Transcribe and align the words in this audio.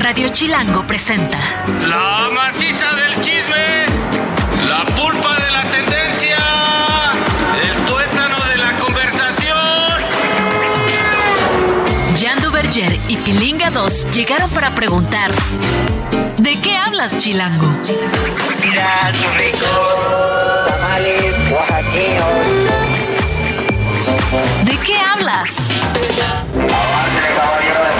Radio 0.00 0.28
Chilango 0.30 0.86
presenta. 0.86 1.38
La 1.86 2.28
maciza 2.32 2.92
del 2.94 3.14
chisme, 3.20 3.86
la 4.68 4.84
pulpa 4.94 5.36
de 5.36 5.50
la 5.50 5.62
tendencia, 5.70 6.36
el 7.62 7.76
tuétano 7.86 8.36
de 8.44 8.56
la 8.56 8.72
conversación. 8.78 9.56
Jan 12.20 12.40
Duverger 12.42 12.98
y 13.08 13.16
Pilinga 13.16 13.70
2 13.70 14.10
llegaron 14.10 14.50
para 14.50 14.70
preguntar: 14.70 15.30
¿De 16.38 16.60
qué 16.60 16.76
hablas, 16.76 17.18
Chilango? 17.18 17.68
Mira 18.64 19.12
sus 19.12 19.34
ricos 19.34 19.68
tamales 20.66 21.34
oaxaqueños. 21.50 22.46
¿De 24.64 24.78
qué 24.78 24.96
hablas? 24.98 25.70
Aguante, 25.70 27.34
caballero, 27.36 27.80
de 27.84 27.92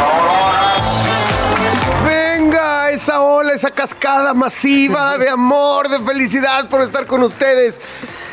esa 3.63 3.71
cascada 3.71 4.35
masiva 4.35 5.17
de 5.19 5.29
amor, 5.29 5.89
de 5.89 6.01
felicidad 6.01 6.69
por 6.69 6.81
estar 6.81 7.07
con 7.07 7.23
ustedes. 7.23 7.81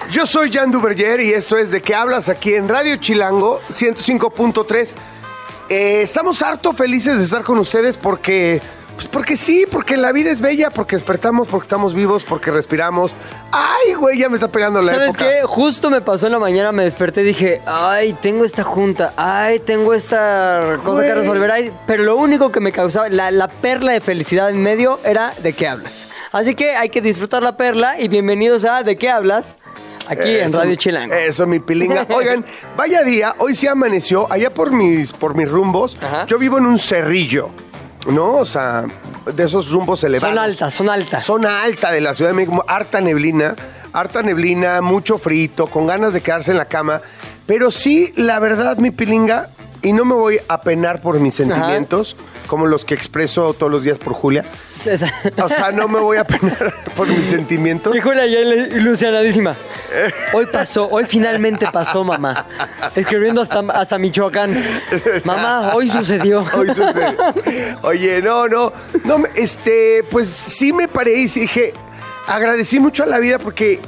Yo 0.09 0.25
soy 0.25 0.51
Jan 0.51 0.71
Duverger 0.71 1.19
y 1.19 1.33
esto 1.33 1.55
es 1.55 1.69
de 1.69 1.83
qué 1.83 1.93
hablas 1.93 2.29
aquí 2.29 2.55
en 2.55 2.67
Radio 2.67 2.95
Chilango 2.95 3.61
105.3. 3.69 4.93
Eh, 5.69 6.01
estamos 6.01 6.41
harto 6.41 6.73
felices 6.73 7.19
de 7.19 7.25
estar 7.25 7.43
con 7.43 7.59
ustedes 7.59 7.95
porque, 7.95 8.59
pues 8.99 9.07
porque 9.07 9.37
sí, 9.37 9.65
porque 9.71 9.95
la 9.95 10.11
vida 10.11 10.29
es 10.29 10.41
bella, 10.41 10.71
porque 10.71 10.97
despertamos, 10.97 11.47
porque 11.47 11.63
estamos 11.63 11.93
vivos, 11.93 12.25
porque 12.25 12.51
respiramos. 12.51 13.13
Ay, 13.49 13.93
güey, 13.93 14.19
ya 14.19 14.27
me 14.27 14.35
está 14.35 14.49
pegando 14.51 14.81
la 14.81 14.91
¿Sabes 14.91 15.07
época. 15.11 15.23
qué? 15.23 15.43
Justo 15.45 15.89
me 15.89 16.01
pasó 16.01 16.25
en 16.25 16.33
la 16.33 16.39
mañana, 16.39 16.73
me 16.73 16.83
desperté 16.83 17.21
y 17.21 17.27
dije, 17.27 17.61
ay, 17.65 18.11
tengo 18.21 18.43
esta 18.43 18.63
junta, 18.63 19.13
ay, 19.15 19.59
tengo 19.59 19.93
esta 19.93 20.79
cosa 20.83 21.03
que 21.03 21.15
resolver, 21.15 21.49
ay, 21.49 21.71
pero 21.87 22.03
lo 22.03 22.17
único 22.17 22.51
que 22.51 22.59
me 22.59 22.73
causaba, 22.73 23.07
la, 23.07 23.31
la 23.31 23.47
perla 23.47 23.93
de 23.93 24.01
felicidad 24.01 24.49
en 24.49 24.61
medio 24.61 24.99
era 25.05 25.33
de 25.41 25.53
qué 25.53 25.69
hablas. 25.69 26.09
Así 26.33 26.53
que 26.53 26.75
hay 26.75 26.89
que 26.89 26.99
disfrutar 27.01 27.41
la 27.41 27.55
perla 27.55 28.01
y 28.01 28.09
bienvenidos 28.09 28.65
a 28.65 28.83
¿De 28.83 28.97
qué 28.97 29.09
hablas? 29.09 29.59
Aquí 30.09 30.27
en 30.39 30.47
Eso, 30.47 30.57
Radio 30.57 30.75
Chilango. 30.75 31.13
Eso, 31.13 31.47
mi 31.47 31.59
pilinga. 31.59 32.05
Oigan, 32.13 32.43
vaya 32.75 33.03
día, 33.03 33.33
hoy 33.37 33.55
sí 33.55 33.65
amaneció, 33.65 34.29
allá 34.29 34.53
por 34.53 34.71
mis, 34.71 35.13
por 35.13 35.35
mis 35.35 35.49
rumbos. 35.49 35.95
Ajá. 36.01 36.25
Yo 36.25 36.37
vivo 36.37 36.57
en 36.57 36.65
un 36.65 36.79
cerrillo, 36.79 37.51
¿no? 38.07 38.35
O 38.35 38.45
sea, 38.45 38.85
de 39.33 39.43
esos 39.43 39.69
rumbos 39.71 40.03
elevados. 40.03 40.35
Son 40.35 40.43
altas, 40.43 40.73
son 40.73 40.89
altas. 40.89 41.25
Zona 41.25 41.63
alta 41.63 41.91
de 41.91 42.01
la 42.01 42.13
Ciudad 42.13 42.31
de 42.31 42.35
México, 42.35 42.63
harta 42.67 43.01
neblina, 43.01 43.55
harta 43.93 44.21
neblina, 44.21 44.81
mucho 44.81 45.17
frito, 45.17 45.67
con 45.67 45.87
ganas 45.87 46.13
de 46.13 46.21
quedarse 46.21 46.51
en 46.51 46.57
la 46.57 46.65
cama. 46.65 47.01
Pero 47.45 47.71
sí, 47.71 48.13
la 48.15 48.39
verdad, 48.39 48.77
mi 48.77 48.91
pilinga, 48.91 49.49
y 49.81 49.93
no 49.93 50.05
me 50.05 50.13
voy 50.13 50.39
a 50.47 50.61
penar 50.61 51.01
por 51.01 51.19
mis 51.19 51.35
sentimientos, 51.35 52.15
como 52.47 52.65
los 52.65 52.85
que 52.85 52.93
expreso 52.93 53.53
todos 53.53 53.71
los 53.71 53.83
días 53.83 53.97
por 53.97 54.13
Julia. 54.13 54.45
O 55.43 55.49
sea, 55.49 55.71
no 55.71 55.87
me 55.87 55.99
voy 55.99 56.17
a 56.17 56.23
penar 56.23 56.73
por 56.95 57.07
mis 57.07 57.29
sentimientos. 57.29 57.95
Julia 58.01 58.25
ya 58.27 58.39
ilu- 58.39 58.75
ilusionadísima. 58.77 59.55
Hoy 60.33 60.45
pasó, 60.45 60.87
hoy 60.89 61.05
finalmente 61.05 61.67
pasó, 61.71 62.03
mamá. 62.03 62.45
Escribiendo 62.95 63.41
hasta, 63.41 63.59
hasta 63.73 63.97
Michoacán. 63.97 64.63
Mamá, 65.23 65.73
hoy 65.73 65.89
sucedió. 65.89 66.45
Hoy 66.55 66.67
sucede. 66.69 67.15
Oye, 67.81 68.21
no, 68.21 68.47
no, 68.47 68.71
no, 69.03 69.23
este, 69.35 70.03
pues 70.09 70.29
sí 70.29 70.71
me 70.73 70.87
paré 70.87 71.13
y 71.13 71.27
dije, 71.27 71.73
agradecí 72.27 72.79
mucho 72.79 73.03
a 73.03 73.07
la 73.07 73.19
vida 73.19 73.39
porque 73.39 73.79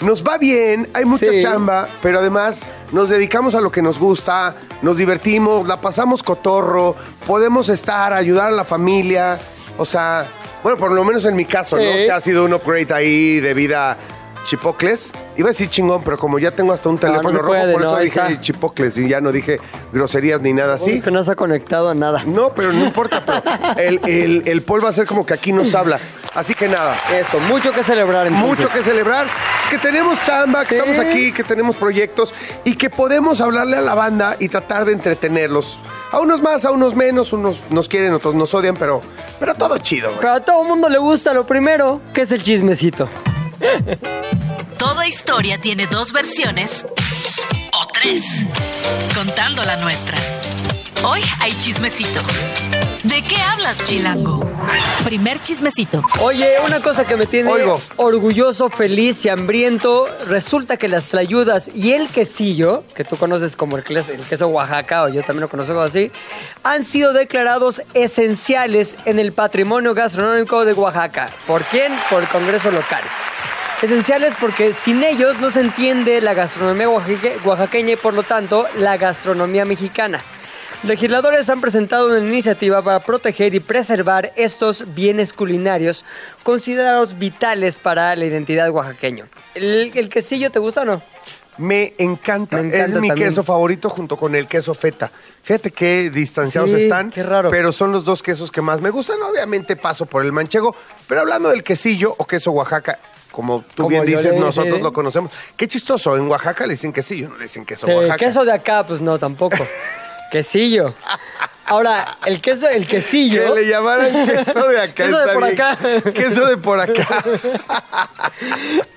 nos 0.00 0.24
va 0.24 0.36
bien, 0.38 0.88
hay 0.92 1.04
mucha 1.04 1.26
Sí. 1.26 1.40
chamba, 1.40 1.88
pero 2.02 2.18
además 2.18 2.66
nos 2.92 3.08
dedicamos 3.08 3.54
a 3.54 3.60
lo 3.60 3.70
que 3.70 3.80
nos 3.80 3.98
gusta, 3.98 4.54
nos 4.82 4.96
divertimos, 4.98 5.66
la 5.66 5.80
pasamos 5.80 6.22
cotorro, 6.22 6.96
podemos 7.26 7.68
estar, 7.68 8.12
ayudar 8.12 8.48
a 8.48 8.50
la 8.52 8.64
familia, 8.64 9.38
o 9.78 9.84
sea, 9.84 10.26
bueno, 10.62 10.78
por 10.78 10.92
lo 10.92 11.04
menos 11.04 11.24
en 11.24 11.36
mi 11.36 11.44
caso, 11.44 11.76
¿no? 11.76 11.82
Sí. 11.82 11.88
Que 12.06 12.10
ha 12.12 12.20
sido 12.20 12.44
un 12.44 12.54
upgrade 12.54 12.92
ahí 12.94 13.40
de 13.40 13.54
vida 13.54 13.96
chipocles. 14.44 15.12
Iba 15.36 15.48
a 15.48 15.52
decir 15.52 15.68
chingón, 15.70 16.02
pero 16.04 16.18
como 16.18 16.38
ya 16.38 16.50
tengo 16.50 16.72
hasta 16.74 16.88
un 16.90 16.96
no 16.96 17.00
teléfono 17.00 17.38
rojo, 17.38 17.46
puede, 17.48 17.72
por 17.72 17.80
no, 17.82 17.88
eso 17.92 17.98
dije 18.00 18.20
está. 18.20 18.40
chipocles 18.40 18.98
y 18.98 19.08
ya 19.08 19.20
no 19.20 19.32
dije 19.32 19.58
groserías 19.92 20.40
ni 20.42 20.52
nada 20.52 20.74
así. 20.74 20.92
Es 20.92 21.02
que 21.02 21.10
no 21.10 21.24
se 21.24 21.32
ha 21.32 21.34
conectado 21.34 21.88
a 21.90 21.94
nada. 21.94 22.22
No, 22.26 22.50
pero 22.54 22.70
no 22.72 22.84
importa, 22.84 23.22
pero 23.24 23.42
el, 23.78 24.00
el, 24.06 24.42
el 24.46 24.62
Paul 24.62 24.84
va 24.84 24.90
a 24.90 24.92
ser 24.92 25.06
como 25.06 25.24
que 25.24 25.32
aquí 25.34 25.52
nos 25.52 25.74
habla. 25.74 25.98
Así 26.34 26.52
que 26.54 26.68
nada, 26.68 26.94
Eso, 27.12 27.38
mucho 27.40 27.72
que 27.72 27.82
celebrar 27.84 28.26
entonces. 28.26 28.48
mucho 28.48 28.68
que 28.68 28.82
celebrar. 28.82 29.26
Es 29.64 29.70
que 29.70 29.78
tenemos 29.78 30.18
chamba, 30.26 30.64
que 30.64 30.74
Sí. 30.74 30.80
estamos 30.80 30.98
aquí, 30.98 31.32
que 31.32 31.44
tenemos 31.44 31.76
proyectos 31.76 32.34
y 32.64 32.76
que 32.76 32.90
podemos 32.90 33.40
hablarle 33.40 33.76
a 33.76 33.80
la 33.80 33.94
banda 33.94 34.36
y 34.38 34.48
tratar 34.48 34.84
de 34.84 34.92
entretenerlos. 34.92 35.78
A 36.14 36.20
unos 36.20 36.40
más, 36.40 36.64
a 36.64 36.70
unos 36.70 36.94
menos, 36.94 37.32
unos 37.32 37.58
nos 37.70 37.88
quieren, 37.88 38.14
otros 38.14 38.36
nos 38.36 38.54
odian, 38.54 38.76
pero, 38.76 39.00
pero 39.40 39.52
todo 39.56 39.76
chido, 39.78 40.10
güey. 40.10 40.20
Pero 40.20 40.32
a 40.34 40.40
todo 40.40 40.62
mundo 40.62 40.88
le 40.88 40.98
gusta 40.98 41.34
lo 41.34 41.44
primero, 41.44 42.00
que 42.14 42.20
es 42.20 42.30
el 42.30 42.40
chismecito. 42.40 43.08
Toda 44.78 45.08
historia 45.08 45.60
tiene 45.60 45.88
dos 45.88 46.12
versiones 46.12 46.86
o 47.72 47.86
tres, 47.92 48.46
contando 49.12 49.64
la 49.64 49.74
nuestra. 49.78 50.16
Hoy 51.02 51.20
hay 51.40 51.50
chismecito. 51.58 52.20
¿De 53.64 53.70
qué 53.70 53.76
hablas, 53.78 53.88
Chilango? 53.88 54.50
Primer 55.04 55.40
chismecito. 55.40 56.02
Oye, 56.20 56.56
una 56.66 56.80
cosa 56.80 57.06
que 57.06 57.16
me 57.16 57.24
tiene 57.24 57.50
Oigo. 57.50 57.80
orgulloso, 57.96 58.68
feliz 58.68 59.24
y 59.24 59.30
hambriento, 59.30 60.06
resulta 60.28 60.76
que 60.76 60.86
las 60.88 61.04
tlayudas 61.06 61.70
y 61.74 61.92
el 61.92 62.08
quesillo, 62.08 62.84
que 62.94 63.04
tú 63.04 63.16
conoces 63.16 63.56
como 63.56 63.78
el, 63.78 63.84
ques- 63.84 64.10
el 64.10 64.20
queso 64.24 64.48
Oaxaca, 64.48 65.04
o 65.04 65.08
yo 65.08 65.22
también 65.22 65.42
lo 65.42 65.48
conozco 65.48 65.80
así, 65.80 66.10
han 66.62 66.84
sido 66.84 67.14
declarados 67.14 67.80
esenciales 67.94 68.96
en 69.06 69.18
el 69.18 69.32
patrimonio 69.32 69.94
gastronómico 69.94 70.66
de 70.66 70.74
Oaxaca. 70.74 71.30
¿Por 71.46 71.62
quién? 71.64 71.90
Por 72.10 72.22
el 72.22 72.28
Congreso 72.28 72.70
local. 72.70 73.00
Esenciales 73.80 74.34
porque 74.40 74.74
sin 74.74 75.02
ellos 75.04 75.40
no 75.40 75.50
se 75.50 75.60
entiende 75.60 76.20
la 76.20 76.34
gastronomía 76.34 76.88
oaxaque- 76.90 77.38
oaxaqueña 77.44 77.92
y 77.92 77.96
por 77.96 78.12
lo 78.12 78.24
tanto 78.24 78.66
la 78.78 78.98
gastronomía 78.98 79.64
mexicana. 79.64 80.20
Legisladores 80.86 81.48
han 81.48 81.60
presentado 81.62 82.08
una 82.08 82.18
iniciativa 82.18 82.82
para 82.82 83.00
proteger 83.00 83.54
y 83.54 83.60
preservar 83.60 84.32
estos 84.36 84.94
bienes 84.94 85.32
culinarios 85.32 86.04
considerados 86.42 87.18
vitales 87.18 87.78
para 87.78 88.14
la 88.16 88.24
identidad 88.26 88.68
oaxaqueña. 88.70 89.26
¿El, 89.54 89.92
el 89.94 90.08
quesillo 90.10 90.50
te 90.50 90.58
gusta 90.58 90.82
o 90.82 90.84
no? 90.84 91.02
Me 91.56 91.94
encanta. 91.98 92.56
Me 92.58 92.64
encanta 92.64 92.84
es 92.84 93.00
mi 93.00 93.08
también. 93.08 93.28
queso 93.28 93.42
favorito 93.44 93.88
junto 93.88 94.16
con 94.18 94.34
el 94.34 94.46
queso 94.46 94.74
feta. 94.74 95.10
Fíjate 95.42 95.70
qué 95.70 96.10
distanciados 96.10 96.70
Sí, 96.70 96.76
están. 96.76 97.10
qué 97.10 97.22
raro. 97.22 97.48
Pero 97.48 97.72
son 97.72 97.90
los 97.92 98.04
dos 98.04 98.22
quesos 98.22 98.50
que 98.50 98.60
más 98.60 98.80
me 98.82 98.90
gustan. 98.90 99.22
Obviamente 99.22 99.76
paso 99.76 100.04
por 100.04 100.22
el 100.24 100.32
manchego. 100.32 100.74
Pero 101.08 101.22
hablando 101.22 101.48
del 101.48 101.62
quesillo 101.62 102.14
o 102.18 102.26
queso 102.26 102.50
Oaxaca, 102.50 102.98
como 103.30 103.60
tú 103.74 103.84
Como 103.84 103.88
bien 103.88 104.04
dices, 104.04 104.32
le- 104.32 104.38
nosotros 104.40 104.80
lo 104.82 104.92
conocemos. 104.92 105.30
Qué 105.56 105.66
chistoso. 105.66 106.16
En 106.16 106.28
Oaxaca 106.28 106.66
le 106.66 106.74
dicen 106.74 106.92
quesillo, 106.92 107.28
no 107.30 107.36
le 107.36 107.44
dicen 107.44 107.64
queso 107.64 107.86
Sí, 107.86 107.92
Oaxaca. 107.92 108.16
queso 108.18 108.44
de 108.44 108.52
acá, 108.52 108.84
pues 108.84 109.00
no, 109.00 109.18
tampoco. 109.18 109.56
quesillo. 110.30 110.94
Ahora, 111.66 112.18
el 112.26 112.40
queso, 112.42 112.68
el 112.68 112.86
quesillo. 112.86 113.54
Que 113.54 113.60
le 113.62 113.68
llamaran 113.70 114.26
queso 114.26 114.68
de 114.68 114.80
acá. 114.82 114.94
Queso 114.94 115.18
de 115.18 115.32
por 115.32 115.42
bien. 115.44 115.60
acá. 115.60 115.78
Queso 116.12 116.46
de 116.46 116.56
por 116.58 116.80
acá. 116.80 117.24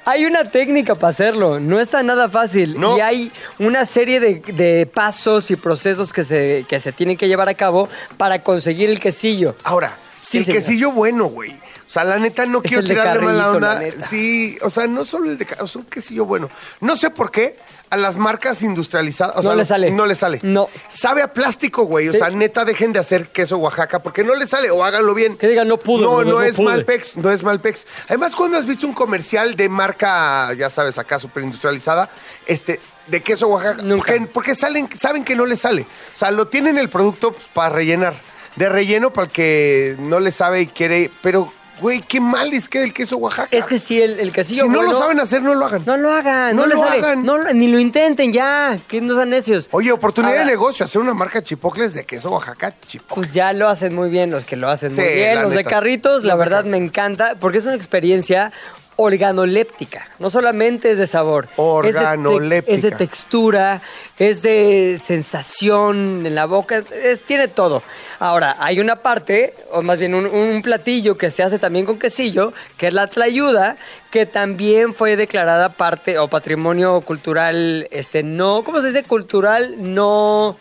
Hay 0.05 0.25
una 0.25 0.49
técnica 0.49 0.95
para 0.95 1.09
hacerlo, 1.09 1.59
no 1.59 1.79
está 1.79 2.03
nada 2.03 2.29
fácil. 2.29 2.79
No. 2.79 2.97
Y 2.97 3.01
hay 3.01 3.31
una 3.59 3.85
serie 3.85 4.19
de, 4.19 4.35
de 4.53 4.85
pasos 4.85 5.51
y 5.51 5.55
procesos 5.55 6.11
que 6.13 6.23
se, 6.23 6.65
que 6.67 6.79
se 6.79 6.91
tienen 6.91 7.17
que 7.17 7.27
llevar 7.27 7.49
a 7.49 7.53
cabo 7.53 7.89
para 8.17 8.39
conseguir 8.43 8.89
el 8.89 8.99
quesillo. 8.99 9.55
Ahora, 9.63 9.97
Sí, 10.19 10.39
el 10.39 10.45
señor. 10.45 10.61
quesillo 10.61 10.91
bueno, 10.91 11.25
güey. 11.25 11.51
O 11.51 11.89
sea, 11.89 12.03
la 12.03 12.17
neta 12.19 12.45
no 12.45 12.57
Es 12.57 12.63
quiero 12.69 12.83
tirarle 12.83 13.21
mala 13.21 13.51
onda. 13.51 13.81
Sí, 14.09 14.57
o 14.61 14.69
sea, 14.69 14.87
no 14.87 15.05
solo 15.05 15.29
el 15.29 15.37
de 15.37 15.47
o 15.59 15.67
sea, 15.67 15.79
un 15.81 15.87
quesillo 15.87 16.25
bueno. 16.25 16.49
No 16.81 16.97
sé 16.97 17.09
por 17.11 17.31
qué 17.31 17.57
a 17.89 17.97
las 17.97 18.17
marcas 18.17 18.61
industrializadas, 18.61 19.35
o 19.37 19.39
No 19.39 19.43
sea, 19.49 19.55
le 19.55 19.65
sale. 19.65 19.91
No 19.91 20.05
le 20.05 20.15
sale. 20.15 20.39
No. 20.43 20.69
Sabe 20.89 21.21
a 21.21 21.31
plástico, 21.33 21.83
güey. 21.83 22.09
O 22.09 22.11
Sí. 22.11 22.17
sea, 22.19 22.29
neta 22.29 22.65
dejen 22.65 22.91
de 22.93 22.99
hacer 22.99 23.29
queso 23.29 23.57
Oaxaca 23.57 23.99
porque 24.03 24.23
no 24.23 24.35
le 24.35 24.45
sale 24.47 24.69
o 24.71 24.83
háganlo 24.83 25.13
bien. 25.13 25.37
Que 25.37 25.47
digan, 25.47 25.67
no 25.67 25.77
pude, 25.77 26.03
No, 26.03 26.23
no, 26.23 26.31
no 26.33 26.41
es 26.41 26.55
pude. 26.57 26.65
Malpex, 26.65 27.17
no 27.17 27.31
es 27.31 27.43
Malpex. 27.43 27.87
Además, 28.09 28.35
cuando 28.35 28.57
has 28.57 28.65
visto 28.65 28.85
un 28.87 28.93
comercial 28.93 29.55
de 29.55 29.69
marca, 29.69 30.53
ya 30.53 30.69
sabes, 30.69 30.97
acá 30.97 31.17
súper 31.19 31.43
industrializada, 31.43 32.09
este, 32.45 32.79
de 33.07 33.21
queso 33.23 33.47
Oaxaca, 33.47 33.81
Nunca. 33.83 34.05
porque, 34.13 34.27
porque 34.33 34.55
salen, 34.55 34.89
saben 34.97 35.23
que 35.23 35.35
no 35.35 35.45
le 35.45 35.55
sale. 35.55 35.83
O 35.83 36.17
sea, 36.17 36.29
lo 36.31 36.47
tienen 36.47 36.77
el 36.77 36.89
producto 36.89 37.33
para 37.53 37.69
rellenar. 37.69 38.15
De 38.57 38.67
relleno 38.69 39.13
para 39.13 39.27
el 39.27 39.31
que 39.31 39.95
no 39.99 40.19
le 40.19 40.31
sabe 40.31 40.61
y 40.61 40.67
quiere, 40.67 41.11
pero, 41.21 41.53
güey, 41.79 42.01
qué 42.01 42.19
mal 42.19 42.49
les 42.49 42.67
queda 42.69 42.83
el 42.83 42.93
queso 42.93 43.17
Oaxaca. 43.17 43.47
Es 43.51 43.65
que 43.65 43.79
si 43.79 44.01
el, 44.01 44.19
el 44.19 44.31
quesillo 44.31 44.63
si 44.63 44.69
no 44.69 44.77
bueno- 44.77 44.93
lo 44.93 44.99
saben 44.99 45.19
hacer, 45.19 45.41
no 45.41 45.53
lo 45.55 45.65
hagan. 45.65 45.83
No 45.85 45.97
lo 45.97 46.11
hagan, 46.11 46.55
no, 46.55 46.65
No 46.65 46.73
lo 46.75 46.79
sale. 46.81 46.97
hagan. 46.99 47.23
No, 47.25 47.37
ni 47.53 47.67
lo 47.67 47.79
intenten 47.79 48.31
ya, 48.33 48.77
que 48.87 48.99
no 49.01 49.15
sean 49.15 49.29
necios. 49.29 49.67
Oye, 49.71 49.91
oportunidad 49.91 50.33
Ahora, 50.35 50.45
de 50.45 50.51
negocio, 50.51 50.85
hacer 50.85 51.01
una 51.01 51.13
marca 51.13 51.41
chipocles 51.41 51.93
de 51.93 52.05
queso 52.05 52.31
Oaxaca, 52.31 52.73
chipocles. 52.85 53.27
Pues 53.27 53.33
ya 53.33 53.53
lo 53.53 53.67
hacen 53.67 53.93
muy 53.95 54.09
bien 54.09 54.31
los 54.31 54.45
que 54.45 54.55
lo 54.55 54.69
hacen 54.69 54.95
muy 54.95 55.03
bien. 55.05 55.41
Los 55.41 55.53
de 55.53 55.63
carritos, 55.63 56.23
la 56.23 56.35
verdad 56.35 56.63
me 56.65 56.77
encanta 56.77 57.35
porque 57.39 57.57
es 57.59 57.65
una 57.65 57.75
experiencia 57.75 58.51
organoléptica. 58.97 60.07
No 60.19 60.29
solamente 60.29 60.91
es 60.91 60.97
de 60.97 61.07
sabor. 61.07 61.45
es 61.45 61.49
de 61.51 61.91
te- 61.91 61.97
Organoléptica. 61.97 62.75
Es 62.75 62.81
de, 62.81 62.91
textura, 62.91 63.81
es 64.19 64.41
de 64.41 64.99
sensación 65.03 66.25
en 66.25 66.35
la 66.35 66.45
boca, 66.45 66.83
es- 66.93 67.21
tiene 67.21 67.47
todo. 67.47 67.83
Ahora, 68.19 68.55
hay 68.59 68.79
una 68.79 68.97
parte, 68.97 69.53
o 69.71 69.81
más 69.81 69.99
bien 69.99 70.13
un, 70.15 70.25
un 70.25 70.61
platillo 70.61 71.17
que 71.17 71.31
se 71.31 71.43
hace 71.43 71.59
también 71.59 71.85
con 71.85 71.97
quesillo, 71.99 72.53
que 72.77 72.87
es 72.87 72.93
la 72.93 73.07
tlayuda, 73.07 73.77
que 74.11 74.25
también 74.25 74.93
fue 74.93 75.15
declarada 75.15 75.69
parte 75.69 76.17
o 76.17 76.27
patrimonio 76.27 76.99
cultural, 77.01 77.87
este, 77.91 78.23
no, 78.23 78.63
¿cómo 78.63 78.81
se 78.81 78.87
dice? 78.87 79.03
Cultural 79.03 79.75
no 79.77 80.57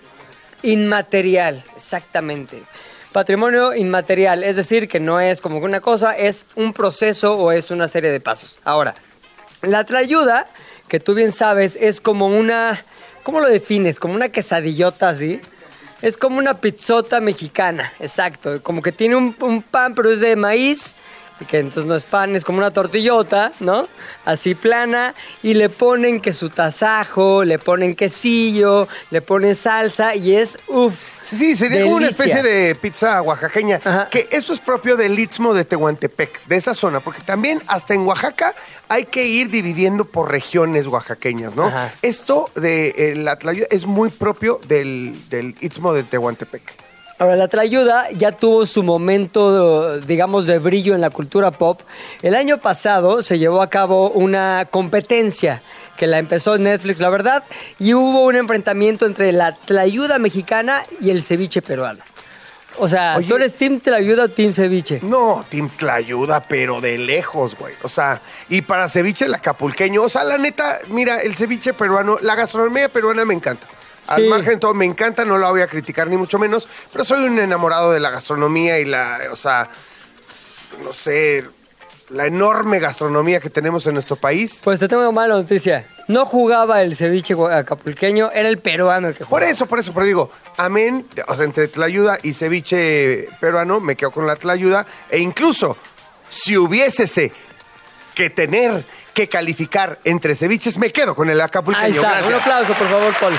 inmaterial, 0.62 1.65
exactamente. 1.77 2.62
Patrimonio 3.16 3.74
inmaterial, 3.74 4.44
es 4.44 4.56
decir, 4.56 4.88
que 4.88 5.00
no 5.00 5.20
es 5.20 5.40
como 5.40 5.60
que 5.60 5.64
una 5.64 5.80
cosa, 5.80 6.12
es 6.12 6.44
un 6.54 6.74
proceso 6.74 7.38
o 7.38 7.50
es 7.50 7.70
una 7.70 7.88
serie 7.88 8.10
de 8.10 8.20
pasos. 8.20 8.58
Ahora, 8.62 8.94
la 9.62 9.84
tlayuda, 9.84 10.50
que 10.86 11.00
tú 11.00 11.14
bien 11.14 11.32
sabes, 11.32 11.78
es 11.80 11.98
como 11.98 12.26
una, 12.26 12.78
¿cómo 13.22 13.40
lo 13.40 13.48
defines? 13.48 13.98
Como 13.98 14.12
una 14.12 14.28
quesadillota 14.28 15.08
así. 15.08 15.40
Es 16.02 16.18
como 16.18 16.36
una 16.36 16.60
pizzota 16.60 17.22
mexicana, 17.22 17.90
exacto. 18.00 18.62
Como 18.62 18.82
que 18.82 18.92
tiene 18.92 19.16
un, 19.16 19.34
un 19.40 19.62
pan, 19.62 19.94
pero 19.94 20.10
es 20.10 20.20
de 20.20 20.36
maíz, 20.36 20.96
que 21.44 21.59
entonces 21.59 21.85
no 21.85 21.94
es 21.94 22.05
pan, 22.05 22.35
es 22.35 22.44
como 22.44 22.59
una 22.59 22.71
tortillota, 22.71 23.53
¿no? 23.61 23.88
Así 24.25 24.55
plana, 24.55 25.15
y 25.43 25.55
le 25.55 25.69
ponen 25.69 26.21
que 26.21 26.33
su 26.33 26.49
tasajo, 26.49 27.44
le 27.44 27.59
ponen 27.59 27.94
quesillo, 27.94 28.88
le 29.11 29.21
ponen 29.21 29.55
salsa, 29.55 30.15
y 30.15 30.35
es, 30.35 30.59
uff. 30.69 30.94
Sí, 31.21 31.37
sí, 31.37 31.56
sería 31.56 31.83
como 31.83 31.97
una 31.97 32.09
especie 32.09 32.43
de 32.43 32.75
pizza 32.77 33.21
oaxaqueña. 33.21 33.81
Ajá. 33.85 34.09
Que 34.09 34.29
esto 34.31 34.53
es 34.53 34.61
propio 34.61 34.97
del 34.97 35.19
Istmo 35.19 35.55
de 35.55 35.65
Tehuantepec, 35.65 36.47
de 36.47 36.56
esa 36.56 36.73
zona, 36.73 37.00
porque 37.00 37.21
también 37.21 37.61
hasta 37.67 37.94
en 37.94 38.06
Oaxaca 38.06 38.55
hay 38.88 39.06
que 39.06 39.27
ir 39.27 39.50
dividiendo 39.50 40.05
por 40.05 40.31
regiones 40.31 40.87
oaxaqueñas, 40.87 41.56
¿no? 41.56 41.67
Ajá. 41.67 41.93
Esto 42.03 42.50
de 42.55 42.94
eh, 42.97 43.17
la 43.17 43.37
tlayuda 43.37 43.67
es 43.71 43.87
muy 43.87 44.09
propio 44.09 44.61
del, 44.69 45.17
del 45.29 45.56
Istmo 45.61 45.93
de 45.93 46.05
Tehuantepec. 46.05 46.86
Ahora, 47.18 47.36
la 47.36 47.48
Tlayuda 47.48 48.10
ya 48.10 48.32
tuvo 48.32 48.66
su 48.66 48.82
momento, 48.82 50.00
digamos, 50.00 50.46
de 50.46 50.58
brillo 50.58 50.94
en 50.94 51.00
la 51.00 51.08
cultura 51.08 51.50
pop. 51.50 51.80
El 52.22 52.34
año 52.34 52.58
pasado 52.58 53.22
se 53.22 53.38
llevó 53.38 53.62
a 53.62 53.70
cabo 53.70 54.10
una 54.10 54.66
competencia 54.70 55.62
que 55.96 56.06
la 56.06 56.18
empezó 56.18 56.58
Netflix, 56.58 57.00
la 57.00 57.08
verdad, 57.08 57.42
y 57.78 57.94
hubo 57.94 58.26
un 58.26 58.36
enfrentamiento 58.36 59.06
entre 59.06 59.32
la 59.32 59.54
Tlayuda 59.54 60.18
mexicana 60.18 60.84
y 61.00 61.08
el 61.08 61.22
ceviche 61.22 61.62
peruano. 61.62 62.04
O 62.78 62.88
sea, 62.88 63.16
Oye. 63.16 63.26
¿tú 63.26 63.36
eres 63.36 63.54
Team 63.54 63.80
Tlayuda 63.80 64.24
o 64.24 64.28
Team 64.28 64.52
Ceviche? 64.52 65.00
No, 65.02 65.44
Team 65.48 65.70
Tlayuda, 65.70 66.40
pero 66.46 66.82
de 66.82 66.98
lejos, 66.98 67.56
güey. 67.56 67.74
O 67.82 67.88
sea, 67.88 68.20
y 68.50 68.60
para 68.60 68.88
ceviche 68.88 69.24
el 69.24 69.34
acapulqueño, 69.34 70.02
o 70.02 70.08
sea, 70.10 70.24
la 70.24 70.36
neta, 70.36 70.80
mira, 70.88 71.16
el 71.20 71.34
ceviche 71.34 71.72
peruano, 71.72 72.18
la 72.20 72.34
gastronomía 72.34 72.90
peruana 72.90 73.24
me 73.24 73.32
encanta. 73.32 73.66
Al 74.08 74.23
Sí. 74.23 74.29
margen 74.29 74.55
de 74.55 74.56
todo, 74.58 74.75
me 74.75 74.85
encanta, 74.85 75.25
no 75.25 75.38
la 75.38 75.50
voy 75.50 75.61
a 75.62 75.67
criticar 75.67 76.08
ni 76.08 76.17
mucho 76.17 76.38
menos, 76.38 76.69
pero 76.93 77.05
soy 77.05 77.25
un 77.26 77.38
enamorado 77.38 77.93
de 77.93 78.00
la 78.00 78.11
gastronomía 78.11 78.79
y 78.79 78.85
la, 78.85 79.19
o 79.32 79.37
sea, 79.37 79.69
no 80.82 80.93
sé, 80.93 81.44
la 82.11 82.26
enorme 82.26 82.79
gastronomía 82.79 83.41
que 83.41 83.50
tenemos 83.50 83.87
en 83.87 83.94
nuestro 83.94 84.14
país. 84.17 84.61
Pues 84.62 84.79
te 84.79 84.87
tengo 84.87 85.11
mala 85.12 85.35
noticia. 85.35 85.85
No 86.08 86.25
jugaba 86.25 86.82
el 86.82 86.94
ceviche 86.94 87.35
acapulqueño, 87.50 88.31
era 88.32 88.49
el 88.49 88.58
peruano 88.58 89.08
el 89.08 89.14
que 89.14 89.20
Por 89.25 89.29
jugaba. 89.41 89.49
eso, 89.50 89.67
por 89.67 89.81
eso, 89.81 89.93
pero 89.93 90.06
digo, 90.06 90.31
amén, 90.56 91.05
o 91.26 91.35
sea, 91.35 91.44
entre 91.44 91.67
tlayuda 91.67 92.19
y 92.23 92.32
ceviche 92.32 93.29
peruano, 93.41 93.81
me 93.81 93.97
quedo 93.97 94.12
con 94.12 94.25
la 94.26 94.37
tlayuda, 94.37 94.87
e 95.11 95.19
incluso, 95.19 95.76
si 96.29 96.56
hubiésese 96.56 97.32
que 98.14 98.31
tener 98.31 98.85
que 99.12 99.29
calificar 99.29 99.99
entre 100.05 100.35
ceviches, 100.37 100.79
me 100.79 100.93
quedo 100.93 101.14
con 101.14 101.29
el 101.29 101.41
acapulqueño. 101.41 101.85
Ahí 101.87 101.93
está, 101.97 102.09
Gracias. 102.11 102.29
un 102.29 102.35
aplauso, 102.35 102.73
por 102.75 102.87
favor, 102.88 103.14
Paul. 103.20 103.35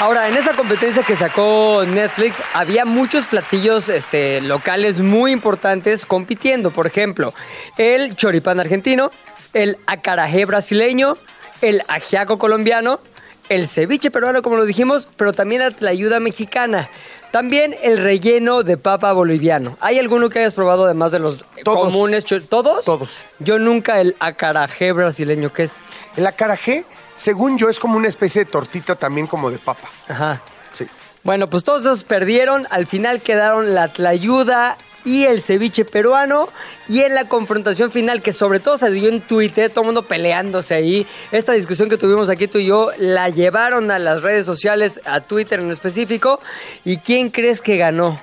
Ahora, 0.00 0.28
en 0.28 0.36
esa 0.36 0.52
competencia 0.52 1.02
que 1.02 1.16
sacó 1.16 1.82
Netflix, 1.84 2.40
había 2.54 2.84
muchos 2.84 3.26
platillos 3.26 3.88
este, 3.88 4.40
locales 4.40 5.00
muy 5.00 5.32
importantes 5.32 6.06
compitiendo. 6.06 6.70
Por 6.70 6.86
ejemplo, 6.86 7.34
el 7.78 8.14
choripán 8.14 8.60
argentino, 8.60 9.10
el 9.54 9.76
acarajé 9.86 10.44
brasileño, 10.44 11.16
el 11.62 11.82
ajiaco 11.88 12.38
colombiano, 12.38 13.00
el 13.48 13.66
ceviche 13.66 14.12
peruano, 14.12 14.40
como 14.42 14.56
lo 14.56 14.66
dijimos, 14.66 15.08
pero 15.16 15.32
también 15.32 15.62
la 15.62 15.72
tlayuda 15.72 16.20
mexicana. 16.20 16.88
También 17.32 17.74
el 17.82 17.98
relleno 17.98 18.62
de 18.62 18.76
papa 18.76 19.12
boliviano. 19.12 19.76
¿Hay 19.80 19.98
alguno 19.98 20.30
que 20.30 20.38
hayas 20.38 20.54
probado 20.54 20.84
además 20.84 21.10
de 21.10 21.18
los 21.18 21.44
Todos. 21.64 21.80
comunes? 21.80 22.24
¿Todos? 22.24 22.84
Todos. 22.84 23.16
Yo 23.40 23.58
nunca 23.58 24.00
el 24.00 24.14
acarajé 24.20 24.92
brasileño, 24.92 25.52
¿qué 25.52 25.64
es? 25.64 25.78
El 26.16 26.24
acarajé, 26.28 26.84
según 27.18 27.58
yo, 27.58 27.68
es 27.68 27.80
como 27.80 27.96
una 27.96 28.08
especie 28.08 28.44
de 28.44 28.50
tortita 28.50 28.94
también 28.94 29.26
como 29.26 29.50
de 29.50 29.58
papa. 29.58 29.88
Ajá. 30.06 30.40
Sí. 30.72 30.86
Bueno, 31.24 31.50
pues 31.50 31.64
todos 31.64 31.80
esos 31.80 32.04
perdieron. 32.04 32.68
Al 32.70 32.86
final 32.86 33.20
quedaron 33.20 33.74
la 33.74 33.88
tlayuda 33.88 34.78
y 35.04 35.24
el 35.24 35.42
ceviche 35.42 35.84
peruano. 35.84 36.48
Y 36.88 37.00
en 37.00 37.16
la 37.16 37.28
confrontación 37.28 37.90
final, 37.90 38.22
que 38.22 38.32
sobre 38.32 38.60
todo 38.60 38.78
se 38.78 38.92
dio 38.92 39.08
en 39.08 39.20
Twitter, 39.20 39.68
todo 39.68 39.80
el 39.80 39.86
mundo 39.86 40.04
peleándose 40.04 40.74
ahí. 40.74 41.08
Esta 41.32 41.54
discusión 41.54 41.90
que 41.90 41.98
tuvimos 41.98 42.30
aquí 42.30 42.46
tú 42.46 42.58
y 42.58 42.66
yo, 42.66 42.92
la 42.98 43.28
llevaron 43.30 43.90
a 43.90 43.98
las 43.98 44.22
redes 44.22 44.46
sociales, 44.46 45.00
a 45.04 45.20
Twitter 45.20 45.58
en 45.58 45.72
específico. 45.72 46.38
¿Y 46.84 46.98
quién 46.98 47.30
crees 47.30 47.60
que 47.60 47.76
ganó? 47.76 48.20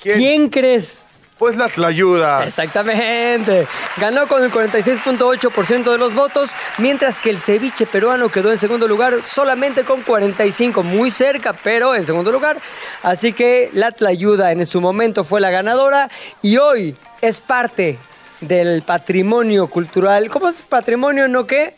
¿Quién? 0.00 0.18
¿Quién 0.18 0.48
crees? 0.50 1.04
Pues 1.42 1.56
la 1.56 1.68
tlayuda. 1.68 2.44
Exactamente. 2.44 3.66
Ganó 3.96 4.28
con 4.28 4.44
el 4.44 4.52
46.8% 4.52 5.90
de 5.90 5.98
los 5.98 6.14
votos, 6.14 6.52
mientras 6.78 7.18
que 7.18 7.30
el 7.30 7.40
ceviche 7.40 7.84
peruano 7.84 8.28
quedó 8.28 8.52
en 8.52 8.58
segundo 8.58 8.86
lugar 8.86 9.14
solamente 9.24 9.82
con 9.82 10.02
45, 10.02 10.84
muy 10.84 11.10
cerca, 11.10 11.52
pero 11.52 11.96
en 11.96 12.06
segundo 12.06 12.30
lugar. 12.30 12.58
Así 13.02 13.32
que 13.32 13.70
la 13.72 13.90
Tlayuda 13.90 14.52
en 14.52 14.64
su 14.66 14.80
momento 14.80 15.24
fue 15.24 15.40
la 15.40 15.50
ganadora 15.50 16.08
y 16.42 16.58
hoy 16.58 16.94
es 17.20 17.40
parte 17.40 17.98
del 18.40 18.82
patrimonio 18.82 19.66
cultural. 19.66 20.30
¿Cómo 20.30 20.48
es 20.48 20.62
patrimonio 20.62 21.26
no 21.26 21.44
qué? 21.44 21.74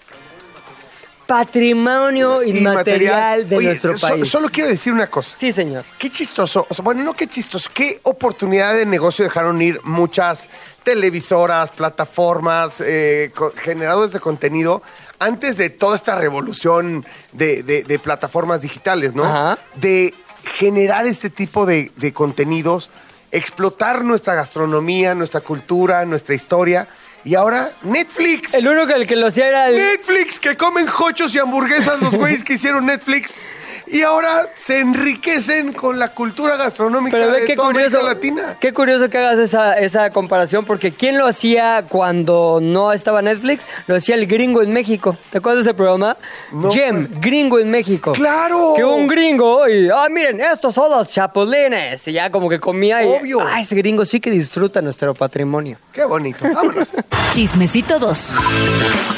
Patrimonio 1.26 2.42
inmaterial 2.42 3.48
de 3.48 3.56
Oye, 3.56 3.66
nuestro 3.68 3.96
so- 3.96 4.08
país. 4.08 4.28
solo 4.28 4.48
quiero 4.50 4.68
decir 4.68 4.92
una 4.92 5.06
cosa. 5.08 5.36
Sí, 5.38 5.52
señor. 5.52 5.84
Qué 5.98 6.10
chistoso, 6.10 6.66
o 6.68 6.74
sea, 6.74 6.82
bueno, 6.84 7.02
no 7.02 7.14
qué 7.14 7.26
chistoso, 7.26 7.70
qué 7.72 8.00
oportunidad 8.02 8.74
de 8.74 8.86
negocio 8.86 9.24
dejaron 9.24 9.60
ir 9.62 9.80
muchas 9.84 10.48
televisoras, 10.82 11.70
plataformas, 11.72 12.80
eh, 12.80 13.32
generadores 13.56 14.12
de 14.12 14.20
contenido 14.20 14.82
antes 15.18 15.56
de 15.56 15.70
toda 15.70 15.96
esta 15.96 16.16
revolución 16.18 17.06
de, 17.32 17.62
de- 17.62 17.84
de 17.84 17.98
plataformas 17.98 18.60
digitales, 18.60 19.14
¿no? 19.14 19.24
Ajá. 19.24 19.58
De 19.76 20.12
generar 20.44 21.06
este 21.06 21.30
tipo 21.30 21.64
de, 21.66 21.90
de 21.96 22.12
contenidos, 22.12 22.90
explotar 23.32 24.04
nuestra 24.04 24.34
gastronomía, 24.34 25.14
nuestra 25.14 25.40
cultura, 25.40 26.04
nuestra 26.04 26.34
historia. 26.34 26.86
Y 27.24 27.34
ahora 27.34 27.70
Netflix. 27.82 28.54
El 28.54 28.68
único 28.68 28.86
que, 28.86 28.94
el 28.94 29.06
que 29.06 29.16
lo 29.16 29.28
hacía 29.28 29.48
era 29.48 29.68
el, 29.68 29.76
Netflix, 29.76 30.38
que 30.38 30.56
comen 30.56 30.86
jochos 30.86 31.34
y 31.34 31.38
hamburguesas 31.38 32.00
los 32.00 32.14
güeyes 32.14 32.44
que 32.44 32.54
hicieron 32.54 32.86
Netflix. 32.86 33.38
Y 33.86 34.02
ahora 34.02 34.48
se 34.56 34.80
enriquecen 34.80 35.74
con 35.74 35.98
la 35.98 36.08
cultura 36.08 36.56
gastronómica 36.56 37.16
Pero 37.18 37.32
ve 37.32 37.40
de 37.42 37.46
qué 37.46 37.54
toda 37.54 37.68
curioso, 37.68 37.98
América 37.98 38.14
Latina. 38.14 38.56
qué 38.58 38.72
curioso 38.72 39.10
que 39.10 39.18
hagas 39.18 39.38
esa, 39.38 39.78
esa 39.78 40.08
comparación, 40.08 40.64
porque 40.64 40.90
¿quién 40.90 41.18
lo 41.18 41.26
hacía 41.26 41.84
cuando 41.86 42.60
no 42.62 42.92
estaba 42.94 43.20
Netflix? 43.20 43.66
Lo 43.86 43.96
hacía 43.96 44.14
el 44.14 44.26
gringo 44.26 44.62
en 44.62 44.72
México. 44.72 45.16
¿Te 45.30 45.38
acuerdas 45.38 45.64
de 45.64 45.70
ese 45.70 45.76
programa? 45.76 46.16
No. 46.50 46.72
Gem, 46.72 47.08
gringo 47.20 47.58
en 47.58 47.70
México. 47.70 48.12
¡Claro! 48.12 48.72
Que 48.74 48.84
un 48.84 49.06
gringo 49.06 49.68
y, 49.68 49.90
ah, 49.90 50.08
miren, 50.10 50.40
estos 50.40 50.74
son 50.74 50.90
los 50.90 51.08
chapulines. 51.08 52.08
Y 52.08 52.12
ya 52.12 52.30
como 52.30 52.48
que 52.48 52.58
comía 52.58 53.04
y, 53.04 53.08
Obvio. 53.08 53.40
ah, 53.42 53.60
ese 53.60 53.76
gringo 53.76 54.06
sí 54.06 54.18
que 54.18 54.30
disfruta 54.30 54.80
nuestro 54.80 55.12
patrimonio. 55.14 55.76
Qué 55.92 56.04
bonito. 56.04 56.46
Vámonos. 56.52 56.96
Chismecito 57.32 57.98
2. 57.98 58.34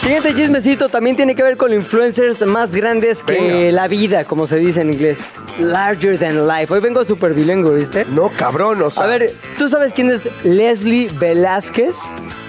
Siguiente 0.02 0.34
chismecito 0.34 0.88
también 0.88 1.16
tiene 1.16 1.34
que 1.34 1.42
ver 1.42 1.56
con 1.56 1.72
influencers 1.72 2.44
más 2.46 2.70
grandes 2.72 3.22
que 3.22 3.32
Venga. 3.40 3.72
la 3.72 3.88
vida, 3.88 4.24
como 4.24 4.46
se 4.46 4.56
dice 4.56 4.80
en 4.80 4.92
inglés. 4.92 5.20
Larger 5.58 6.18
than 6.18 6.46
life. 6.46 6.72
Hoy 6.72 6.80
vengo 6.80 7.04
súper 7.04 7.34
bilingüe, 7.34 7.74
¿viste? 7.74 8.04
No, 8.08 8.30
cabrón, 8.30 8.80
o 8.82 8.90
sea, 8.90 9.04
A 9.04 9.06
ver, 9.06 9.32
¿tú 9.58 9.68
sabes 9.68 9.92
quién 9.92 10.10
es 10.10 10.20
Leslie 10.44 11.08
Velázquez? 11.18 11.96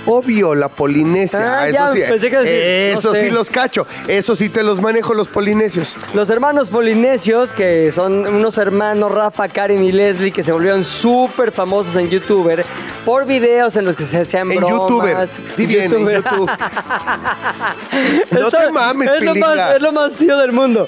Obvio, 0.07 0.55
la 0.55 0.67
Polinesia. 0.69 1.59
Ah, 1.61 1.67
eso 1.67 1.73
ya, 1.77 1.91
sí, 1.93 1.99
pensé 2.09 2.29
que 2.29 2.35
no 2.35 2.41
eso 2.99 3.13
sé. 3.13 3.25
sí 3.25 3.29
los 3.29 3.49
cacho. 3.49 3.85
Eso 4.07 4.35
sí 4.35 4.49
te 4.49 4.63
los 4.63 4.81
manejo 4.81 5.13
los 5.13 5.27
polinesios. 5.27 5.93
Los 6.13 6.29
hermanos 6.29 6.69
polinesios, 6.69 7.53
que 7.53 7.91
son 7.91 8.25
unos 8.27 8.57
hermanos 8.57 9.11
Rafa, 9.11 9.47
Karen 9.47 9.83
y 9.83 9.91
Leslie, 9.91 10.31
que 10.31 10.43
se 10.43 10.51
volvieron 10.51 10.83
súper 10.83 11.51
famosos 11.51 11.95
en 11.95 12.09
YouTuber 12.09 12.65
por 13.05 13.25
videos 13.25 13.75
en 13.77 13.85
los 13.85 13.95
que 13.95 14.05
se 14.05 14.21
hacían 14.21 14.51
En 14.51 14.57
bromas. 14.59 14.77
YouTuber. 14.79 15.29
Di 15.57 15.65
bien, 15.65 15.93
en. 15.93 16.07
YouTube. 16.07 16.49
No 18.31 18.47
Esto 18.47 18.57
te 18.59 18.71
mames, 18.71 19.09
es 19.09 19.23
lo, 19.23 19.33
Pilinga. 19.33 19.55
más, 19.55 19.75
es 19.75 19.81
lo 19.81 19.91
más 19.91 20.13
tío 20.13 20.37
del 20.37 20.51
mundo. 20.51 20.87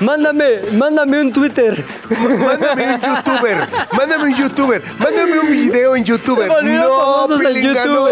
Mándame, 0.00 0.60
mándame 0.72 1.20
un 1.20 1.32
Twitter. 1.32 1.82
Mándame 2.10 2.94
un 2.94 3.00
youtuber, 3.00 3.68
mándame 3.96 4.24
un 4.24 4.34
youtuber, 4.34 4.82
mándame 4.98 5.38
un 5.38 5.50
video 5.50 5.96
en 5.96 6.04
youtuber. 6.04 6.48
No, 6.62 7.28
Pilinga, 7.38 7.86
no, 7.86 8.06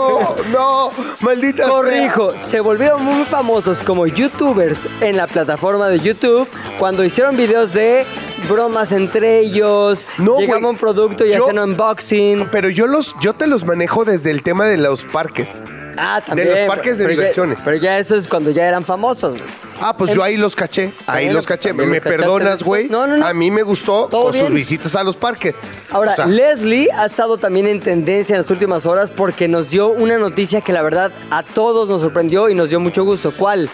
No, 0.52 0.90
maldita 1.20 1.64
sea. 1.64 1.72
Corrijo, 1.72 2.34
se 2.38 2.60
volvieron 2.60 3.04
muy 3.04 3.24
famosos 3.24 3.82
como 3.82 4.06
youtubers 4.06 4.78
en 5.00 5.16
la 5.16 5.26
plataforma 5.26 5.88
de 5.88 5.98
YouTube 5.98 6.48
cuando 6.78 7.04
hicieron 7.04 7.36
videos 7.36 7.72
de 7.72 8.04
bromas 8.48 8.92
entre 8.92 9.40
ellos, 9.40 10.06
No, 10.18 10.38
llegaba 10.38 10.70
un 10.70 10.76
producto 10.76 11.24
y 11.24 11.32
hacían 11.32 11.58
unboxing. 11.58 12.48
Pero 12.50 12.68
yo 12.68 12.86
los, 12.86 13.14
yo 13.20 13.34
te 13.34 13.46
los 13.46 13.64
manejo 13.64 14.04
desde 14.04 14.30
el 14.30 14.42
tema 14.42 14.66
de 14.66 14.76
los 14.76 15.02
parques. 15.02 15.62
Ah, 16.02 16.20
también. 16.24 16.48
los 16.50 16.58
parques 16.60 16.96
de 16.98 17.04
pero 17.04 17.10
ya- 17.10 17.20
diversiones. 17.20 17.58
pero 17.64 17.76
ya 17.76 17.98
eso 17.98 18.16
es 18.16 18.26
cuando 18.26 18.50
ya 18.50 18.66
eran 18.66 18.84
famosos. 18.84 19.32
güey. 19.38 19.44
Ah, 19.82 19.96
pues 19.96 20.12
yo 20.14 20.22
ahí 20.22 20.36
los 20.36 20.54
caché, 20.56 20.92
ahí 21.06 21.30
los 21.30 21.46
caché. 21.46 21.72
¿Me 21.72 22.00
perdonas, 22.00 22.62
güey? 22.62 22.88
No, 22.88 23.06
no, 23.06 23.16
no. 23.16 23.26
A 23.26 23.32
mí 23.32 23.50
me 23.50 23.62
gustó 23.62 24.08
con 24.10 24.32
sus 24.32 24.50
visitas 24.50 24.94
a 24.96 25.02
los 25.04 25.16
parques. 25.16 25.54
Ahora, 25.90 26.12
O 26.12 26.16
sea, 26.16 26.26
Leslie 26.26 26.88
ha 26.92 27.06
estado 27.06 27.38
también 27.38 27.66
en 27.66 27.80
tendencia 27.80 28.34
en 28.36 28.42
las 28.42 28.50
últimas 28.50 28.84
horas 28.86 29.10
porque 29.10 29.48
nos 29.48 29.70
dio 29.70 29.88
una 29.88 30.18
noticia 30.18 30.60
que 30.60 30.72
la 30.72 30.82
verdad 30.82 31.12
a 31.30 31.42
todos 31.42 31.88
nos 31.88 32.00
sorprendió 32.02 32.48
y 32.50 32.54
nos 32.54 32.68
dio 32.68 32.78
mucho 32.80 33.04
gusto. 33.04 33.32
¿Cuál? 33.36 33.70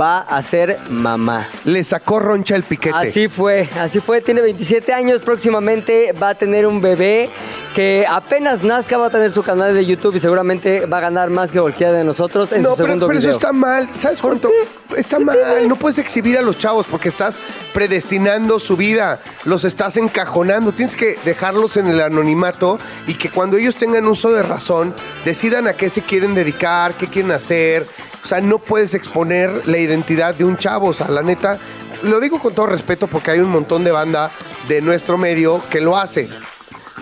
Va 0.00 0.20
a 0.20 0.42
ser 0.42 0.78
mamá. 0.90 1.48
le 1.64 1.84
sacó 1.84 2.18
roncha 2.18 2.56
el 2.56 2.62
piquete. 2.62 2.96
Así 2.96 3.28
fue, 3.28 3.68
así 3.78 4.00
fue, 4.00 4.20
tiene 4.20 4.40
27 4.40 4.92
años, 4.92 5.22
próximamente 5.22 6.12
va 6.12 6.30
a 6.30 6.34
tener 6.34 6.66
un 6.66 6.80
bebé 6.80 7.30
que 7.74 8.04
apenas 8.08 8.62
nazca 8.64 8.98
va 8.98 9.06
a 9.06 9.10
tener 9.10 9.30
su 9.30 9.42
canal 9.42 9.74
de 9.74 9.86
YouTube 9.86 10.16
y 10.16 10.20
seguramente 10.20 10.86
va 10.86 10.98
a 10.98 11.00
ganar 11.00 11.30
más 11.30 11.52
que 11.52 11.60
cualquiera 11.60 11.92
de 11.92 12.04
nosotros 12.04 12.50
en 12.52 12.62
no, 12.62 12.70
su 12.70 12.76
pero, 12.76 12.86
segundo 12.86 13.06
pero 13.06 13.18
eso 13.18 13.30
está 13.30 13.52
mal. 13.52 13.88
¿Sabes 13.94 14.20
¿Por 14.20 14.30
cuánto? 14.30 14.50
Está 14.96 15.18
mal. 15.18 15.38
No 15.68 15.76
puedes 15.76 15.98
exhibir 15.98 16.38
a 16.38 16.42
los 16.42 16.58
chavos 16.58 16.86
porque 16.90 17.08
estás 17.08 17.38
predestinando 17.72 18.58
su 18.58 18.76
vida. 18.76 19.20
Los 19.44 19.64
estás 19.64 19.96
encajonando. 19.96 20.72
Tienes 20.72 20.96
que 20.96 21.18
dejarlos 21.24 21.76
en 21.76 21.86
el 21.86 22.00
anonimato 22.00 22.78
y 23.06 23.14
que 23.14 23.30
cuando 23.30 23.56
ellos 23.56 23.76
tengan 23.76 24.06
uso 24.06 24.32
de 24.32 24.42
razón, 24.42 24.94
decidan 25.24 25.68
a 25.68 25.74
qué 25.74 25.90
se 25.90 26.02
quieren 26.02 26.34
dedicar, 26.34 26.94
qué 26.94 27.06
quieren 27.06 27.30
hacer. 27.32 27.86
O 28.28 28.32
sea, 28.36 28.42
no 28.42 28.58
puedes 28.58 28.92
exponer 28.92 29.66
la 29.66 29.78
identidad 29.78 30.34
de 30.34 30.44
un 30.44 30.58
chavo. 30.58 30.88
O 30.88 30.92
sea, 30.92 31.08
la 31.08 31.22
neta, 31.22 31.58
lo 32.02 32.20
digo 32.20 32.38
con 32.38 32.54
todo 32.54 32.66
respeto 32.66 33.06
porque 33.06 33.30
hay 33.30 33.38
un 33.38 33.48
montón 33.48 33.84
de 33.84 33.90
banda 33.90 34.30
de 34.68 34.82
nuestro 34.82 35.16
medio 35.16 35.62
que 35.70 35.80
lo 35.80 35.96
hace. 35.96 36.28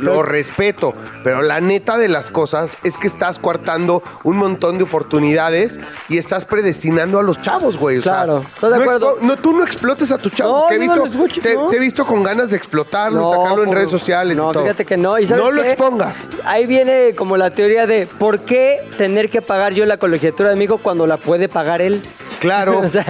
Lo 0.01 0.23
respeto, 0.23 0.95
pero 1.25 1.43
la 1.43 1.61
neta 1.61 1.97
de 1.99 2.09
las 2.09 2.31
cosas 2.31 2.77
es 2.85 2.99
que 2.99 3.07
estás 3.07 3.39
coartando 3.39 4.03
un 4.25 4.37
montón 4.37 4.79
de 4.79 4.85
oportunidades 4.85 5.81
y 6.09 6.19
estás 6.19 6.45
predestinando 6.45 7.19
a 7.19 7.23
los 7.23 7.41
chavos, 7.43 7.77
güey. 7.77 7.99
O 7.99 8.03
sea, 8.03 8.13
Claro, 8.13 8.45
estoy 8.55 8.71
de 8.73 8.77
no 8.77 8.83
acuerdo. 8.83 9.19
No, 9.23 9.37
tú 9.37 9.53
no 9.53 9.65
explotes 9.65 10.11
a 10.13 10.19
tu 10.19 10.31
chavo. 10.31 10.63
No, 10.63 10.67
te, 10.69 10.75
he 10.75 10.79
visto, 10.79 10.97
no 10.97 11.05
lo 11.07 11.11
escucho, 11.11 11.41
te, 11.41 11.55
no. 11.55 11.67
te 11.69 11.77
he 11.77 11.81
visto 11.81 12.05
con 12.07 12.23
ganas 12.23 12.51
de 12.51 12.57
explotarlo, 12.57 13.31
sacarlo 13.31 13.63
en 13.63 13.67
por- 13.69 13.75
redes 13.77 13.91
sociales 13.91 14.37
no, 14.37 14.51
y 14.51 14.53
todo. 14.53 14.63
fíjate 14.65 14.85
que 14.85 14.97
no. 14.97 15.19
¿Y 15.19 15.27
sabes 15.27 15.43
no 15.45 15.51
lo 15.51 15.63
expongas. 15.63 16.29
Ahí 16.45 16.67
viene 16.67 17.15
como 17.17 17.37
la 17.37 17.51
teoría 17.51 17.87
de 17.87 18.07
¿por 18.07 18.41
qué 18.41 18.87
tener 18.99 19.31
que 19.31 19.43
pagar 19.43 19.73
yo 19.73 19.87
la 19.87 19.97
colegiatura 19.99 20.51
de 20.51 20.57
mi 20.57 20.65
hijo 20.65 20.79
cuando 20.79 21.07
la 21.07 21.17
puede 21.17 21.49
pagar 21.49 21.81
él? 21.83 22.03
Claro. 22.41 22.81
O 22.85 22.89
sea, 22.89 23.05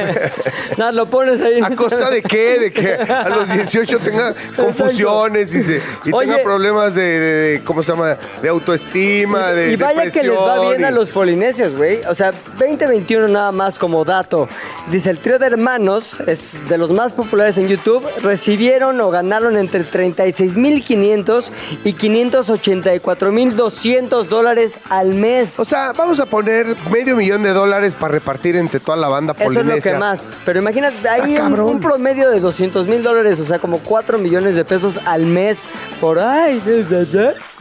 no, 0.76 0.92
lo 0.92 1.06
pones 1.06 1.40
ahí. 1.40 1.61
¿A 1.62 1.71
costa 1.75 2.11
de 2.11 2.23
qué? 2.23 2.59
De 2.59 2.73
que 2.73 2.92
a 2.95 3.28
los 3.28 3.52
18 3.52 3.99
tenga 4.00 4.35
confusiones 4.56 5.54
y, 5.54 5.62
se- 5.62 5.80
y 6.04 6.12
Oye. 6.12 6.26
tenga 6.28 6.42
problemas 6.42 6.95
de, 6.95 7.02
de- 7.02 7.35
de- 7.59 7.64
¿cómo 7.64 7.83
se 7.83 7.92
llama? 7.92 8.16
De 8.42 8.49
autoestima, 8.49 9.52
de 9.52 9.73
y 9.73 9.76
vaya 9.76 10.11
que 10.11 10.23
les 10.23 10.33
va 10.33 10.71
bien 10.71 10.85
a 10.85 10.90
y- 10.90 10.95
los 10.95 11.11
polinesios, 11.11 11.75
güey. 11.76 12.00
O 12.09 12.14
sea, 12.14 12.33
2021 12.59 13.28
nada 13.28 13.52
más 13.52 13.78
como 13.78 14.04
dato. 14.04 14.49
Dice, 14.90 15.11
el 15.11 15.18
trío 15.18 15.38
de 15.38 15.47
hermanos 15.47 16.18
es 16.26 16.68
de 16.68 16.78
los 16.78 16.90
más 16.90 17.12
populares 17.12 17.56
en 17.59 17.68
YouTube. 17.68 18.04
Recibieron 18.23 19.00
o 19.00 19.11
ganaron 19.11 19.56
entre 19.56 19.85
36.500 19.85 21.50
y 21.85 21.95
584.200 21.95 24.25
dólares 24.28 24.78
al 24.88 25.14
mes. 25.14 25.59
O 25.59 25.64
sea, 25.64 25.92
vamos 25.97 26.21
a 26.21 26.26
poner 26.26 26.76
medio 26.90 27.16
millón 27.16 27.42
de 27.42 27.50
dólares 27.52 27.95
para 27.95 28.12
repartir 28.14 28.56
entre 28.56 28.80
toda 28.80 28.97
la 28.97 29.09
banda 29.09 29.35
Eso 29.38 29.50
es 29.50 29.56
polinesia. 29.56 29.92
lo 29.92 29.97
que 29.97 30.00
más. 30.00 30.30
Pero 30.45 30.62
imagínate, 30.66 31.08
hay 31.08 31.38
un, 31.38 31.80
promedio 31.80 32.30
de 32.30 32.40
200 32.40 32.87
mil 32.87 33.02
dólares, 33.02 33.38
o 33.40 33.44
sea, 33.44 33.58
como 33.58 33.78
4 33.78 34.18
millones 34.18 34.56
de 34.56 34.64
pesos 34.64 34.94
al 35.04 35.26
mes 35.26 35.61
por 36.00 36.18
ay, 36.18 36.61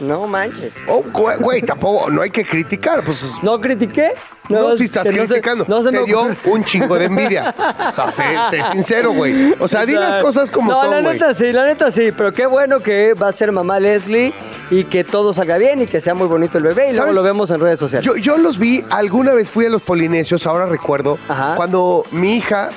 No 0.00 0.26
manches. 0.26 0.74
Oh, 0.88 1.04
güey, 1.40 1.62
tampoco, 1.62 2.10
no 2.10 2.22
hay 2.22 2.30
que 2.30 2.44
criticar, 2.44 3.04
pues... 3.04 3.24
¿No 3.42 3.60
critiqué? 3.60 4.12
No, 4.48 4.72
es 4.72 4.78
si 4.78 4.84
estás 4.84 5.04
que 5.04 5.12
no 5.12 5.22
se- 5.22 5.28
criticando, 5.28 5.64
no 5.68 5.82
se 5.82 5.90
me 5.90 5.98
te 5.98 6.04
dio 6.04 6.20
ocurre. 6.20 6.36
un 6.44 6.64
chingo 6.64 6.96
de 6.96 7.06
envidia. 7.06 7.54
O 7.88 7.92
sea, 7.92 8.10
sé, 8.10 8.24
sé 8.50 8.62
sincero, 8.72 9.12
güey. 9.12 9.54
O 9.58 9.68
sea, 9.68 9.86
di 9.86 9.92
las 9.92 10.18
cosas 10.18 10.50
como 10.50 10.72
no, 10.72 10.80
son, 10.82 10.90
la 10.90 11.00
güey. 11.00 11.14
neta 11.14 11.34
sí, 11.34 11.52
la 11.52 11.66
neta 11.66 11.90
sí, 11.90 12.12
pero 12.16 12.32
qué 12.32 12.46
bueno 12.46 12.80
que 12.80 13.14
va 13.14 13.28
a 13.28 13.32
ser 13.32 13.52
mamá 13.52 13.78
Leslie 13.80 14.32
y 14.70 14.84
que 14.84 15.04
todo 15.04 15.32
salga 15.32 15.56
bien 15.56 15.82
y 15.82 15.86
que 15.86 16.00
sea 16.00 16.14
muy 16.14 16.26
bonito 16.26 16.58
el 16.58 16.64
bebé 16.64 16.84
y 16.84 16.90
luego 16.90 16.96
¿Sabes? 16.96 17.14
lo 17.14 17.22
vemos 17.22 17.50
en 17.50 17.60
redes 17.60 17.78
sociales. 17.78 18.04
Yo, 18.06 18.16
yo 18.16 18.36
los 18.36 18.58
vi, 18.58 18.84
alguna 18.90 19.34
vez 19.34 19.50
fui 19.50 19.66
a 19.66 19.70
los 19.70 19.82
polinesios, 19.82 20.46
ahora 20.46 20.66
recuerdo, 20.66 21.18
Ajá. 21.28 21.54
cuando 21.56 22.04
mi 22.10 22.36
hija 22.36 22.70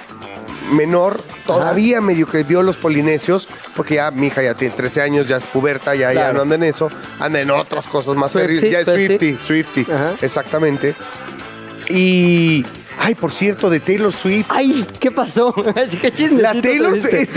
menor 0.71 1.21
todavía 1.45 2.01
medio 2.01 2.27
que 2.27 2.43
vio 2.43 2.63
los 2.63 2.77
polinesios, 2.77 3.47
porque 3.75 3.95
ya 3.95 4.11
mi 4.11 4.27
hija 4.27 4.41
ya 4.41 4.53
tiene 4.53 4.75
13 4.75 5.01
años, 5.01 5.27
ya 5.27 5.37
es 5.37 5.45
puberta, 5.45 5.95
ya, 5.95 6.13
ya 6.13 6.31
no 6.33 6.41
anda 6.41 6.55
en 6.55 6.63
eso, 6.63 6.89
anda 7.19 7.39
en 7.39 7.51
otras 7.51 7.87
cosas 7.87 8.15
más 8.15 8.31
terribles. 8.31 8.71
Ya 8.71 8.79
es. 8.79 8.85
Swifty, 8.85 9.37
Swifty, 9.37 9.85
exactamente. 10.21 10.95
Y, 11.89 12.65
ay, 12.99 13.15
por 13.15 13.31
cierto, 13.31 13.69
de 13.69 13.79
Taylor 13.79 14.13
Swift. 14.13 14.47
Ay, 14.49 14.85
¿qué 14.99 15.11
pasó? 15.11 15.53
Así 15.75 15.97
que 15.97 16.11
chismecito. 16.11 16.41
La 16.53 16.61
Taylor, 16.61 16.95
este 16.97 17.27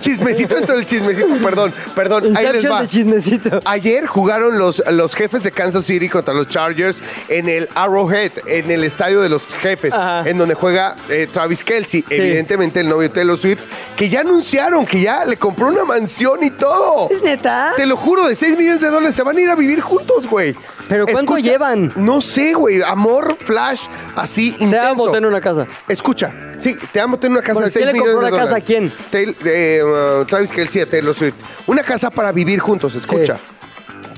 chismecito 0.00 0.54
dentro 0.54 0.76
del 0.76 0.86
chismecito, 0.86 1.28
perdón, 1.42 1.72
perdón, 1.94 2.36
ahí 2.36 2.44
les 2.46 2.54
Inception 2.56 2.72
va. 2.72 2.80
de 2.82 2.88
chismecito. 2.88 3.60
Ayer 3.64 4.06
jugaron 4.06 4.58
los, 4.58 4.82
los 4.90 5.14
jefes 5.14 5.42
de 5.42 5.50
Kansas 5.52 5.84
City 5.84 6.08
contra 6.08 6.34
los 6.34 6.48
Chargers 6.48 7.02
en 7.28 7.48
el 7.48 7.68
Arrowhead, 7.74 8.32
en 8.46 8.70
el 8.70 8.84
estadio 8.84 9.20
de 9.20 9.28
los 9.28 9.42
jefes, 9.60 9.94
Ajá. 9.94 10.28
en 10.28 10.38
donde 10.38 10.54
juega 10.54 10.96
eh, 11.08 11.28
Travis 11.30 11.62
Kelsey, 11.62 12.04
evidentemente 12.10 12.80
el 12.80 12.88
novio 12.88 13.08
de 13.08 13.14
Taylor 13.14 13.38
Swift, 13.38 13.60
que 13.96 14.08
ya 14.08 14.20
anunciaron 14.20 14.86
que 14.86 15.00
ya 15.00 15.24
le 15.24 15.36
compró 15.36 15.68
una 15.68 15.84
mansión 15.84 16.42
y 16.42 16.50
todo. 16.50 17.08
¿Es 17.10 17.22
neta? 17.22 17.72
Te 17.76 17.86
lo 17.86 17.96
juro, 17.96 18.26
de 18.26 18.34
6 18.34 18.56
millones 18.56 18.80
de 18.80 18.88
dólares 18.88 19.14
se 19.14 19.22
van 19.22 19.36
a 19.36 19.40
ir 19.40 19.50
a 19.50 19.54
vivir 19.54 19.80
juntos, 19.80 20.26
güey. 20.26 20.54
¿Pero 20.88 21.06
cuánto 21.06 21.38
llevan? 21.38 21.92
No 21.96 22.20
sé, 22.20 22.52
güey. 22.52 22.82
Amor, 22.82 23.36
flash, 23.40 23.80
así 24.16 24.54
intenso. 24.58 25.01
Te 25.04 25.08
amo 25.08 25.12
tener 25.12 25.28
una 25.30 25.40
casa. 25.40 25.66
Escucha, 25.88 26.32
sí, 26.58 26.76
te 26.92 27.00
amo 27.00 27.18
tener 27.18 27.38
una 27.38 27.46
casa 27.46 27.60
de 27.62 27.70
6 27.70 27.74
¿quién 27.84 27.86
le 27.86 27.92
millones 27.92 28.12
compró 28.14 28.26
de 28.26 28.30
la 28.32 28.36
casa 28.38 28.56
a 28.56 28.60
dólares. 28.60 28.64
quién? 28.66 28.92
Taylor- 29.10 29.36
eh, 29.46 30.20
uh, 30.20 30.24
Travis 30.24 30.52
Kelsey 30.52 30.82
a 30.82 30.86
Taylor 30.86 31.14
Swift. 31.14 31.34
Una 31.66 31.82
casa 31.82 32.10
para 32.10 32.32
vivir 32.32 32.58
juntos, 32.60 32.94
escucha. 32.94 33.36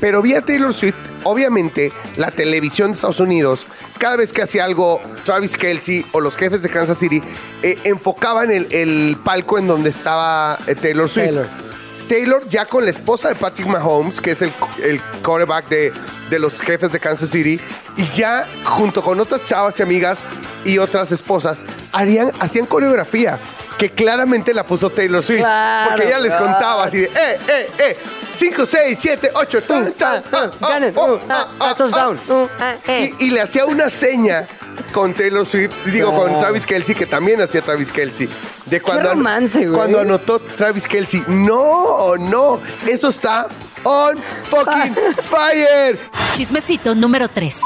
Pero 0.00 0.20
vi 0.20 0.34
a 0.34 0.42
Taylor 0.42 0.74
Swift, 0.74 0.96
obviamente, 1.22 1.92
la 2.16 2.30
televisión 2.30 2.90
de 2.90 2.94
Estados 2.96 3.20
Unidos, 3.20 3.64
cada 3.98 4.16
vez 4.16 4.32
que 4.32 4.42
hacía 4.42 4.64
algo 4.64 5.00
Travis 5.24 5.56
Kelsey 5.56 6.04
o 6.12 6.20
los 6.20 6.36
jefes 6.36 6.62
de 6.62 6.68
Kansas 6.68 6.98
City, 6.98 7.22
eh, 7.62 7.78
enfocaban 7.84 8.50
el, 8.50 8.66
el 8.70 9.16
palco 9.24 9.56
en 9.58 9.66
donde 9.66 9.90
estaba 9.90 10.58
eh, 10.66 10.74
Taylor 10.74 11.08
Swift. 11.08 11.26
Taylor. 11.26 11.46
Taylor 12.08 12.48
ya 12.50 12.66
con 12.66 12.84
la 12.84 12.90
esposa 12.90 13.28
de 13.30 13.34
Patrick 13.34 13.66
Mahomes, 13.66 14.20
que 14.20 14.32
es 14.32 14.42
el, 14.42 14.52
el 14.82 15.00
quarterback 15.24 15.68
de, 15.70 15.92
de 16.30 16.38
los 16.38 16.60
jefes 16.60 16.92
de 16.92 17.00
Kansas 17.00 17.30
City, 17.30 17.60
y 17.96 18.04
ya 18.16 18.48
junto 18.64 19.02
con 19.02 19.20
otras 19.20 19.44
chavas 19.44 19.78
y 19.78 19.82
amigas 19.82 20.20
y 20.64 20.78
otras 20.78 21.12
esposas, 21.12 21.64
harían, 21.92 22.32
hacían 22.40 22.66
coreografía 22.66 23.38
que 23.78 23.90
claramente 23.90 24.54
la 24.54 24.64
puso 24.64 24.88
Taylor 24.88 25.22
Swift. 25.22 25.40
Claro. 25.40 25.90
porque 25.90 26.06
ella 26.06 26.20
les 26.20 26.34
contaba 26.36 26.84
así 26.84 26.98
de, 26.98 27.04
eh, 27.06 27.38
eh, 27.48 27.70
eh, 27.78 27.96
5, 28.30 28.64
6, 28.64 28.98
7, 29.00 29.30
8, 29.34 29.62
tan, 29.64 29.92
tan, 29.94 30.22
ah, 30.32 30.50
ah, 30.60 30.68
Ganen. 30.68 30.92
oh, 30.96 31.14
Uh, 31.14 31.18
ah, 31.28 31.48
ah, 31.58 31.68
ah, 31.70 31.74
touchdown. 31.74 32.20
ah. 32.28 32.32
Uh, 32.32 32.48
ah, 32.60 32.74
eh. 32.86 33.12
Y, 33.18 33.30
le 33.30 33.40
hacía 33.40 33.66
una 33.66 33.90
seña 33.90 34.46
con 34.92 35.12
Taylor 35.12 35.44
Swift, 35.44 35.72
digo, 35.86 36.14
con. 36.16 36.38
Travis 36.38 36.64
Kelsey, 36.64 36.94
que 36.94 37.06
también 37.06 37.42
hacía 37.42 37.62
Travis 37.62 37.90
Kelsey. 37.90 38.28
De 38.66 38.80
cuando, 38.80 39.10
an- 39.10 39.16
romance, 39.18 39.58
güey. 39.58 39.74
cuando 39.76 39.98
anotó 40.00 40.38
Travis 40.38 40.86
Kelsey. 40.86 41.24
No, 41.26 42.16
no, 42.16 42.60
eso 42.86 43.08
está 43.08 43.48
on 43.84 44.18
fucking 44.44 44.94
fire. 45.22 45.98
Chismecito 46.34 46.94
número 46.94 47.28
3. 47.28 47.60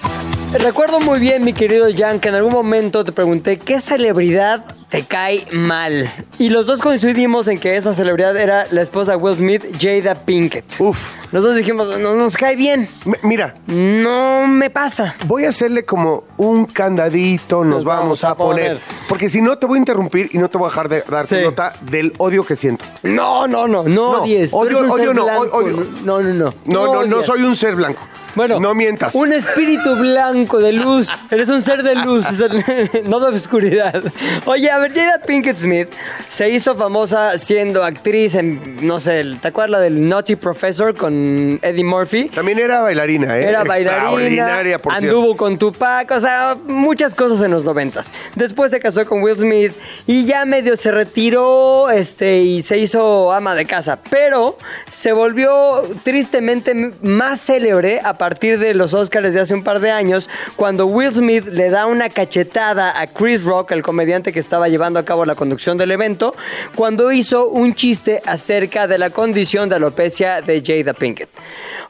Recuerdo 0.60 1.00
muy 1.00 1.20
bien, 1.20 1.44
mi 1.44 1.52
querido 1.52 1.86
Jan, 1.94 2.20
que 2.20 2.28
en 2.28 2.34
algún 2.36 2.52
momento 2.52 3.04
te 3.04 3.12
pregunté 3.12 3.58
qué 3.58 3.80
celebridad 3.80 4.64
te 4.88 5.02
cae 5.04 5.44
mal. 5.52 6.08
Y 6.38 6.48
los 6.50 6.66
dos 6.66 6.80
coincidimos 6.80 7.46
en 7.48 7.58
que 7.58 7.76
esa 7.76 7.92
celebridad 7.94 8.36
era 8.36 8.66
la 8.70 8.80
esposa 8.82 9.12
de 9.12 9.16
Will 9.18 9.36
Smith, 9.36 9.64
Jada 9.80 10.14
Pinkett. 10.14 10.64
Uf, 10.78 11.14
Nosotros 11.30 11.56
dijimos, 11.56 11.98
no 11.98 12.14
nos 12.14 12.36
cae 12.36 12.56
bien. 12.56 12.88
M- 13.04 13.18
mira, 13.22 13.54
No 13.66 14.46
me 14.46 14.70
pasa. 14.70 15.14
voy 15.26 15.44
a 15.44 15.50
hacerle 15.50 15.84
como 15.84 16.24
un 16.38 16.64
candadito, 16.64 17.64
nos, 17.64 17.84
vamos, 17.84 18.24
a 18.24 18.34
poner. 18.34 18.78
Porque 19.08 19.28
si 19.28 19.42
no, 19.42 19.58
te 19.58 19.66
voy 19.66 19.76
a 19.76 19.80
interrumpir 19.80 20.30
y 20.32 20.38
no 20.38 20.48
te 20.48 20.56
voy 20.56 20.66
a 20.68 20.70
dejar 20.70 20.88
de 20.88 21.02
dar 21.08 21.26
Sí. 21.26 21.36
nota 21.42 21.74
del 21.82 22.14
odio 22.18 22.44
que 22.44 22.56
siento. 22.56 22.84
No, 23.02 23.46
no, 23.46 23.68
no, 23.68 23.82
no 23.82 23.88
No, 23.88 24.10
odies. 24.22 24.52
Odio- 24.54 24.90
odio 24.90 25.12
no, 25.12 25.24
blanco. 25.24 25.56
odio. 25.56 25.86
No, 26.02 26.20
no, 26.22 26.32
no. 26.32 26.54
No, 26.64 26.86
no, 26.86 27.04
no 27.04 27.16
odias. 27.16 27.26
soy 27.26 27.42
un 27.42 27.54
ser 27.56 27.74
blanco. 27.74 28.00
Bueno, 28.34 28.60
no 28.60 28.72
mientas. 28.74 29.14
Un 29.16 29.32
espíritu 29.32 29.96
blanco 29.96 30.58
de 30.58 30.72
luz. 30.72 31.08
Eres 31.30 31.48
un 31.48 31.60
ser 31.60 31.82
de 31.82 31.96
luz, 31.96 32.24
no 33.06 33.18
de 33.20 33.36
oscuridad. 33.36 34.00
Oye, 34.44 34.70
a 34.78 34.82
ver, 34.82 34.94
Jada 34.94 35.18
Pinkett 35.18 35.58
Smith 35.58 35.88
se 36.28 36.48
hizo 36.50 36.76
famosa 36.76 37.36
siendo 37.36 37.82
actriz 37.82 38.34
en, 38.36 38.86
no 38.86 39.00
sé, 39.00 39.24
¿te 39.40 39.48
acuerdas 39.48 39.70
la 39.72 39.80
del 39.80 40.08
Naughty 40.08 40.36
Professor 40.36 40.94
con 40.94 41.58
Eddie 41.62 41.84
Murphy? 41.84 42.28
También 42.28 42.58
era 42.58 42.82
bailarina, 42.82 43.36
¿eh? 43.38 43.48
Era 43.48 43.64
bailarina, 43.64 44.10
Extraordinaria, 44.10 44.78
por 44.78 44.92
anduvo 44.92 45.36
con 45.36 45.58
Tupac, 45.58 46.10
o 46.12 46.20
sea, 46.20 46.56
muchas 46.66 47.14
cosas 47.14 47.42
en 47.42 47.50
los 47.50 47.64
noventas. 47.64 48.12
Después 48.36 48.70
se 48.70 48.78
casó 48.78 49.04
con 49.04 49.22
Will 49.22 49.36
Smith 49.36 49.72
y 50.06 50.24
ya 50.24 50.44
medio 50.44 50.76
se 50.76 50.92
retiró 50.92 51.90
este, 51.90 52.38
y 52.38 52.62
se 52.62 52.78
hizo 52.78 53.32
ama 53.32 53.54
de 53.54 53.66
casa. 53.66 53.98
Pero 54.10 54.58
se 54.88 55.12
volvió 55.12 55.82
tristemente 56.04 56.92
más 57.02 57.40
célebre 57.40 58.00
a 58.04 58.14
partir 58.14 58.58
de 58.58 58.74
los 58.74 58.94
Oscars 58.94 59.34
de 59.34 59.40
hace 59.40 59.54
un 59.54 59.64
par 59.64 59.80
de 59.80 59.90
años, 59.90 60.30
cuando 60.56 60.86
Will 60.86 61.12
Smith 61.12 61.46
le 61.46 61.68
da 61.70 61.86
una 61.86 62.08
cachetada 62.10 63.00
a 63.00 63.06
Chris 63.08 63.42
Rock, 63.42 63.72
el 63.72 63.82
comediante 63.82 64.32
que 64.32 64.38
estaba 64.38 64.67
llevando 64.68 65.00
a 65.00 65.04
cabo 65.04 65.24
la 65.24 65.34
conducción 65.34 65.76
del 65.76 65.90
evento, 65.90 66.34
cuando 66.74 67.10
hizo 67.10 67.48
un 67.48 67.74
chiste 67.74 68.22
acerca 68.24 68.86
de 68.86 68.98
la 68.98 69.10
condición 69.10 69.68
de 69.68 69.76
alopecia 69.76 70.40
de 70.42 70.62
Jada 70.64 70.94
Pinkett. 70.94 71.28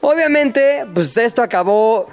Obviamente, 0.01 0.87
pues 0.95 1.17
esto 1.17 1.43
acabó, 1.43 2.07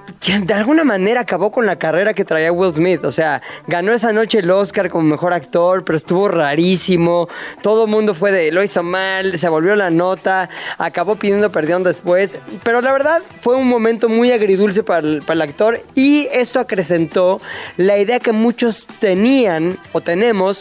de 0.43 0.53
alguna 0.53 0.83
manera 0.83 1.21
acabó 1.21 1.51
con 1.51 1.65
la 1.65 1.77
carrera 1.77 2.13
que 2.13 2.25
traía 2.25 2.51
Will 2.51 2.73
Smith. 2.73 3.05
O 3.05 3.11
sea, 3.11 3.41
ganó 3.67 3.93
esa 3.93 4.11
noche 4.11 4.39
el 4.39 4.49
Oscar 4.49 4.89
como 4.89 5.03
mejor 5.03 5.33
actor, 5.33 5.83
pero 5.85 5.95
estuvo 5.95 6.27
rarísimo. 6.27 7.29
Todo 7.61 7.85
el 7.85 7.91
mundo 7.91 8.15
fue 8.15 8.31
de, 8.31 8.51
lo 8.51 8.63
hizo 8.63 8.81
mal, 8.81 9.37
se 9.37 9.47
volvió 9.49 9.75
la 9.75 9.91
nota, 9.91 10.49
acabó 10.77 11.15
pidiendo 11.15 11.51
perdón 11.51 11.83
después. 11.83 12.39
Pero 12.63 12.81
la 12.81 12.91
verdad 12.91 13.21
fue 13.41 13.55
un 13.55 13.67
momento 13.67 14.09
muy 14.09 14.31
agridulce 14.31 14.83
para 14.83 15.05
para 15.25 15.33
el 15.33 15.41
actor 15.41 15.81
y 15.93 16.27
esto 16.31 16.59
acrecentó 16.59 17.41
la 17.77 17.97
idea 17.97 18.19
que 18.19 18.31
muchos 18.31 18.87
tenían 18.99 19.77
o 19.91 20.01
tenemos 20.01 20.54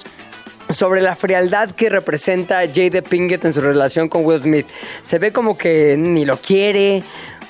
sobre 0.68 1.00
la 1.00 1.14
frialdad 1.14 1.70
que 1.70 1.88
representa 1.88 2.60
Jada 2.66 3.02
Pinkett 3.02 3.44
en 3.44 3.52
su 3.52 3.60
relación 3.60 4.08
con 4.08 4.24
Will 4.24 4.40
Smith. 4.40 4.66
Se 5.02 5.18
ve 5.18 5.32
como 5.32 5.56
que 5.56 5.96
ni 5.96 6.24
lo 6.24 6.38
quiere. 6.38 7.02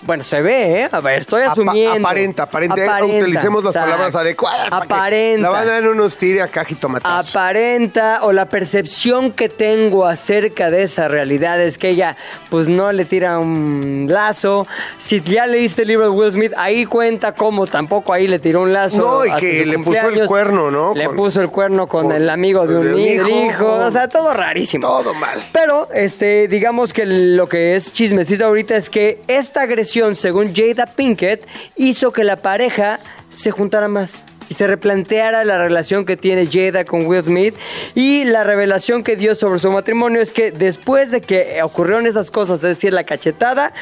Bueno, 0.07 0.23
se 0.25 0.43
ve, 0.43 0.83
¿eh? 0.83 0.89
A 0.93 1.01
ver, 1.01 1.21
estoy 1.21 1.43
Apa- 1.43 1.53
asumiendo. 1.53 2.07
aparenta, 2.07 2.43
aparenta, 2.45 3.05
utilicemos 3.05 3.65
las 3.65 3.75
exacto. 3.75 3.91
palabras 3.93 4.15
adecuadas. 4.17 4.69
Aparenta. 4.71 5.43
La 5.43 5.49
van 5.51 5.69
a 5.69 5.73
dar 5.73 5.89
unos 5.89 6.17
tire 6.17 6.43
acá 6.43 6.65
jitomatazos. 6.65 7.31
Aparenta 7.35 8.19
o 8.23 8.33
la 8.33 8.47
percepción 8.47 9.33
que 9.33 9.49
tengo 9.49 10.05
acerca 10.07 10.71
de 10.71 10.83
esa 10.83 11.09
realidad 11.09 11.61
es 11.61 11.79
que 11.79 11.89
ella 11.91 12.17
pues 12.51 12.69
no 12.69 12.93
le 12.93 13.05
tira 13.07 13.39
un 13.39 14.07
lazo. 14.11 14.67
Si 14.99 15.23
ya 15.23 15.47
leíste 15.47 15.83
el 15.83 15.89
libro 15.89 16.05
de 16.05 16.11
Will 16.11 16.33
Smith, 16.33 16.53
ahí 16.57 16.85
cuenta 16.85 17.33
cómo 17.33 17.67
tampoco 17.67 18.13
ahí 18.13 18.27
le 18.27 18.39
tiró 18.39 18.63
un 18.63 18.73
lazo. 18.73 18.99
No, 18.99 19.25
y 19.27 19.33
que 19.41 19.65
le 19.65 19.79
puso 19.79 20.09
el 20.09 20.27
cuerno, 20.27 20.71
¿no? 20.71 20.95
Le 20.95 21.07
Con- 21.07 21.17
puso 21.17 21.41
el 21.41 21.49
cuerno 21.49 21.87
con, 21.87 22.09
con- 22.09 22.13
el 22.17 22.29
amigo 22.29 22.67
de 22.67 22.77
un, 22.77 22.83
de 22.87 22.95
un 22.95 23.01
hi- 23.01 23.13
hijo, 23.15 23.29
hijo. 23.29 23.65
con- 23.67 23.83
O 23.83 23.91
sea, 23.91 24.09
todo 24.09 24.35
rarísimo. 24.35 24.87
Todo 24.87 25.15
mal. 25.15 25.43
Pero, 25.53 25.89
este, 25.95 26.47
digamos 26.49 26.93
que 26.93 27.07
lo 27.07 27.49
que 27.49 27.75
es 27.75 27.93
chismecito 27.93 28.45
ahorita 28.45 28.77
es 28.77 28.91
que 28.91 29.21
esta 29.29 29.63
agresión, 29.63 29.94
según 30.15 30.55
Jada 30.55 30.87
Pinkett, 30.87 31.47
hizo 31.77 32.13
que 32.13 32.25
la 32.25 32.37
pareja 32.37 32.99
se 33.29 33.51
juntara 33.51 33.87
más 33.87 34.25
y 34.49 34.55
se 34.55 34.67
replanteara 34.67 35.45
la 35.45 35.57
relación 35.59 36.05
que 36.05 36.17
tiene 36.17 36.49
Jada 36.51 36.85
con 36.85 37.07
Will 37.07 37.23
Smith 37.23 37.55
y 37.95 38.25
la 38.25 38.45
revelación 38.45 39.03
que 39.03 39.17
dio 39.17 39.35
sobre 39.35 39.59
su 39.59 39.71
matrimonio 39.71 40.21
es 40.21 40.33
que 40.33 40.51
después 40.51 41.11
de 41.11 41.21
que 41.21 41.63
ocurrieron 41.63 42.07
esas 42.07 42.31
cosas, 42.31 42.57
es 42.57 42.71
decir, 42.71 42.93
la 42.93 43.05
cachetada, 43.05 43.73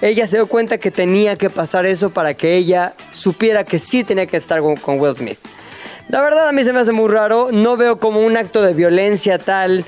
ella 0.00 0.26
se 0.26 0.38
dio 0.38 0.46
cuenta 0.46 0.78
que 0.78 0.90
tenía 0.90 1.36
que 1.36 1.50
pasar 1.50 1.86
eso 1.86 2.10
para 2.10 2.34
que 2.34 2.56
ella 2.56 2.94
supiera 3.12 3.64
que 3.64 3.78
sí 3.78 4.04
tenía 4.04 4.26
que 4.26 4.36
estar 4.36 4.60
con, 4.60 5.00
Will 5.00 5.14
Smith. 5.14 5.38
La 6.10 6.20
verdad 6.20 6.48
a 6.48 6.52
mí 6.52 6.64
se 6.64 6.72
me 6.72 6.80
hace 6.80 6.92
muy 6.92 7.08
raro, 7.08 7.48
no 7.52 7.76
veo 7.76 7.98
como 8.00 8.20
un 8.20 8.36
acto 8.36 8.62
de 8.62 8.74
violencia 8.74 9.38
tal 9.38 9.84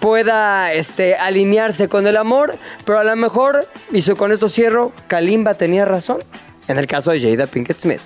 pueda 0.00 0.72
este, 0.72 1.14
alinearse 1.16 1.88
con 1.88 2.06
el 2.06 2.16
amor, 2.16 2.56
pero 2.84 2.98
a 2.98 3.04
lo 3.04 3.14
mejor, 3.16 3.66
y 3.90 4.02
con 4.14 4.32
esto 4.32 4.48
cierro, 4.48 4.92
Kalimba 5.08 5.54
tenía 5.54 5.84
razón, 5.84 6.18
en 6.68 6.78
el 6.78 6.86
caso 6.86 7.10
de 7.10 7.20
Jada 7.20 7.46
Pinkett 7.46 7.78
Smith. 7.80 8.00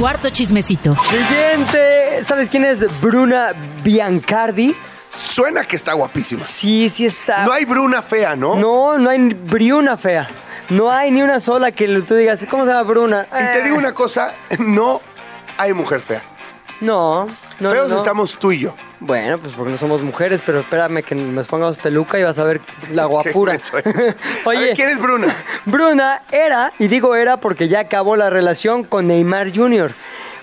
Cuarto 0.00 0.30
chismecito. 0.30 0.96
Siguiente, 0.96 2.24
¿sabes 2.24 2.48
quién 2.48 2.64
es 2.64 2.84
Bruna 3.00 3.52
Biancardi? 3.84 4.74
Suena 5.18 5.64
que 5.64 5.76
está 5.76 5.92
guapísima. 5.94 6.44
Sí, 6.44 6.88
sí 6.88 7.06
está. 7.06 7.44
No 7.46 7.52
hay 7.52 7.64
Bruna 7.64 8.02
fea, 8.02 8.34
¿no? 8.36 8.56
No, 8.56 8.98
no 8.98 9.10
hay 9.10 9.18
Bruna 9.32 9.96
fea. 9.96 10.28
No 10.70 10.90
hay 10.90 11.12
ni 11.12 11.22
una 11.22 11.38
sola 11.40 11.70
que 11.70 11.86
tú 12.02 12.14
digas, 12.16 12.44
¿cómo 12.50 12.64
se 12.64 12.72
llama 12.72 12.82
Bruna? 12.82 13.26
Y 13.32 13.36
te 13.44 13.60
Eh, 13.60 13.62
digo 13.64 13.76
una 13.78 13.94
cosa, 13.94 14.34
no 14.58 15.00
hay 15.56 15.72
mujer 15.72 16.00
fea. 16.00 16.20
No, 16.80 17.26
no, 17.60 17.70
Feos 17.70 17.90
no. 17.90 17.98
estamos 17.98 18.36
tú 18.38 18.52
y 18.52 18.60
yo. 18.60 18.74
Bueno, 19.00 19.38
pues 19.38 19.54
porque 19.54 19.72
no 19.72 19.78
somos 19.78 20.02
mujeres, 20.02 20.42
pero 20.44 20.60
espérame 20.60 21.02
que 21.02 21.14
nos 21.14 21.46
pongamos 21.48 21.76
peluca 21.76 22.18
y 22.18 22.22
vas 22.22 22.38
a 22.38 22.44
ver 22.44 22.60
la 22.92 23.04
guapura. 23.06 23.54
A 24.46 24.48
ver, 24.50 24.74
¿quién 24.74 24.90
es 24.90 24.98
Bruna? 24.98 25.34
Bruna 25.64 26.22
era, 26.30 26.72
y 26.78 26.88
digo 26.88 27.14
era 27.14 27.38
porque 27.38 27.68
ya 27.68 27.80
acabó 27.80 28.16
la 28.16 28.30
relación 28.30 28.84
con 28.84 29.06
Neymar 29.06 29.54
Jr. 29.54 29.92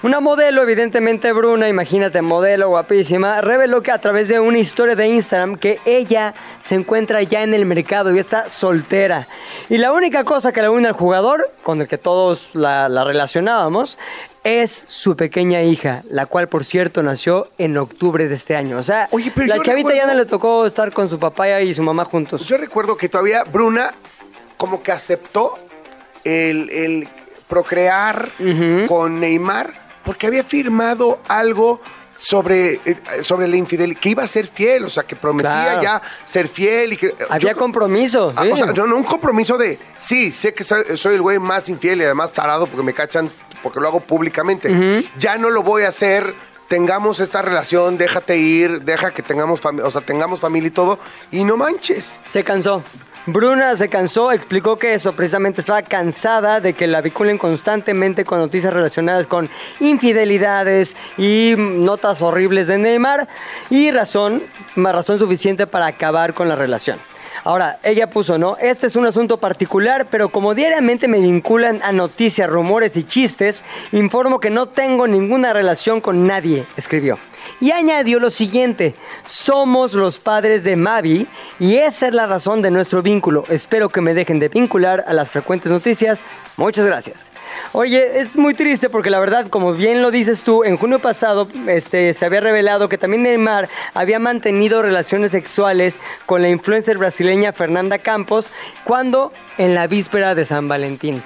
Una 0.04 0.20
modelo, 0.20 0.62
evidentemente 0.64 1.32
Bruna, 1.32 1.70
imagínate, 1.70 2.22
modelo 2.22 2.68
guapísima, 2.68 3.40
reveló 3.40 3.82
que 3.82 3.92
a 3.92 4.00
través 4.00 4.28
de 4.28 4.38
una 4.38 4.58
historia 4.60 4.98
de 4.98 5.08
Instagram 5.08 5.56
que 5.56 5.80
ella 5.86 6.34
se 6.60 6.76
encuentra 6.76 7.24
ya 7.24 7.42
en 7.42 7.54
el 7.54 7.66
mercado 7.66 8.14
y 8.14 8.20
está 8.20 8.50
soltera. 8.50 9.28
Y 9.70 9.78
la 9.78 9.94
única 9.94 10.26
cosa 10.26 10.52
que 10.52 10.62
le 10.62 10.68
une 10.68 10.90
al 10.90 10.94
jugador, 10.94 11.50
con 11.64 11.80
el 11.80 11.88
que 11.88 11.98
todos 11.98 12.54
la, 12.54 12.90
la 12.90 13.06
relacionábamos, 13.06 13.98
es 14.44 14.86
su 14.88 15.16
pequeña 15.16 15.62
hija, 15.64 16.04
la 16.10 16.26
cual, 16.26 16.48
por 16.50 16.64
cierto, 16.66 17.02
nació 17.04 17.50
en 17.58 17.78
octubre 17.78 18.28
de 18.28 18.36
este 18.36 18.56
año. 18.56 18.78
O 18.78 18.84
sea, 18.84 19.08
Oye, 19.12 19.32
pero 19.34 19.48
la 19.48 19.62
chavita 19.62 19.94
ya 19.94 20.06
no 20.06 20.14
le 20.14 20.26
tocó 20.26 20.66
estar 20.66 20.92
con 20.92 21.10
su 21.10 21.18
papá 21.20 21.62
y 21.62 21.74
su 21.74 21.82
mamá 21.84 22.06
juntos. 22.06 22.46
Yo 22.46 22.58
recuerdo 22.58 22.98
que 22.98 23.08
todavía 23.10 23.44
Bruna 23.46 23.94
como 24.58 24.84
que 24.84 24.92
aceptó 24.92 25.58
el, 26.24 26.70
el 26.70 27.08
procrear 27.48 28.30
con 28.88 29.20
Neymar 29.20 29.74
porque 30.04 30.28
había 30.28 30.44
firmado 30.44 31.20
algo 31.28 31.80
sobre, 32.18 32.76
eh, 32.86 32.98
sobre 33.22 33.48
la 33.48 33.58
infidelidad, 33.58 34.00
que 34.00 34.10
iba 34.10 34.24
a 34.24 34.28
ser 34.28 34.48
fiel, 34.48 34.86
o 34.86 34.90
sea, 34.90 35.04
que 35.04 35.16
prometía 35.16 35.52
Claro. 35.80 35.82
ya 35.82 36.02
ser 36.26 36.48
fiel 36.48 36.94
y 36.94 36.98
que... 36.98 37.14
Había 37.30 37.52
yo- 37.52 37.58
compromiso. 37.58 38.32
Ah, 38.36 38.44
sí. 38.44 38.52
O 38.52 38.58
sea, 38.58 38.68
no, 38.68 38.86
no, 38.88 38.96
un 38.98 39.04
compromiso 39.04 39.58
de, 39.58 39.80
sí, 39.98 40.32
sé 40.32 40.54
que 40.54 40.64
soy, 40.64 40.84
soy 40.98 41.16
el 41.16 41.22
güey 41.22 41.40
más 41.40 41.68
infiel 41.70 42.00
y 42.02 42.06
además 42.06 42.32
tarado 42.32 42.68
porque 42.68 42.84
me 42.84 42.94
cachan, 42.94 43.30
porque 43.64 43.80
lo 43.80 43.88
hago 43.88 44.02
públicamente. 44.02 45.04
Ya 45.18 45.38
no 45.38 45.50
lo 45.50 45.64
voy 45.64 45.84
a 45.84 45.88
hacer, 45.88 46.36
tengamos 46.68 47.20
esta 47.20 47.42
relación, 47.42 47.98
déjate 47.98 48.38
ir, 48.38 48.82
deja 48.82 49.12
que 49.12 49.24
tengamos, 49.24 49.62
o 49.66 49.92
sea, 49.92 50.02
tengamos 50.02 50.40
familia 50.40 50.68
y 50.68 50.72
todo, 50.72 51.00
y 51.32 51.44
no 51.44 51.58
manches. 51.58 52.20
Se 52.22 52.44
cansó. 52.44 52.84
Bruna 53.26 53.74
se 53.78 53.88
cansó, 53.88 54.34
explicó 54.34 54.78
que 54.78 54.94
eso 54.94 55.14
precisamente 55.14 55.62
estaba 55.62 55.82
cansada 55.82 56.60
de 56.60 56.74
que 56.74 56.88
la 56.88 57.00
vinculen 57.00 57.38
constantemente 57.38 58.26
con 58.26 58.40
noticias 58.40 58.74
relacionadas 58.74 59.28
con 59.28 59.50
infidelidades 59.80 60.98
y 61.18 61.54
notas 61.58 62.22
horribles 62.22 62.68
de 62.68 62.80
Neymar 62.80 63.30
y 63.70 63.92
razón, 63.92 64.44
más 64.76 64.94
razón 64.94 65.20
suficiente 65.20 65.68
para 65.68 65.86
acabar 65.88 66.34
con 66.34 66.50
la 66.50 66.56
relación. 66.58 67.00
Ahora, 67.46 67.80
ella 67.84 68.10
puso, 68.10 68.38
¿no? 68.38 68.56
Este 68.58 68.88
es 68.88 68.96
un 68.96 69.06
asunto 69.06 69.38
particular, 69.38 70.08
pero 70.10 70.30
como 70.30 70.56
diariamente 70.56 71.10
me 71.10 71.20
vinculan 71.20 71.82
a 71.84 71.92
noticias, 71.92 72.50
rumores 72.50 72.96
y 72.96 73.04
chistes, 73.04 73.66
informo 73.92 74.40
que 74.40 74.50
no 74.50 74.68
tengo 74.68 75.08
ninguna 75.08 75.52
relación 75.52 76.00
con 76.00 76.26
nadie, 76.26 76.64
escribió. 76.78 77.18
Y 77.64 77.72
añadió 77.72 78.20
lo 78.20 78.30
siguiente, 78.30 78.94
somos 79.26 79.94
los 79.94 80.20
padres 80.20 80.66
de 80.66 80.76
Mavi 80.76 81.28
y 81.62 81.76
esa 81.78 82.10
es 82.10 82.14
la 82.14 82.26
razón 82.26 82.62
de 82.62 82.70
nuestro 82.70 83.02
vínculo. 83.02 83.46
Espero 83.48 83.88
que 83.88 84.02
me 84.02 84.14
dejen 84.14 84.38
de 84.38 84.50
vincular 84.50 85.06
a 85.08 85.14
las 85.14 85.32
frecuentes 85.32 85.72
noticias. 85.72 86.26
Muchas 86.58 86.86
gracias. 86.86 87.32
Oye, 87.72 88.20
es 88.20 88.36
muy 88.36 88.54
triste 88.54 88.90
porque 88.90 89.10
la 89.10 89.22
verdad, 89.22 89.48
como 89.48 89.72
bien 89.72 90.02
lo 90.02 90.12
dices 90.12 90.44
tú, 90.44 90.66
en 90.66 90.76
junio 90.76 91.00
pasado 91.00 91.48
este, 91.68 92.14
se 92.14 92.26
había 92.26 92.42
revelado 92.42 92.90
que 92.90 92.98
también 92.98 93.24
Neymar 93.24 93.70
había 93.94 94.20
mantenido 94.20 94.82
relaciones 94.82 95.32
sexuales 95.32 96.02
con 96.26 96.42
la 96.42 96.50
influencer 96.50 96.98
brasileña 96.98 97.54
Fernanda 97.54 97.98
Campos 97.98 98.52
cuando 98.84 99.32
en 99.58 99.74
la 99.74 99.88
víspera 99.88 100.36
de 100.36 100.44
San 100.44 100.68
Valentín. 100.68 101.24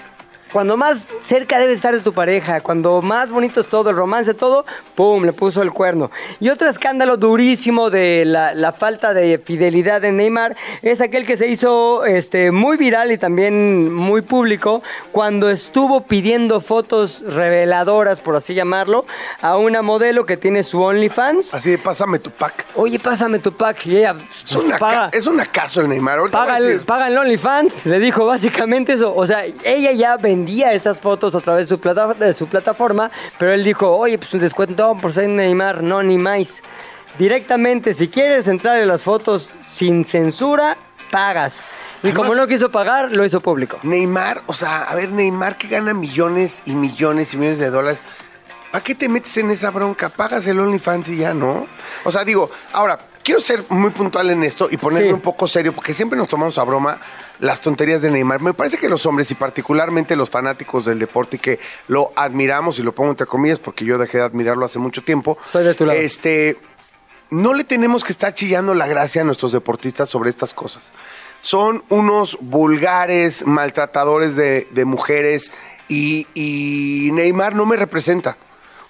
Cuando 0.58 0.76
más 0.76 1.10
cerca 1.24 1.60
debe 1.60 1.74
estar 1.74 1.94
de 1.94 2.02
tu 2.02 2.14
pareja. 2.14 2.62
Cuando 2.62 3.04
más 3.04 3.30
bonito 3.30 3.60
es 3.60 3.68
todo, 3.68 3.92
el 3.92 3.96
romance, 3.96 4.34
todo, 4.34 4.66
¡pum! 4.96 5.24
Le 5.24 5.32
puso 5.32 5.62
el 5.62 5.72
cuerno. 5.72 6.10
Y 6.40 6.50
otro 6.50 6.68
escándalo 6.68 7.16
durísimo 7.16 7.92
de 7.92 8.26
la, 8.26 8.56
la 8.56 8.72
falta 8.72 9.14
de 9.14 9.38
fidelidad 9.38 10.02
de 10.02 10.12
Neymar 10.12 10.56
es 10.82 11.00
aquel 11.00 11.28
que 11.28 11.38
se 11.38 11.48
hizo 11.48 12.06
este, 12.06 12.50
muy 12.50 12.76
viral 12.76 13.12
y 13.12 13.20
también 13.20 13.94
muy 13.94 14.24
público 14.24 14.82
cuando 15.12 15.52
estuvo 15.52 16.02
pidiendo 16.06 16.60
fotos 16.60 17.22
reveladoras, 17.22 18.20
por 18.20 18.36
así 18.36 18.56
llamarlo, 18.56 19.06
a 19.42 19.58
una 19.58 19.84
modelo 19.84 20.26
que 20.26 20.38
tiene 20.38 20.64
su 20.64 20.82
OnlyFans. 20.82 21.54
Así 21.54 21.70
de 21.70 21.78
pásame 21.78 22.18
tu 22.18 22.32
pack. 22.32 22.66
Oye, 22.74 22.98
pásame 22.98 23.38
tu 23.38 23.52
pack. 23.52 23.86
Y 23.86 23.98
ella 23.98 24.16
Es, 24.44 24.56
una 24.56 24.80
paga, 24.80 25.10
es 25.14 25.28
un 25.28 25.40
acaso 25.40 25.82
el 25.82 25.90
Neymar. 25.90 26.32
Paga, 26.32 26.58
el, 26.58 26.80
paga 26.80 27.10
el 27.10 27.18
OnlyFans. 27.20 27.86
Le 27.86 28.00
dijo 28.00 28.26
básicamente 28.26 28.94
eso. 28.94 29.14
O 29.16 29.28
sea, 29.28 29.46
ella 29.64 29.92
ya 29.92 30.18
vendía 30.48 30.72
esas 30.72 31.00
fotos 31.02 31.36
a 31.36 31.42
través 31.42 31.68
de 31.68 31.76
su, 31.76 31.82
plata- 31.82 32.14
de 32.14 32.34
su 32.34 32.48
plataforma, 32.48 33.12
pero 33.38 33.52
él 33.52 33.66
dijo, 33.66 33.92
oye, 33.92 34.18
pues 34.18 34.34
un 34.34 34.40
descuento 34.40 34.96
por 35.02 35.12
ser 35.12 35.28
Neymar, 35.28 35.84
no 35.84 36.02
ni 36.02 36.18
más. 36.18 36.62
Directamente, 37.20 37.94
si 37.94 38.08
quieres 38.08 38.48
entrar 38.48 38.80
en 38.80 38.88
las 38.88 39.04
fotos 39.04 39.52
sin 39.66 40.06
censura, 40.06 40.78
pagas. 41.12 41.62
Y 42.02 42.12
como 42.12 42.34
no 42.34 42.48
quiso 42.48 42.72
pagar, 42.72 43.12
lo 43.12 43.26
hizo 43.26 43.42
público. 43.42 43.78
Neymar, 43.84 44.44
o 44.46 44.54
sea, 44.54 44.84
a 44.84 44.96
ver, 44.96 45.10
Neymar 45.10 45.58
que 45.58 45.68
gana 45.68 45.94
millones 45.94 46.62
y 46.64 46.76
millones 46.76 47.34
y 47.34 47.38
millones 47.38 47.60
de 47.60 47.70
dólares. 47.70 48.02
¿Para 48.72 48.84
qué 48.84 48.96
te 48.96 49.10
metes 49.10 49.36
en 49.38 49.52
esa 49.52 49.72
bronca? 49.72 50.08
Pagas 50.08 50.48
el 50.48 50.60
OnlyFans 50.62 51.10
y 51.10 51.18
ya, 51.18 51.34
¿no? 51.34 51.68
O 52.06 52.12
sea, 52.12 52.24
digo, 52.24 52.50
ahora, 52.72 52.98
quiero 53.28 53.42
ser 53.42 53.62
muy 53.68 53.90
puntual 53.90 54.30
en 54.30 54.42
esto 54.46 54.70
y 54.72 54.78
ponerme 54.78 55.10
Sí. 55.10 55.14
un 55.14 55.20
poco 55.20 55.50
serio, 55.50 55.74
porque 55.74 55.94
siempre 55.94 56.18
nos 56.18 56.30
tomamos 56.30 56.58
a 56.58 56.64
broma 56.64 56.98
las 57.40 57.60
tonterías 57.60 58.02
de 58.02 58.10
Neymar. 58.10 58.42
Me 58.42 58.54
parece 58.54 58.78
que 58.78 58.88
los 58.88 59.06
hombres, 59.06 59.30
y 59.32 59.36
particularmente 59.36 60.16
los 60.16 60.30
fanáticos 60.30 60.86
del 60.86 60.98
deporte, 60.98 61.36
y 61.36 61.40
que 61.40 61.60
lo 61.90 62.14
admiramos, 62.16 62.80
y 62.80 62.84
lo 62.84 62.94
pongo 62.94 63.10
entre 63.12 63.28
comillas, 63.28 63.60
porque 63.60 63.84
yo 63.84 63.98
dejé 63.98 64.20
de 64.20 64.24
admirarlo 64.24 64.64
hace 64.64 64.80
mucho 64.80 65.04
tiempo. 65.04 65.38
Estoy 65.44 65.66
de 65.66 65.74
tu 65.76 65.86
lado. 65.86 66.00
Este, 66.00 66.56
no 67.30 67.54
le 67.54 67.66
tenemos 67.66 68.06
que 68.06 68.14
estar 68.14 68.34
chillando 68.34 68.74
la 68.74 68.88
gracia 68.88 69.24
a 69.24 69.26
nuestros 69.26 69.52
deportistas 69.52 70.08
sobre 70.08 70.30
estas 70.30 70.54
cosas. 70.54 70.90
Son 71.42 71.84
unos 71.90 72.38
vulgares 72.40 73.46
maltratadores 73.46 74.38
de, 74.38 74.70
de 74.72 74.86
mujeres 74.86 75.52
y, 75.90 76.28
y 76.34 77.10
Neymar 77.12 77.56
no 77.56 77.66
me 77.66 77.76
representa. 77.76 78.38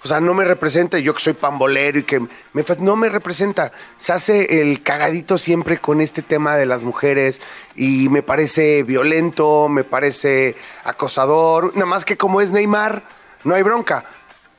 O 0.08 0.10
sea, 0.10 0.22
no 0.22 0.32
me 0.32 0.46
representa, 0.46 0.98
yo 0.98 1.12
que 1.12 1.20
soy 1.20 1.34
pambolero 1.34 1.98
y 1.98 2.02
que 2.02 2.18
me, 2.18 2.64
no 2.78 2.96
me 2.96 3.10
representa. 3.10 3.72
Se 3.98 4.14
hace 4.14 4.62
el 4.62 4.82
cagadito 4.82 5.36
siempre 5.36 5.76
con 5.76 6.00
este 6.00 6.22
tema 6.22 6.56
de 6.56 6.64
las 6.64 6.82
mujeres 6.82 7.42
y 7.76 8.08
me 8.08 8.22
parece 8.22 8.84
violento, 8.84 9.68
me 9.68 9.84
parece 9.84 10.56
acosador. 10.82 11.74
Nada 11.74 11.84
más 11.84 12.06
que 12.06 12.16
como 12.16 12.40
es 12.40 12.52
Neymar, 12.52 13.02
no 13.44 13.54
hay 13.54 13.62
bronca. 13.62 14.06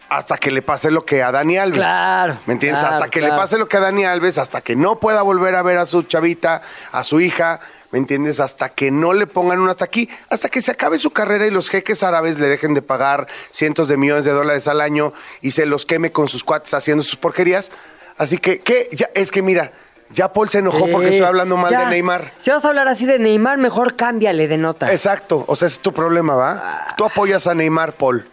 Hasta 0.07 0.37
que 0.37 0.51
le 0.51 0.61
pase 0.61 0.91
lo 0.91 1.03
que 1.03 1.23
a 1.23 1.31
Dani 1.31 1.57
Alves. 1.57 1.79
Claro, 1.79 2.37
¿Me 2.45 2.53
entiendes? 2.53 2.81
claro, 2.81 2.97
hasta 2.97 3.09
que 3.09 3.19
claro. 3.19 3.33
le 3.33 3.41
pase 3.41 3.57
lo 3.57 3.67
que 3.67 3.77
a 3.77 3.79
Dani 3.79 4.05
Alves, 4.05 4.37
hasta 4.37 4.61
que 4.61 4.75
no 4.75 4.99
pueda 4.99 5.23
volver 5.23 5.55
a 5.55 5.63
ver 5.63 5.79
a 5.79 5.87
su 5.87 6.03
chavita, 6.03 6.61
a 6.91 7.03
su 7.03 7.21
hija, 7.21 7.59
¿me 7.91 7.99
entiendes? 7.99 8.39
Hasta 8.39 8.69
que 8.69 8.91
no 8.91 9.13
le 9.13 9.27
pongan 9.27 9.59
un 9.59 9.69
hasta 9.69 9.85
aquí, 9.85 10.09
hasta 10.29 10.49
que 10.49 10.61
se 10.61 10.71
acabe 10.71 10.97
su 10.97 11.11
carrera 11.11 11.45
y 11.47 11.51
los 11.51 11.69
jeques 11.69 12.03
árabes 12.03 12.39
le 12.39 12.47
dejen 12.47 12.73
de 12.73 12.81
pagar 12.81 13.27
cientos 13.51 13.87
de 13.87 13.97
millones 13.97 14.25
de 14.25 14.31
dólares 14.31 14.67
al 14.67 14.81
año 14.81 15.13
y 15.41 15.51
se 15.51 15.65
los 15.65 15.85
queme 15.85 16.11
con 16.11 16.27
sus 16.27 16.43
cuates 16.43 16.73
haciendo 16.73 17.03
sus 17.03 17.15
porquerías. 17.17 17.71
Así 18.17 18.37
que, 18.37 18.59
¿qué? 18.59 18.89
Ya, 18.91 19.09
es 19.15 19.31
que 19.31 19.41
mira, 19.41 19.71
ya 20.11 20.33
Paul 20.33 20.49
se 20.49 20.59
enojó 20.59 20.85
Sí. 20.85 20.91
porque 20.91 21.09
estoy 21.09 21.25
hablando 21.25 21.55
mal 21.55 21.71
Ya. 21.71 21.81
de 21.81 21.85
Neymar. 21.91 22.33
Si 22.37 22.49
vas 22.51 22.63
a 22.65 22.67
hablar 22.67 22.87
así 22.87 23.05
de 23.05 23.17
Neymar, 23.19 23.57
mejor 23.57 23.95
cámbiale 23.95 24.47
de 24.47 24.57
nota. 24.57 24.91
Exacto, 24.91 25.43
o 25.47 25.55
sea, 25.55 25.67
ese 25.67 25.75
es 25.77 25.81
tu 25.81 25.93
problema, 25.93 26.35
¿va? 26.35 26.87
Tú 26.97 27.05
apoyas 27.05 27.47
a 27.47 27.53
Neymar, 27.55 27.93
Paul. 27.93 28.27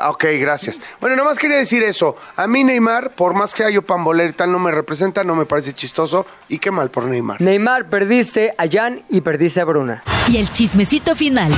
Ah, 0.00 0.10
Ok, 0.10 0.24
gracias. 0.38 0.80
Bueno, 1.00 1.14
nomás 1.16 1.38
quería 1.38 1.56
decir 1.58 1.82
eso. 1.82 2.16
A 2.36 2.46
mí 2.46 2.64
Neymar, 2.64 3.10
por 3.14 3.34
más 3.34 3.54
que 3.54 3.64
haya 3.64 3.80
pambolero 3.82 4.30
y 4.30 4.32
tal, 4.32 4.50
no 4.50 4.58
me 4.58 4.70
representa, 4.70 5.22
no 5.24 5.34
me 5.36 5.44
parece 5.46 5.72
chistoso. 5.74 6.26
Y 6.48 6.58
qué 6.58 6.70
mal 6.70 6.90
por 6.90 7.04
Neymar. 7.04 7.40
Neymar, 7.40 7.88
perdiste 7.88 8.54
a 8.56 8.64
Jan 8.70 9.02
y 9.08 9.20
perdiste 9.20 9.60
a 9.60 9.64
Bruna. 9.64 10.02
Y 10.28 10.38
el 10.38 10.50
chismecito 10.50 11.14
final. 11.14 11.52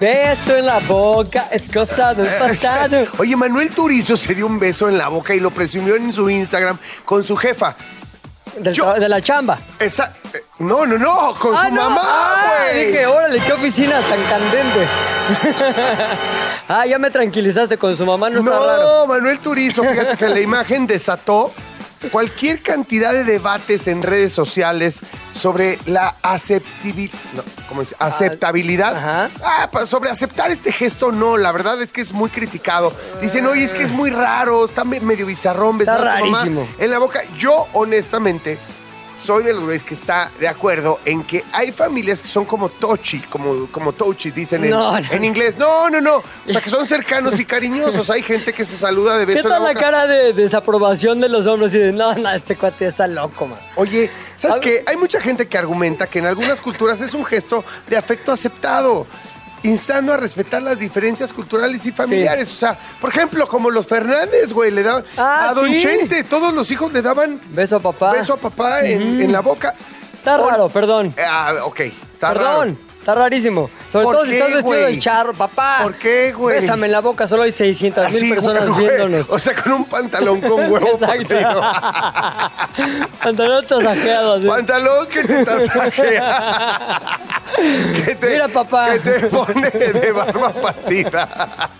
Beso 0.00 0.56
en 0.56 0.64
la 0.64 0.78
boca, 0.80 1.48
es 1.52 1.68
cosa 1.68 2.14
del 2.14 2.26
pasado. 2.38 3.04
Oye, 3.18 3.36
Manuel 3.36 3.68
Turizo 3.70 4.16
se 4.16 4.34
dio 4.34 4.46
un 4.46 4.58
beso 4.58 4.88
en 4.88 4.96
la 4.96 5.08
boca 5.08 5.34
y 5.34 5.40
lo 5.40 5.50
presumió 5.50 5.94
en 5.96 6.10
su 6.14 6.30
Instagram 6.30 6.78
con 7.04 7.22
su 7.22 7.36
jefa. 7.36 7.76
Del 8.58 8.74
Yo- 8.74 8.84
tra- 8.94 8.98
de 8.98 9.08
la 9.08 9.20
chamba. 9.22 9.58
Esa... 9.78 10.12
eh, 10.32 10.42
No, 10.60 10.84
no, 10.86 10.98
no, 10.98 11.34
con 11.38 11.54
Ah, 11.56 11.66
su 11.68 11.74
no. 11.74 11.82
mamá, 11.88 12.02
Ah, 12.04 12.56
güey. 12.72 12.86
Dije, 12.86 13.06
órale, 13.06 13.40
qué 13.40 13.52
oficina 13.52 14.00
tan 14.02 14.22
candente. 14.24 14.88
ah, 16.68 16.86
ya 16.86 16.98
me 16.98 17.10
tranquilizaste 17.10 17.78
con 17.78 17.96
su 17.96 18.04
mamá, 18.04 18.28
no 18.30 18.40
está 18.40 18.50
no, 18.50 18.66
raro. 18.66 19.06
Manuel 19.06 19.38
Turizo, 19.38 19.82
fíjate 19.82 20.16
que 20.16 20.28
la 20.28 20.40
imagen 20.40 20.86
desató 20.86 21.52
cualquier 22.10 22.62
cantidad 22.62 23.12
de 23.12 23.24
debates 23.24 23.86
en 23.86 24.02
redes 24.02 24.32
sociales 24.32 25.00
sobre 25.32 25.78
la 25.86 26.16
aceptivi- 26.22 27.10
no, 27.34 27.42
¿cómo 27.68 27.82
dice? 27.82 27.94
aceptabilidad. 27.98 28.96
Ajá. 28.96 29.30
Ah, 29.44 29.68
pa- 29.70 29.86
sobre 29.86 30.10
aceptar 30.10 30.50
este 30.50 30.72
gesto, 30.72 31.12
no, 31.12 31.36
la 31.36 31.52
verdad 31.52 31.80
es 31.82 31.92
que 31.92 32.00
es 32.00 32.12
muy 32.12 32.30
criticado. 32.30 32.92
Dicen, 33.20 33.46
oye, 33.46 33.64
es 33.64 33.74
que 33.74 33.82
es 33.82 33.92
muy 33.92 34.10
raro, 34.10 34.64
está 34.64 34.84
me- 34.84 35.00
medio 35.00 35.26
bizarrón 35.26 35.78
besar 35.78 35.98
Está 36.00 36.14
a 36.14 36.18
tu 36.18 36.24
mamá 36.26 36.38
rarísimo. 36.38 36.68
en 36.78 36.90
la 36.90 36.98
boca. 36.98 37.20
Yo, 37.38 37.66
honestamente, 37.72 38.58
soy 39.20 39.44
de 39.44 39.52
los 39.52 39.62
güeyes 39.64 39.84
que 39.84 39.94
está 39.94 40.30
de 40.40 40.48
acuerdo 40.48 40.98
en 41.04 41.22
que 41.24 41.44
hay 41.52 41.72
familias 41.72 42.22
que 42.22 42.28
son 42.28 42.44
como 42.44 42.68
touchy, 42.68 43.20
como, 43.20 43.66
como 43.70 43.92
touchy, 43.92 44.30
dicen 44.30 44.64
en, 44.64 44.70
No, 44.70 44.98
no. 44.98 45.06
en 45.12 45.24
inglés. 45.24 45.56
No, 45.58 45.90
no, 45.90 46.00
no. 46.00 46.16
O 46.16 46.24
sea, 46.52 46.60
que 46.60 46.70
son 46.70 46.86
cercanos 46.86 47.38
y 47.38 47.44
cariñosos. 47.44 48.08
Hay 48.10 48.22
gente 48.22 48.52
que 48.52 48.64
se 48.64 48.76
saluda 48.76 49.18
de 49.18 49.26
¿Qué 49.26 49.34
beso 49.34 49.48
la 49.48 49.56
tal 49.56 49.62
la 49.64 49.68
boca. 49.70 49.80
cara 49.80 50.06
de 50.06 50.32
desaprobación 50.32 51.20
de 51.20 51.28
los 51.28 51.46
hombres? 51.46 51.74
Y 51.74 51.78
de, 51.78 51.92
no, 51.92 52.14
no, 52.14 52.30
este 52.32 52.56
cuate 52.56 52.86
está 52.86 53.06
loco, 53.06 53.46
man. 53.46 53.58
Oye, 53.76 54.10
¿sabes 54.36 54.58
qué? 54.60 54.82
Hay 54.86 54.96
mucha 54.96 55.20
gente 55.20 55.46
que 55.46 55.58
argumenta 55.58 56.06
que 56.06 56.18
en 56.20 56.26
algunas 56.26 56.60
culturas 56.60 57.00
es 57.00 57.12
un 57.14 57.24
gesto 57.24 57.64
de 57.88 57.96
afecto 57.96 58.32
aceptado, 58.32 59.06
instando 59.62 60.12
a 60.12 60.16
respetar 60.16 60.62
las 60.62 60.78
diferencias 60.78 61.32
culturales 61.32 61.84
y 61.86 61.92
familiares. 61.92 62.50
O 62.50 62.54
sea, 62.54 62.76
por 63.00 63.10
ejemplo, 63.10 63.46
como 63.46 63.70
los 63.70 63.86
Fernández, 63.86 64.52
güey, 64.52 64.70
le 64.70 64.82
daban 64.82 65.04
Ah, 65.16 65.48
a 65.50 65.54
Don 65.54 65.68
sí. 65.68 65.80
Chente, 65.82 66.24
todos 66.24 66.52
los 66.54 66.70
hijos 66.70 66.92
le 66.92 67.02
daban 67.02 67.40
Beso 67.50 67.76
a 67.76 67.80
papá. 67.80 68.12
beso 68.12 68.34
a 68.34 68.36
papá 68.36 68.82
en, 68.84 69.20
en 69.20 69.32
la 69.32 69.40
boca. 69.40 69.74
Está 70.14 70.40
O- 70.40 70.48
raro, 70.50 70.68
perdón. 70.68 71.14
Ah, 71.24 71.54
ok, 71.64 71.80
está 71.80 72.32
Perdón, 72.32 72.68
raro. 72.68 72.76
está 72.98 73.14
rarísimo. 73.14 73.70
Sobre 73.90 74.04
¿Por 74.04 74.14
todo 74.16 74.26
si 74.26 74.34
estás 74.34 74.52
vestido 74.54 74.72
del 74.84 75.00
charro, 75.00 75.34
papá. 75.34 75.78
¿Por 75.82 75.94
qué, 75.94 76.32
güey? 76.32 76.60
Bésame 76.60 76.86
en 76.86 76.92
la 76.92 77.00
boca, 77.00 77.26
solo 77.26 77.42
hay 77.42 77.50
600 77.52 78.12
mil 78.12 78.34
personas 78.34 78.68
güey, 78.68 78.86
viéndonos. 78.86 79.28
O 79.30 79.38
sea, 79.38 79.54
con 79.60 79.72
un 79.72 79.84
pantalón 79.86 80.40
con 80.40 80.70
huevo 80.70 80.90
Exacto. 80.94 81.06
partido. 81.28 81.62
Pantalón 83.22 83.66
tasajeado, 83.66 84.34
así. 84.34 84.46
Pantalón 84.46 85.06
que 85.08 85.24
te 85.24 85.44
tasajea. 85.44 87.19
que 88.06 88.14
te, 88.14 88.30
Mira, 88.30 88.48
papá. 88.48 88.92
Que 88.94 88.98
te 89.00 89.20
pone 89.26 89.70
de 89.70 90.12
barba 90.12 90.52
partida. 90.52 91.70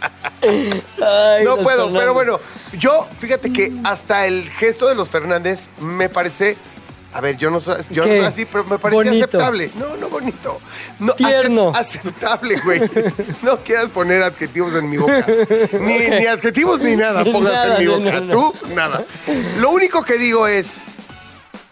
Ay, 0.42 1.44
No 1.44 1.56
puedo, 1.58 1.84
Fernández. 1.84 2.00
pero 2.00 2.14
bueno, 2.14 2.40
yo, 2.78 3.06
fíjate 3.18 3.52
que 3.52 3.72
hasta 3.84 4.26
el 4.26 4.48
gesto 4.50 4.88
de 4.88 4.94
los 4.94 5.08
Fernández 5.08 5.68
me 5.80 6.08
parece. 6.08 6.56
A 7.12 7.20
ver, 7.20 7.36
yo 7.36 7.50
no 7.50 7.58
soy, 7.58 7.82
yo 7.90 8.06
no 8.06 8.24
así, 8.24 8.44
pero 8.44 8.62
me 8.64 8.78
parece 8.78 8.94
Bonito. 8.96 9.24
aceptable. 9.24 9.68
No, 9.74 9.96
no 9.96 10.08
bonito. 10.08 10.60
No, 11.00 11.12
Tierno. 11.14 11.72
acep- 11.72 11.76
aceptable, 11.80 12.56
güey. 12.64 12.80
No 13.42 13.56
quieras 13.58 13.88
poner 13.88 14.22
adjetivos 14.22 14.74
en 14.74 14.88
mi 14.88 14.96
boca. 14.96 15.26
Ni, 15.80 15.98
ni 16.08 16.26
adjetivos 16.26 16.78
ni 16.80 16.94
nada 16.94 17.24
pongas 17.24 17.52
Nada, 17.52 17.74
en 17.74 17.80
mi 17.80 17.86
boca. 17.88 18.20
no, 18.20 18.20
no. 18.20 18.32
Tú, 18.32 18.54
nada. 18.76 19.04
Lo 19.58 19.70
único 19.70 20.04
que 20.04 20.18
digo 20.18 20.46
es, 20.46 20.82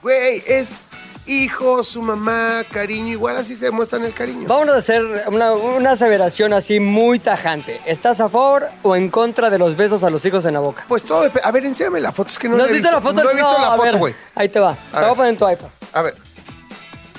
güey, 0.02 0.42
es 0.44 0.82
hijo, 1.28 1.84
su 1.84 2.02
mamá, 2.02 2.64
cariño. 2.70 3.12
Igual 3.12 3.36
así 3.36 3.56
se 3.56 3.66
demuestran 3.66 4.04
el 4.04 4.12
cariño. 4.14 4.48
Vamos 4.48 4.68
a 4.70 4.76
hacer 4.76 5.02
una, 5.26 5.52
una 5.52 5.92
aseveración 5.92 6.52
así 6.52 6.80
muy 6.80 7.18
tajante. 7.18 7.80
¿Estás 7.86 8.20
a 8.20 8.28
favor 8.28 8.68
o 8.82 8.96
en 8.96 9.10
contra 9.10 9.50
de 9.50 9.58
los 9.58 9.76
besos 9.76 10.02
a 10.02 10.10
los 10.10 10.24
hijos 10.24 10.44
en 10.46 10.54
la 10.54 10.60
boca? 10.60 10.84
Pues 10.88 11.04
todo 11.04 11.22
depende. 11.22 11.46
A 11.46 11.52
ver, 11.52 11.66
enséñame 11.66 12.00
la 12.00 12.12
foto. 12.12 12.30
Es 12.30 12.38
que 12.38 12.48
no, 12.48 12.56
¿No, 12.56 12.58
la 12.58 12.64
has 12.64 12.70
he 12.70 12.74
visto 12.74 12.90
la 12.90 13.00
foto? 13.00 13.22
No 13.22 13.30
he 13.30 13.34
visto 13.34 13.58
la 13.58 13.74
a 13.74 13.76
foto, 13.76 13.98
güey. 13.98 14.14
Ahí 14.34 14.48
te 14.48 14.58
va. 14.58 14.74
Te 14.74 14.96
ver. 14.96 15.04
voy 15.04 15.12
a 15.12 15.14
poner 15.14 15.30
en 15.32 15.38
tu 15.38 15.48
iPad. 15.48 15.68
A 15.92 16.02
ver. 16.02 16.14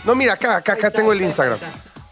No, 0.06 0.16
mira, 0.16 0.34
acá, 0.34 0.58
acá, 0.58 0.74
acá 0.74 0.92
tengo 0.92 1.12
el 1.12 1.22
Instagram. 1.22 1.60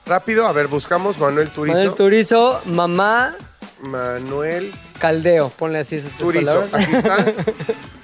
Rápido, 0.06 0.48
a 0.48 0.52
ver, 0.54 0.68
buscamos 0.68 1.18
Manuel 1.18 1.50
Turizo. 1.50 1.78
Manuel 1.78 1.96
Turizo, 1.96 2.62
mamá, 2.66 3.36
Manuel 3.82 4.74
caldeo. 5.00 5.50
Ponle 5.50 5.80
así 5.80 5.98
esas 5.98 6.12
Turizo. 6.14 6.68
palabras. 6.70 6.74
Aquí 6.84 6.96
está. 6.96 7.18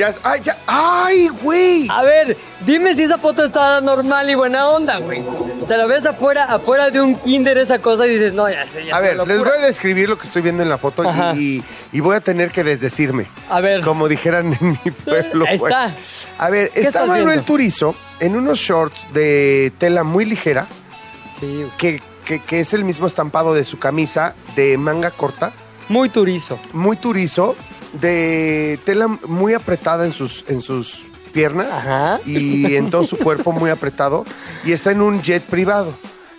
ya, 0.00 0.14
ay, 0.22 0.40
ya. 0.42 0.56
¡Ay, 0.66 1.28
güey! 1.28 1.86
A 1.90 2.02
ver, 2.02 2.36
dime 2.64 2.94
si 2.96 3.02
esa 3.02 3.18
foto 3.18 3.44
está 3.44 3.80
normal 3.80 4.28
y 4.30 4.34
buena 4.34 4.68
onda, 4.68 4.98
güey. 4.98 5.22
Se 5.66 5.76
la 5.76 5.86
ves 5.86 6.06
afuera, 6.06 6.44
afuera 6.44 6.90
de 6.90 7.00
un 7.00 7.14
kinder 7.16 7.58
esa 7.58 7.80
cosa 7.80 8.06
y 8.06 8.10
dices, 8.10 8.32
no, 8.32 8.48
ya 8.48 8.66
sé, 8.66 8.86
ya 8.86 8.96
A 8.96 9.00
ver, 9.00 9.16
les 9.26 9.38
voy 9.38 9.48
a 9.48 9.60
describir 9.66 10.08
lo 10.08 10.16
que 10.16 10.26
estoy 10.26 10.40
viendo 10.42 10.62
en 10.62 10.68
la 10.70 10.78
foto 10.78 11.04
y, 11.34 11.62
voy 12.00 12.16
a 12.16 12.20
tener 12.20 12.50
que 12.50 12.64
desdecirme. 12.64 13.26
A 13.50 13.60
ver. 13.60 13.82
Como 13.82 14.08
dijeran 14.08 14.56
en 14.60 14.78
mi 14.84 14.90
pueblo. 15.04 15.44
Ahí 15.46 15.58
güey. 15.58 15.72
está. 15.72 15.94
A 16.38 16.48
ver, 16.50 16.70
¿Qué 16.70 16.80
está 16.80 17.00
Manuel 17.04 17.26
viendo? 17.26 17.44
Turizo 17.44 17.94
en 18.20 18.36
unos 18.36 18.58
shorts 18.58 19.12
de 19.12 19.72
tela 19.78 20.02
muy 20.02 20.24
ligera 20.24 20.66
Sí, 21.38 21.66
que, 21.78 22.02
que, 22.24 22.40
que 22.42 22.60
es 22.60 22.72
el 22.74 22.84
mismo 22.84 23.06
estampado 23.06 23.52
de 23.54 23.64
su 23.64 23.78
camisa 23.78 24.34
de 24.56 24.76
manga 24.78 25.10
corta, 25.10 25.52
Muy 25.88 26.08
turizo. 26.08 26.58
muy 26.72 26.96
turizo, 26.96 27.56
de 27.94 28.78
tela 28.84 29.06
muy 29.08 29.54
apretada 29.54 30.04
en 30.04 30.12
sus, 30.12 30.44
en 30.48 30.62
sus 30.62 31.06
piernas 31.32 31.68
Ajá. 31.72 32.20
y 32.26 32.74
en 32.76 32.90
todo 32.90 33.04
su 33.04 33.16
cuerpo 33.18 33.52
muy 33.52 33.70
apretado. 33.70 34.24
Y 34.64 34.72
está 34.72 34.90
en 34.92 35.00
un 35.02 35.22
jet 35.22 35.42
privado, 35.42 35.92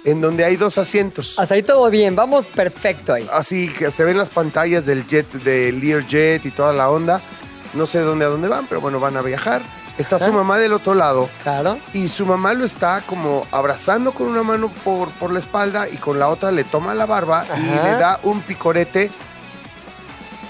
en 0.04 0.22
donde 0.22 0.44
hay 0.46 0.56
dos 0.56 0.78
asientos. 0.78 1.38
Hasta 1.40 1.56
ahí 1.56 1.64
todo 1.64 1.90
bien, 1.90 2.16
vamos 2.16 2.46
perfecto 2.46 3.14
ahí. 3.14 3.28
Así 3.34 3.70
que 3.70 3.92
se 3.92 4.04
ven 4.04 4.18
las 4.18 4.30
pantallas 4.30 4.86
del 4.86 5.06
jet, 5.08 5.32
del 5.44 5.80
Learjet 5.80 6.46
y 6.46 6.52
toda 6.52 6.74
la 6.74 6.90
onda. 6.90 7.22
No 7.74 7.86
sé 7.86 8.00
dónde 8.00 8.26
a 8.26 8.28
dónde 8.28 8.48
van, 8.50 8.66
pero 8.68 8.82
bueno, 8.82 9.00
van 9.00 9.16
a 9.18 9.22
viajar. 9.22 9.62
Está 9.98 10.18
su 10.18 10.26
Ajá. 10.26 10.34
mamá 10.34 10.58
del 10.58 10.74
otro 10.74 10.96
lado 10.96 11.30
Claro. 11.44 11.78
y 11.94 12.08
su 12.08 12.26
mamá 12.26 12.54
lo 12.54 12.66
está 12.66 13.02
como 13.06 13.46
abrazando 13.52 14.14
con 14.14 14.28
una 14.28 14.42
mano 14.42 14.72
por, 14.84 15.10
por 15.12 15.32
la 15.32 15.40
espalda 15.40 15.88
y 15.90 15.98
con 15.98 16.18
la 16.18 16.30
otra 16.30 16.50
le 16.52 16.64
toma 16.64 16.94
la 16.96 17.06
barba 17.06 17.46
y 17.58 17.62
le 17.62 17.92
da 17.98 18.20
un 18.24 18.42
picorete. 18.42 19.12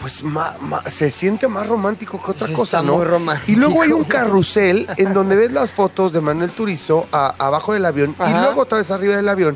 Pues 0.02 0.24
ma- 0.24 0.56
ma- 0.62 0.82
se 0.90 1.12
siente 1.12 1.48
más 1.48 1.68
romántico 1.68 2.20
que 2.24 2.32
otra 2.32 2.48
Sí, 2.48 2.54
cosa, 2.54 2.80
está 2.80 2.90
¿no? 2.92 2.98
muy 2.98 3.06
romántico. 3.06 3.52
Y 3.52 3.56
luego 3.56 3.84
hay 3.84 3.92
un 3.92 4.04
carrusel 4.04 4.88
en 4.98 5.14
donde 5.14 5.36
ves 5.36 5.52
las 5.52 5.72
fotos 5.72 6.12
de 6.12 6.22
Manuel 6.22 6.50
Turizo 6.50 7.08
a- 7.12 7.36
abajo 7.38 7.74
del 7.74 7.86
avión 7.86 8.16
y 8.28 8.32
luego 8.32 8.62
otra 8.62 8.80
vez 8.80 8.90
arriba 8.90 9.16
del 9.16 9.30
avión, 9.30 9.56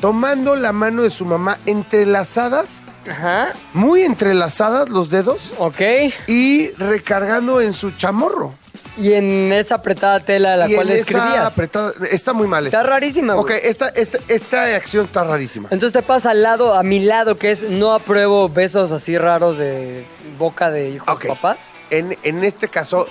tomando 0.00 0.54
la 0.54 0.72
mano 0.72 1.02
de 1.02 1.08
su 1.10 1.24
mamá 1.24 1.56
entrelazadas, 1.64 2.82
Ajá. 3.10 3.54
muy 3.72 4.02
entrelazadas 4.02 4.90
los 4.90 5.08
dedos 5.08 5.54
Ok. 5.58 5.80
y 6.26 6.68
recargando 6.72 7.60
en 7.62 7.72
su 7.72 7.92
chamorro. 7.92 8.52
Y 8.98 9.12
en 9.12 9.52
esa 9.52 9.74
apretada 9.76 10.20
tela 10.20 10.54
a 10.54 10.56
la 10.56 10.68
y 10.70 10.74
cual 10.74 10.88
en 10.90 10.96
esa 10.96 11.00
escribías. 11.02 11.52
apretada- 11.52 11.92
está 12.10 12.32
muy 12.32 12.46
mal. 12.46 12.64
Está 12.66 12.82
rarísima, 12.82 13.36
Ok, 13.36 13.50
esta, 13.62 13.88
esta, 13.90 14.18
esta 14.28 14.74
acción 14.74 15.04
está 15.06 15.22
rarísima. 15.24 15.68
Entonces 15.70 15.92
te 15.92 16.02
pasa 16.02 16.30
al 16.30 16.42
lado, 16.42 16.74
a 16.74 16.82
mi 16.82 17.00
lado, 17.00 17.36
que 17.36 17.50
es 17.50 17.62
no 17.62 17.92
apruebo 17.92 18.48
besos 18.48 18.92
así 18.92 19.18
raros 19.18 19.58
de 19.58 20.04
boca 20.38 20.70
de 20.70 20.90
hijos 20.90 21.08
Ok. 21.14 21.26
papás. 21.26 21.72
En, 21.90 22.16
en 22.22 22.42
este 22.42 22.68
caso, 22.68 23.06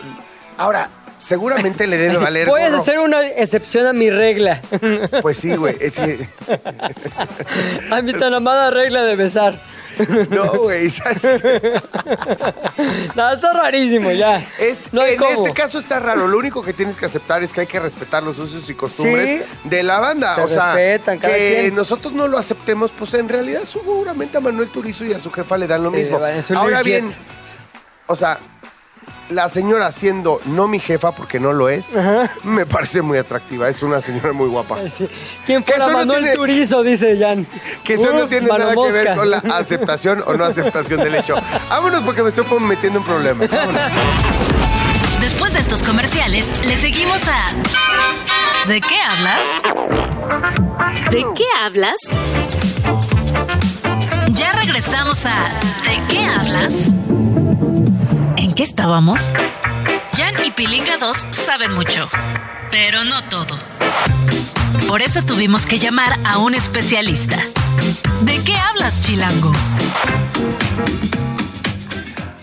ahora, 0.57 0.89
seguramente 1.19 1.85
le 1.85 1.97
debe 1.97 2.17
valer. 2.23 2.47
Puedes 2.47 2.69
gorro. 2.71 2.81
hacer 2.81 2.99
una 2.99 3.23
excepción 3.27 3.85
a 3.85 3.93
mi 3.93 4.09
regla. 4.09 4.61
Pues 5.21 5.37
sí, 5.37 5.55
güey. 5.55 5.75
es 5.79 5.93
que- 5.93 6.27
a 7.91 8.01
mi 8.01 8.13
tan 8.13 8.33
amada 8.33 8.71
regla 8.71 9.03
de 9.03 9.15
besar. 9.15 9.55
No, 10.29 10.51
güey. 10.59 10.89
¿sabes? 10.89 11.23
No, 13.15 13.31
está 13.33 13.53
rarísimo 13.53 14.11
ya. 14.11 14.43
Es- 14.59 14.91
no 14.93 15.01
hay 15.01 15.13
en 15.13 15.17
cómo. 15.19 15.31
este 15.31 15.53
caso 15.53 15.77
está 15.79 15.99
raro. 15.99 16.27
Lo 16.27 16.37
único 16.37 16.63
que 16.63 16.73
tienes 16.73 16.95
que 16.95 17.05
aceptar 17.05 17.43
es 17.43 17.53
que 17.53 17.61
hay 17.61 17.67
que 17.67 17.79
respetar 17.79 18.23
los 18.23 18.37
usos 18.39 18.69
y 18.69 18.73
costumbres 18.73 19.45
de 19.63 19.83
la 19.83 19.99
banda. 19.99 20.35
Se 20.35 20.41
o 20.41 20.47
sea, 20.47 20.73
respetan, 20.73 21.19
cada 21.19 21.33
que 21.33 21.59
quien. 21.61 21.75
nosotros 21.75 22.13
no 22.13 22.27
lo 22.27 22.37
aceptemos, 22.37 22.91
pues 22.97 23.13
en 23.13 23.29
realidad 23.29 23.63
seguramente 23.63 24.37
a 24.37 24.41
Manuel 24.41 24.69
Turizo 24.69 25.05
y 25.05 25.13
a 25.13 25.19
su 25.19 25.31
jefa 25.31 25.57
le 25.57 25.67
dan 25.67 25.83
lo 25.83 25.91
Sí, 25.91 25.97
mismo. 25.97 26.19
va 26.19 26.31
en 26.33 26.43
su 26.43 26.53
Ahora 26.55 26.81
Learjet. 26.81 27.03
bien, 27.03 27.15
o 28.07 28.15
sea, 28.15 28.37
la 29.29 29.49
señora 29.49 29.91
siendo 29.91 30.39
no 30.45 30.67
mi 30.67 30.79
jefa, 30.79 31.11
porque 31.11 31.39
no 31.39 31.51
lo 31.53 31.69
es, 31.69 31.85
me 32.43 32.65
parece 32.65 33.01
muy 33.01 33.17
atractiva. 33.17 33.67
Es 33.69 33.81
una 33.83 34.01
señora 34.01 34.33
muy 34.33 34.47
guapa. 34.47 34.77
Sí. 34.95 35.07
¿Quién 35.45 35.63
fuera 35.63 35.83
eso 35.85 35.91
no 35.91 35.97
Manuel 35.99 36.19
tiene- 36.21 36.35
Turizo? 36.35 36.83
Dice 36.83 37.17
Jan. 37.19 37.45
Que 37.83 37.95
eso 37.95 38.11
no 38.13 38.27
tiene 38.27 38.47
nada 38.47 38.73
que 38.73 38.91
ver 38.91 39.15
con 39.15 39.29
la 39.29 39.37
aceptación 39.37 40.23
o 40.25 40.33
no 40.33 40.45
aceptación 40.45 41.03
del 41.03 41.15
hecho. 41.15 41.35
Vámonos 41.69 42.01
porque 42.03 42.21
me 42.23 42.29
estoy 42.29 42.45
metiendo 42.59 42.99
en 42.99 43.05
problemas. 43.05 43.49
Vámonos. 43.49 43.81
Después 45.21 45.53
de 45.53 45.59
estos 45.59 45.81
comerciales, 45.81 46.65
le 46.67 46.75
seguimos 46.77 47.27
a 47.27 47.43
¿De 48.67 48.79
qué 48.81 48.95
hablas? 49.01 49.43
¿De 51.09 51.25
qué 51.35 51.45
hablas? 51.63 51.95
Ya 54.31 54.51
regresamos 54.51 55.25
a 55.25 55.35
¿De 55.83 55.99
qué 56.09 56.25
hablas? 56.25 56.89
¿En 58.55 58.63
qué 58.63 58.63
estábamos? 58.63 59.33
Jan 60.15 60.33
y 60.45 60.51
Pilinga 60.51 60.97
2 60.97 61.27
saben 61.31 61.73
mucho, 61.73 62.07
pero 62.71 63.03
no 63.03 63.21
todo. 63.25 63.59
Por 64.87 65.01
eso 65.01 65.21
tuvimos 65.23 65.65
que 65.65 65.77
llamar 65.77 66.17
a 66.23 66.37
un 66.37 66.55
especialista. 66.55 67.35
¿De 68.21 68.41
qué 68.45 68.55
hablas, 68.55 69.01
Chilango? 69.01 69.51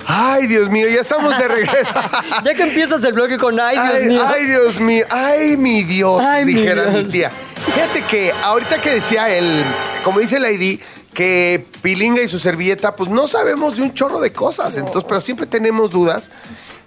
Ay, 0.07 0.49
Dios 0.49 0.69
mío, 0.69 0.87
ya 0.91 1.01
estamos 1.01 1.39
de 1.39 1.49
regreso. 1.49 1.95
Ya 2.45 2.55
que 2.57 2.63
empiezas 2.65 3.03
el 3.05 3.15
bloque 3.15 3.39
con 3.39 3.59
ay, 3.59 3.79
Dios 3.79 3.95
ay, 3.95 4.07
mío. 4.09 4.25
ay, 4.29 4.45
Dios 4.45 4.81
mío, 4.81 5.07
ay, 5.09 5.57
mi 5.57 5.83
Dios, 5.85 6.21
Ay, 6.23 6.45
mi 6.45 6.53
dijera 6.53 6.89
mi, 6.89 6.99
Dios. 6.99 7.09
tía. 7.11 7.31
Fíjate 7.75 8.03
que 8.03 8.33
ahorita 8.45 8.83
que 8.83 8.91
decía 8.97 9.31
él, 9.31 9.65
como 10.05 10.21
dice 10.21 10.39
la 10.39 10.51
ID, 10.51 10.79
que 11.15 11.65
Pilinga 11.83 12.23
y 12.23 12.29
su 12.29 12.39
servilleta, 12.39 12.97
pues 12.97 13.11
no 13.11 13.29
sabemos 13.29 13.77
de 13.77 13.83
un 13.83 13.95
chorro 13.95 14.21
de 14.21 14.33
cosas, 14.33 14.77
entonces, 14.77 15.05
pero 15.07 15.21
siempre 15.21 15.47
tenemos 15.47 15.91
dudas. 15.91 16.31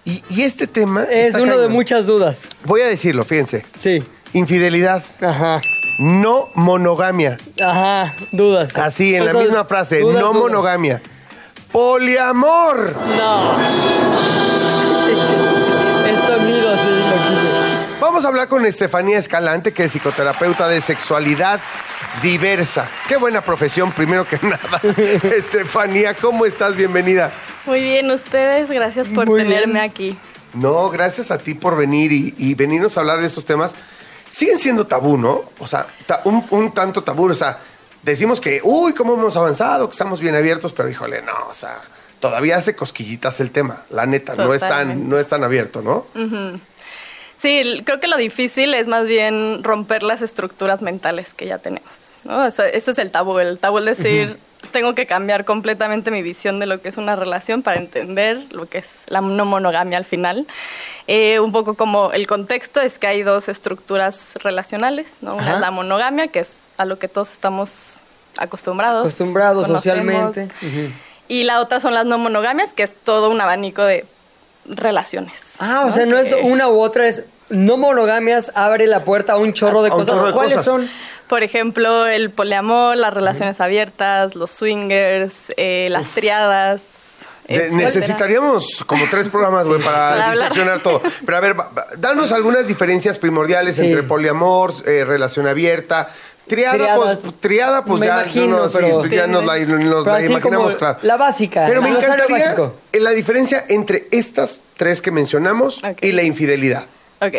Y, 0.04 0.24
y 0.30 0.44
este 0.44 0.68
tema 0.68 1.04
es 1.04 1.36
uno 1.36 1.58
de 1.58 1.68
muchas 1.68 2.06
dudas. 2.06 2.48
Voy 2.64 2.82
a 2.82 2.88
decirlo, 2.88 3.26
fíjense. 3.26 3.66
Sí. 3.78 4.04
Infidelidad, 4.34 5.04
Ajá. 5.22 5.62
no 5.98 6.50
monogamia. 6.54 7.38
Ajá. 7.62 8.14
Dudas. 8.32 8.76
Así, 8.78 9.16
en 9.16 9.26
la 9.26 9.34
misma 9.34 9.66
frase, 9.66 10.02
dudas, 10.02 10.22
no 10.22 10.28
dudas. 10.28 10.42
monogamia. 10.42 11.02
Poliamor. 11.72 12.96
No. 13.18 13.56
El 16.08 16.18
sonido. 16.18 16.55
Vamos 18.16 18.24
a 18.24 18.30
hablar 18.30 18.48
con 18.48 18.66
Estefanía 18.66 19.18
Escalante, 19.20 19.74
que 19.74 19.84
es 19.84 19.92
psicoterapeuta 19.92 20.70
de 20.70 20.80
sexualidad 20.80 21.60
diversa. 22.24 22.88
Qué 23.10 23.18
buena 23.18 23.42
profesión, 23.42 23.92
primero 23.92 24.24
que 24.26 24.40
nada. 24.42 24.80
Estefanía, 25.36 26.14
¿cómo 26.14 26.46
estás? 26.46 26.78
Bienvenida. 26.78 27.30
Muy 27.66 27.82
bien, 27.82 28.10
ustedes, 28.10 28.70
gracias 28.70 29.10
por 29.10 29.26
Muy 29.28 29.44
tenerme 29.44 29.74
bien. 29.82 29.84
aquí. 29.84 30.18
No, 30.54 30.90
gracias 30.92 31.30
a 31.30 31.38
ti 31.40 31.56
por 31.56 31.76
venir 31.76 32.14
y, 32.14 32.34
y 32.38 32.54
venirnos 32.54 32.96
a 32.96 33.02
hablar 33.02 33.20
de 33.20 33.26
esos 33.26 33.44
temas. 33.44 33.76
Siguen 34.30 34.60
siendo 34.60 34.88
tabú, 34.88 35.18
¿no? 35.18 35.44
O 35.60 35.68
sea, 35.68 35.86
ta- 36.06 36.22
un, 36.24 36.42
un 36.52 36.74
tanto 36.74 37.04
tabú. 37.04 37.30
O 37.30 37.36
sea, 37.36 37.58
decimos 38.02 38.40
que, 38.40 38.62
uy, 38.64 38.94
cómo 38.94 39.16
hemos 39.16 39.36
avanzado, 39.36 39.90
que 39.90 39.92
estamos 39.92 40.22
bien 40.22 40.36
abiertos, 40.36 40.72
pero 40.72 40.90
híjole, 40.90 41.22
no, 41.22 41.34
o 41.50 41.54
sea, 41.54 41.82
todavía 42.22 42.56
hace 42.56 42.78
cosquillitas 42.78 43.42
el 43.42 43.52
tema. 43.52 43.82
La 43.90 44.06
neta, 44.06 44.36
no 44.36 44.54
es, 44.54 44.62
tan, 44.62 45.10
no 45.10 45.20
es 45.20 45.28
tan 45.28 45.44
abierto, 45.44 45.82
¿no? 45.82 46.08
Sí, 47.38 47.82
creo 47.86 48.00
que 48.00 48.08
lo 48.08 48.18
difícil 48.18 48.74
es 48.74 48.88
más 48.88 49.06
bien 49.06 49.64
romper 49.64 50.04
las 50.04 50.22
estructuras 50.22 50.82
mentales 50.82 51.34
que 51.34 51.46
ya 51.46 51.58
tenemos. 51.58 52.16
¿no? 52.24 52.46
O 52.46 52.52
sea, 52.52 52.68
eso 52.68 52.92
es 52.92 52.98
el 52.98 53.12
tabú. 53.12 53.40
El 53.40 53.60
tabú 53.60 53.80
es 53.80 53.86
decir, 53.86 54.38
tengo 54.72 54.96
que 54.96 55.06
cambiar 55.06 55.46
completamente 55.46 56.12
mi 56.12 56.22
visión 56.22 56.60
de 56.60 56.66
lo 56.66 56.82
que 56.82 56.90
es 56.90 56.98
una 56.98 57.16
relación 57.16 57.62
para 57.62 57.78
entender 57.78 58.40
lo 58.52 58.68
que 58.68 58.80
es 58.80 58.88
la 59.08 59.22
no 59.22 59.46
monogamia 59.46 59.98
al 59.98 60.06
final. 60.06 60.48
Eh, 61.08 61.40
un 61.40 61.52
poco 61.52 61.76
como 61.76 62.12
el 62.14 62.26
contexto 62.26 62.82
es 62.82 62.98
que 62.98 63.08
hay 63.08 63.22
dos 63.22 63.48
estructuras 63.48 64.32
relacionales. 64.36 65.08
¿no? 65.22 65.36
Una 65.36 65.44
Ajá. 65.44 65.56
es 65.56 65.62
la 65.62 65.72
monogamia, 65.72 66.28
que 66.30 66.40
es 66.40 66.50
a 66.78 66.86
lo 66.86 66.98
que 67.00 67.08
todos 67.08 67.32
estamos 67.32 67.98
acostumbrados. 68.38 69.02
Acostumbrados 69.02 69.68
socialmente. 69.68 70.50
Y 71.28 71.44
la 71.44 71.60
otra 71.60 71.80
son 71.80 71.94
las 71.94 72.06
no 72.06 72.18
monogamias, 72.18 72.72
que 72.74 72.84
es 72.84 72.94
todo 72.94 73.30
un 73.30 73.42
abanico 73.42 73.84
de 73.84 74.06
relaciones. 74.68 75.34
Ah, 75.60 75.86
o 75.88 75.92
sea, 75.92 76.06
no 76.06 76.18
es 76.18 76.34
una 76.42 76.68
u 76.70 76.80
otra, 76.80 77.08
es 77.08 77.24
no 77.50 77.78
monogamias, 77.78 78.52
abre 78.56 78.88
la 78.88 79.04
puerta 79.04 79.34
a 79.34 79.38
un 79.38 79.54
chorro 79.54 79.82
de 79.84 79.90
A 79.90 79.94
un 79.94 80.00
cosas. 80.00 80.16
chorro 80.16 80.28
de 80.28 80.34
¿Cuáles 80.34 80.54
cosas. 80.56 80.66
son? 80.66 80.90
Por 81.28 81.44
ejemplo, 81.44 82.06
el 82.06 82.30
poliamor, 82.32 82.98
las 82.98 83.14
relaciones 83.14 83.60
abiertas, 83.62 84.36
los 84.36 84.52
swingers, 84.52 85.34
eh, 85.58 85.88
las 85.92 86.08
triadas. 86.10 86.82
De- 87.48 87.70
necesitaríamos 87.72 88.84
como 88.88 89.06
tres 89.10 89.30
programas, 89.30 89.68
güey, 89.68 89.80
para 89.84 89.98
Para 89.98 90.14
hablar. 90.32 90.34
diseccionar 90.50 90.80
todo. 90.80 91.02
Pero 91.26 91.38
a 91.38 91.40
ver, 91.42 91.56
danos 91.98 92.32
algunas 92.32 92.68
diferencias 92.68 93.20
primordiales 93.20 93.76
Sí. 93.76 93.86
entre 93.86 94.04
poliamor, 94.04 94.74
eh, 94.86 95.04
relación 95.06 95.48
abierta. 95.48 96.10
Triada, 96.48 96.74
Triadas. 96.76 97.20
pues, 97.20 97.34
triada, 97.40 97.86
pues 97.86 98.00
Me 98.00 98.06
ya, 98.06 98.22
imagino, 98.22 98.60
no, 98.66 98.72
pero- 98.72 99.00
pues 99.00 99.12
ya 99.12 99.26
nos 99.28 99.46
la, 99.46 99.58
nos 99.66 99.68
Pero 99.78 100.04
la 100.06 100.16
así 100.18 100.26
imaginamos, 100.32 100.66
como 100.68 100.78
claro. 100.78 101.00
la 101.02 101.18
básica, 101.18 101.66
Pero 101.68 101.82
me 101.82 101.90
encantaría 101.90 102.56
la 102.94 103.12
diferencia 103.12 103.66
entre 103.68 104.08
estas 104.12 104.62
tres 104.78 105.02
que 105.02 105.12
mencionamos 105.12 105.82
y 106.02 106.12
la 106.12 106.24
infidelidad. 106.24 106.84
Ok. 107.22 107.34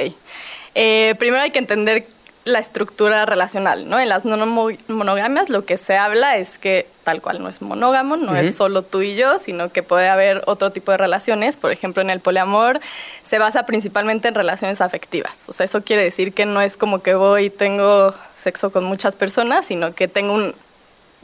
Eh, 0.74 1.14
primero 1.18 1.42
hay 1.42 1.50
que 1.52 1.58
entender 1.58 2.06
la 2.46 2.60
estructura 2.60 3.26
relacional, 3.26 3.88
¿no? 3.88 3.98
En 3.98 4.08
las 4.08 4.24
no 4.24 4.46
mo- 4.46 4.70
monogamias 4.86 5.50
lo 5.50 5.64
que 5.64 5.76
se 5.78 5.96
habla 5.98 6.36
es 6.36 6.58
que 6.58 6.86
tal 7.02 7.20
cual 7.20 7.42
no 7.42 7.48
es 7.48 7.60
monógamo, 7.60 8.16
no 8.16 8.36
es 8.36 8.54
solo 8.54 8.82
tú 8.82 9.02
y 9.02 9.16
yo, 9.16 9.38
sino 9.40 9.70
que 9.72 9.82
puede 9.82 10.08
haber 10.08 10.42
otro 10.46 10.70
tipo 10.70 10.92
de 10.92 10.96
relaciones. 10.98 11.56
Por 11.56 11.72
ejemplo, 11.72 12.02
en 12.02 12.08
el 12.10 12.20
poliamor 12.20 12.78
se 13.24 13.38
basa 13.40 13.66
principalmente 13.66 14.28
en 14.28 14.34
relaciones 14.36 14.80
afectivas. 14.80 15.32
O 15.48 15.52
sea, 15.52 15.66
eso 15.66 15.82
quiere 15.82 16.04
decir 16.04 16.32
que 16.32 16.46
no 16.46 16.60
es 16.60 16.76
como 16.76 17.02
que 17.02 17.14
voy 17.14 17.46
y 17.46 17.50
tengo 17.50 18.14
sexo 18.36 18.70
con 18.70 18.84
muchas 18.84 19.16
personas, 19.16 19.66
sino 19.66 19.92
que 19.94 20.06
tengo 20.06 20.32
un 20.32 20.54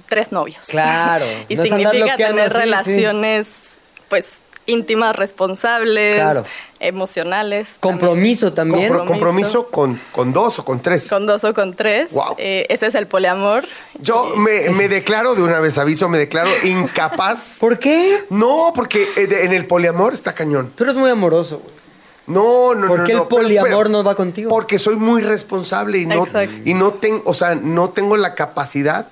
tres 0.08 0.32
novios. 0.32 0.66
Claro, 0.66 1.24
y 1.48 1.54
no 1.54 1.62
significa 1.62 2.16
tener 2.16 2.40
así, 2.46 2.50
sí. 2.52 2.58
relaciones, 2.58 3.48
pues, 4.08 4.41
íntimas, 4.66 5.16
responsables, 5.16 6.16
Claro. 6.16 6.44
emocionales. 6.78 7.66
Compromiso 7.80 8.52
también. 8.52 8.92
Compro- 8.92 9.06
compromiso 9.06 9.66
con, 9.68 10.00
con 10.12 10.32
dos 10.32 10.58
o 10.58 10.64
con 10.64 10.80
tres. 10.80 11.08
Con 11.08 11.26
dos 11.26 11.42
o 11.44 11.52
con 11.54 11.74
tres. 11.74 12.12
Wow. 12.12 12.36
Eh, 12.38 12.66
ese 12.68 12.86
es 12.86 12.94
el 12.94 13.06
poliamor. 13.06 13.64
Yo 13.98 14.36
me, 14.36 14.70
me 14.70 14.88
declaro, 14.88 15.34
de 15.34 15.42
una 15.42 15.60
vez 15.60 15.78
aviso, 15.78 16.08
me 16.08 16.18
declaro 16.18 16.50
incapaz. 16.64 17.56
¿Por 17.58 17.78
qué? 17.78 18.24
No, 18.30 18.72
porque 18.74 19.02
eh, 19.16 19.28
en 19.42 19.52
el 19.52 19.66
poliamor 19.66 20.12
está 20.12 20.32
cañón. 20.34 20.72
Tú 20.76 20.84
eres 20.84 20.96
muy 20.96 21.10
amoroso, 21.10 21.58
güey. 21.58 21.82
No, 22.28 22.74
no, 22.76 22.86
¿Por 22.86 23.00
no. 23.00 23.04
qué 23.04 23.12
el 23.12 23.18
no, 23.18 23.28
pero- 23.28 23.42
poliamor 23.42 23.70
pero- 23.70 23.88
no 23.88 24.04
va 24.04 24.14
contigo? 24.14 24.48
Porque 24.48 24.78
soy 24.78 24.94
muy 24.96 25.22
responsable 25.22 25.98
y 25.98 26.06
no, 26.06 26.24
Exacto. 26.24 26.54
y 26.64 26.72
no 26.74 26.92
tengo, 26.92 27.22
o 27.24 27.34
sea, 27.34 27.56
no 27.56 27.90
tengo 27.90 28.16
la 28.16 28.34
capacidad, 28.36 29.08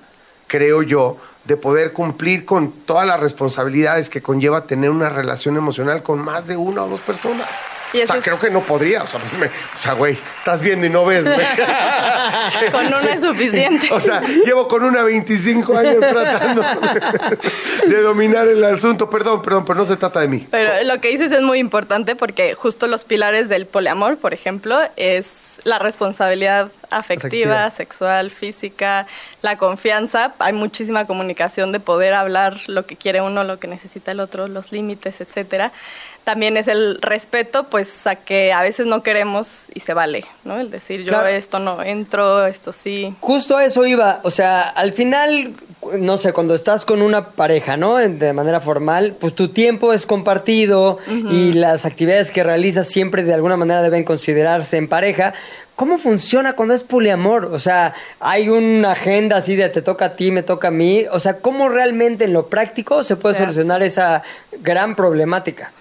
creo 0.51 0.83
yo, 0.83 1.15
de 1.45 1.55
poder 1.55 1.93
cumplir 1.93 2.43
con 2.43 2.71
todas 2.85 3.07
las 3.07 3.19
responsabilidades 3.21 4.09
que 4.09 4.21
conlleva 4.21 4.65
tener 4.65 4.89
una 4.89 5.07
relación 5.09 5.55
emocional 5.55 6.03
con 6.03 6.19
más 6.19 6.45
de 6.47 6.57
una 6.57 6.83
o 6.83 6.89
dos 6.89 6.99
personas. 6.99 7.47
Y 7.93 8.01
o 8.01 8.07
sea, 8.07 8.17
es- 8.17 8.23
creo 8.23 8.37
que 8.39 8.49
no 8.49 8.59
podría. 8.61 9.03
O 9.03 9.07
sea, 9.07 9.19
me- 9.39 9.47
o 9.47 9.49
sea, 9.77 9.93
güey, 9.93 10.17
estás 10.39 10.61
viendo 10.61 10.85
y 10.85 10.89
no 10.89 11.05
ves, 11.05 11.23
güey. 11.23 11.35
Con 12.71 12.85
una 12.87 13.13
es 13.13 13.21
suficiente. 13.21 13.89
O 13.91 13.99
sea, 13.99 14.21
llevo 14.21 14.67
con 14.67 14.83
una 14.83 15.03
25 15.03 15.77
años 15.77 15.95
tratando 15.99 16.61
de, 16.61 17.89
de 17.95 18.01
dominar 18.01 18.47
el 18.47 18.63
asunto. 18.63 19.09
Perdón, 19.09 19.41
perdón, 19.41 19.65
pero 19.65 19.79
no 19.79 19.85
se 19.85 19.97
trata 19.97 20.19
de 20.21 20.27
mí. 20.27 20.47
Pero 20.51 20.83
lo 20.83 20.99
que 21.01 21.09
dices 21.09 21.31
es 21.31 21.41
muy 21.41 21.59
importante 21.59 22.15
porque 22.15 22.53
justo 22.55 22.87
los 22.87 23.03
pilares 23.03 23.49
del 23.49 23.65
poliamor, 23.65 24.17
por 24.17 24.33
ejemplo, 24.33 24.77
es 24.95 25.27
la 25.63 25.79
responsabilidad 25.79 26.71
afectiva, 26.89 27.65
Afectiva. 27.65 27.71
sexual, 27.71 28.31
física, 28.31 29.07
la 29.41 29.57
confianza. 29.57 30.33
Hay 30.39 30.53
muchísima 30.53 31.05
comunicación 31.05 31.71
de 31.71 31.79
poder 31.79 32.13
hablar 32.13 32.57
lo 32.67 32.85
que 32.85 32.95
quiere 32.95 33.21
uno, 33.21 33.43
lo 33.43 33.59
que 33.59 33.67
necesita 33.67 34.11
el 34.11 34.19
otro, 34.19 34.47
los 34.47 34.71
límites, 34.71 35.21
etcétera. 35.21 35.71
También 36.23 36.55
es 36.55 36.67
el 36.67 37.01
respeto, 37.01 37.65
pues 37.69 38.05
a 38.05 38.15
que 38.15 38.53
a 38.53 38.61
veces 38.61 38.85
no 38.85 39.01
queremos 39.01 39.65
y 39.73 39.79
se 39.79 39.93
vale, 39.95 40.23
¿no? 40.43 40.59
El 40.59 40.69
decir 40.69 41.01
yo 41.01 41.09
Claro. 41.09 41.27
esto 41.27 41.59
no 41.59 41.81
entro, 41.81 42.45
esto 42.45 42.71
sí. 42.71 43.15
Justo 43.19 43.57
a 43.57 43.65
eso 43.65 43.85
iba. 43.85 44.19
O 44.23 44.29
sea, 44.29 44.61
al 44.61 44.93
final, 44.93 45.53
no 45.97 46.17
sé, 46.17 46.31
cuando 46.31 46.53
estás 46.53 46.85
con 46.85 47.01
una 47.01 47.29
pareja, 47.29 47.75
¿no? 47.75 47.97
De 47.97 48.33
manera 48.33 48.59
formal, 48.59 49.15
pues 49.19 49.33
tu 49.33 49.47
tiempo 49.47 49.93
es 49.93 50.05
compartido 50.05 50.99
y 51.07 51.53
las 51.53 51.85
actividades 51.85 52.29
que 52.29 52.43
realizas 52.43 52.87
siempre 52.87 53.23
de 53.23 53.33
alguna 53.33 53.57
manera 53.57 53.81
deben 53.81 54.03
considerarse 54.03 54.77
en 54.77 54.87
pareja. 54.87 55.33
¿Cómo 55.75 55.97
funciona 55.97 56.53
cuando 56.53 56.75
es 56.75 56.83
poliamor? 56.83 57.45
O 57.45 57.57
sea, 57.57 57.95
hay 58.19 58.49
una 58.49 58.91
agenda 58.91 59.37
así 59.37 59.55
de 59.55 59.67
te 59.69 59.81
toca 59.81 60.05
a 60.05 60.15
ti, 60.15 60.29
me 60.29 60.43
toca 60.43 60.67
a 60.67 60.71
mí. 60.71 61.05
O 61.11 61.19
sea, 61.19 61.37
¿cómo 61.39 61.67
realmente 61.69 62.25
en 62.25 62.33
lo 62.33 62.45
práctico 62.47 63.03
se 63.03 63.15
puede 63.15 63.33
solucionar 63.35 63.81
esa 63.81 64.21
gran 64.61 64.95
problemática? 64.95 65.71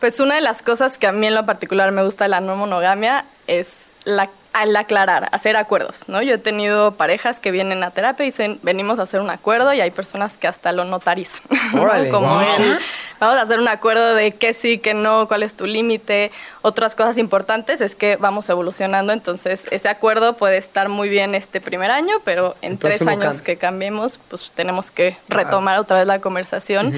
Pues 0.00 0.20
una 0.20 0.34
de 0.34 0.40
las 0.40 0.62
cosas 0.62 0.98
que 0.98 1.06
a 1.06 1.12
mí 1.12 1.26
en 1.26 1.34
lo 1.34 1.46
particular 1.46 1.90
me 1.92 2.04
gusta 2.04 2.24
de 2.24 2.28
la 2.30 2.40
no 2.40 2.56
monogamia 2.56 3.24
es 3.46 3.68
la, 4.04 4.28
al 4.52 4.76
aclarar, 4.76 5.28
hacer 5.32 5.56
acuerdos, 5.56 6.02
¿no? 6.08 6.20
Yo 6.22 6.34
he 6.34 6.38
tenido 6.38 6.92
parejas 6.92 7.40
que 7.40 7.50
vienen 7.50 7.82
a 7.82 7.90
terapia 7.90 8.24
y 8.24 8.28
dicen, 8.28 8.58
venimos 8.62 8.98
a 8.98 9.02
hacer 9.04 9.20
un 9.20 9.30
acuerdo 9.30 9.72
y 9.72 9.80
hay 9.80 9.90
personas 9.90 10.36
que 10.36 10.46
hasta 10.46 10.72
lo 10.72 10.84
notarizan. 10.84 11.40
Como 12.10 12.28
Wow. 12.28 12.40
el, 12.58 12.78
vamos 13.18 13.36
a 13.36 13.42
hacer 13.42 13.58
un 13.58 13.68
acuerdo 13.68 14.14
de 14.14 14.32
qué 14.34 14.52
sí, 14.52 14.76
qué 14.78 14.92
no, 14.92 15.26
cuál 15.26 15.42
es 15.42 15.54
tu 15.54 15.66
límite. 15.66 16.30
Otras 16.60 16.94
cosas 16.94 17.16
importantes 17.16 17.80
es 17.80 17.94
que 17.96 18.16
vamos 18.16 18.46
evolucionando, 18.50 19.14
entonces 19.14 19.64
ese 19.70 19.88
acuerdo 19.88 20.34
puede 20.34 20.58
estar 20.58 20.90
muy 20.90 21.08
bien 21.08 21.34
este 21.34 21.62
primer 21.62 21.90
año, 21.90 22.16
pero 22.24 22.56
en 22.60 22.72
El 22.72 22.78
tres 22.78 23.00
años 23.02 23.24
cambio. 23.24 23.42
que 23.44 23.56
cambiemos, 23.56 24.20
pues 24.28 24.52
tenemos 24.54 24.90
que 24.90 25.16
retomar 25.28 25.80
otra 25.80 25.96
vez 25.96 26.06
la 26.06 26.20
conversación. 26.20 26.94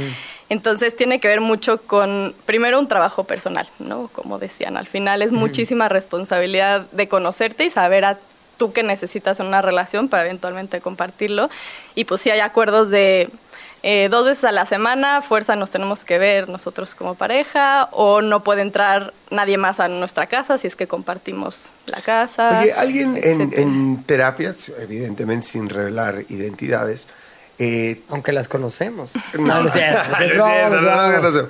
Entonces 0.49 0.97
tiene 0.97 1.19
que 1.19 1.29
ver 1.29 1.41
mucho 1.41 1.79
con, 1.79 2.35
primero, 2.45 2.79
un 2.79 2.87
trabajo 2.87 3.25
personal, 3.25 3.69
¿no? 3.79 4.09
Como 4.13 4.39
decían, 4.39 4.77
al 4.77 4.87
final 4.87 5.23
es 5.23 5.33
muchísima 5.33 5.89
responsabilidad 5.89 6.87
de 6.93 7.09
conocerte 7.09 7.65
y 7.65 7.71
saber 7.71 8.05
a 8.05 8.19
tú 8.57 8.73
qué 8.73 8.83
necesitas 8.83 9.41
en 9.41 9.47
una 9.47 9.61
relación 9.61 10.09
para 10.09 10.25
eventualmente 10.25 10.81
compartirlo. 10.81 11.51
Y 11.95 12.05
pues 12.05 12.21
si 12.21 12.31
hay 12.31 12.41
acuerdos 12.41 12.91
de 12.91 13.29
eh, 13.83 14.09
dos 14.11 14.25
veces 14.25 14.45
a 14.45 14.53
la 14.53 14.67
semana, 14.67 15.21
fuerza 15.21 15.57
nos 15.57 15.71
tenemos 15.71 16.05
que 16.05 16.19
ver 16.19 16.49
nosotros 16.49 16.95
como 16.95 17.15
pareja, 17.15 17.89
o 17.93 18.23
no 18.23 18.43
puede 18.43 18.63
entrar 18.63 19.13
nadie 19.31 19.59
más 19.59 19.81
a 19.81 19.89
nuestra 19.89 20.27
casa 20.27 20.59
si 20.59 20.67
es 20.67 20.77
que 20.77 20.87
compartimos 20.87 21.71
la 21.87 22.01
casa. 22.01 22.61
Oye, 22.63 22.73
alguien 22.73 23.19
en, 23.23 23.53
en 23.53 24.03
terapias, 24.05 24.73
evidentemente 24.81 25.47
sin 25.47 25.69
revelar 25.69 26.25
identidades, 26.29 27.07
eh, 27.59 28.03
Aunque 28.09 28.33
las 28.33 28.49
conocemos. 28.49 29.13
No, 29.39 29.63
no 29.63 31.31
no. 31.31 31.47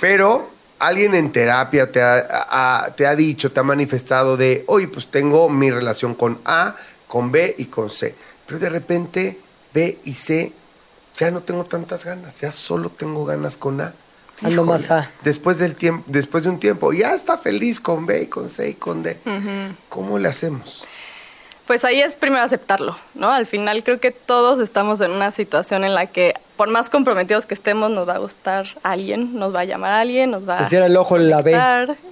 Pero 0.00 0.50
alguien 0.78 1.14
en 1.14 1.32
terapia 1.32 1.90
te 1.90 2.02
ha, 2.02 2.92
te 2.96 3.06
ha 3.06 3.14
dicho, 3.14 3.52
te 3.52 3.60
ha 3.60 3.62
manifestado 3.62 4.36
de, 4.36 4.64
oye, 4.66 4.88
pues 4.88 5.06
tengo 5.06 5.48
mi 5.48 5.70
relación 5.70 6.14
con 6.14 6.38
A, 6.44 6.76
con 7.06 7.30
B 7.30 7.54
y 7.58 7.66
con 7.66 7.90
C. 7.90 8.14
Pero 8.46 8.58
de 8.58 8.68
repente 8.68 9.38
B 9.72 9.98
y 10.04 10.14
C 10.14 10.52
ya 11.16 11.30
no 11.30 11.40
tengo 11.40 11.64
tantas 11.64 12.04
ganas, 12.04 12.40
ya 12.40 12.50
solo 12.52 12.90
tengo 12.90 13.24
ganas 13.24 13.56
con 13.56 13.80
A. 13.80 13.94
Ando 14.42 14.64
más 14.64 14.90
A. 14.90 15.10
Después 15.22 15.58
del 15.58 15.76
tiempo, 15.76 16.04
después 16.08 16.42
de 16.44 16.50
un 16.50 16.58
tiempo, 16.58 16.92
ya 16.92 17.14
está 17.14 17.38
feliz 17.38 17.78
con 17.78 18.06
B 18.06 18.22
y 18.22 18.26
con 18.26 18.48
C 18.48 18.70
y 18.70 18.74
con 18.74 19.02
D. 19.02 19.18
¿Cómo 19.88 20.18
le 20.18 20.28
hacemos? 20.28 20.84
Pues 21.72 21.86
ahí 21.86 22.02
es 22.02 22.16
primero 22.16 22.42
aceptarlo, 22.42 22.98
¿no? 23.14 23.32
Al 23.32 23.46
final 23.46 23.82
creo 23.82 23.98
que 23.98 24.10
todos 24.10 24.60
estamos 24.60 25.00
en 25.00 25.10
una 25.10 25.30
situación 25.30 25.84
en 25.84 25.94
la 25.94 26.04
que 26.04 26.34
por 26.58 26.68
más 26.68 26.90
comprometidos 26.90 27.46
que 27.46 27.54
estemos 27.54 27.90
nos 27.90 28.06
va 28.06 28.16
a 28.16 28.18
gustar 28.18 28.66
alguien, 28.82 29.38
nos 29.38 29.54
va 29.54 29.60
a 29.60 29.64
llamar 29.64 29.92
a 29.92 30.00
alguien, 30.00 30.30
nos 30.30 30.46
va 30.46 30.58
Te 30.58 30.64
a 30.64 30.68
cierra 30.68 30.84
el 30.84 30.96
ojo 30.98 31.16
la 31.16 31.40
B. 31.40 31.58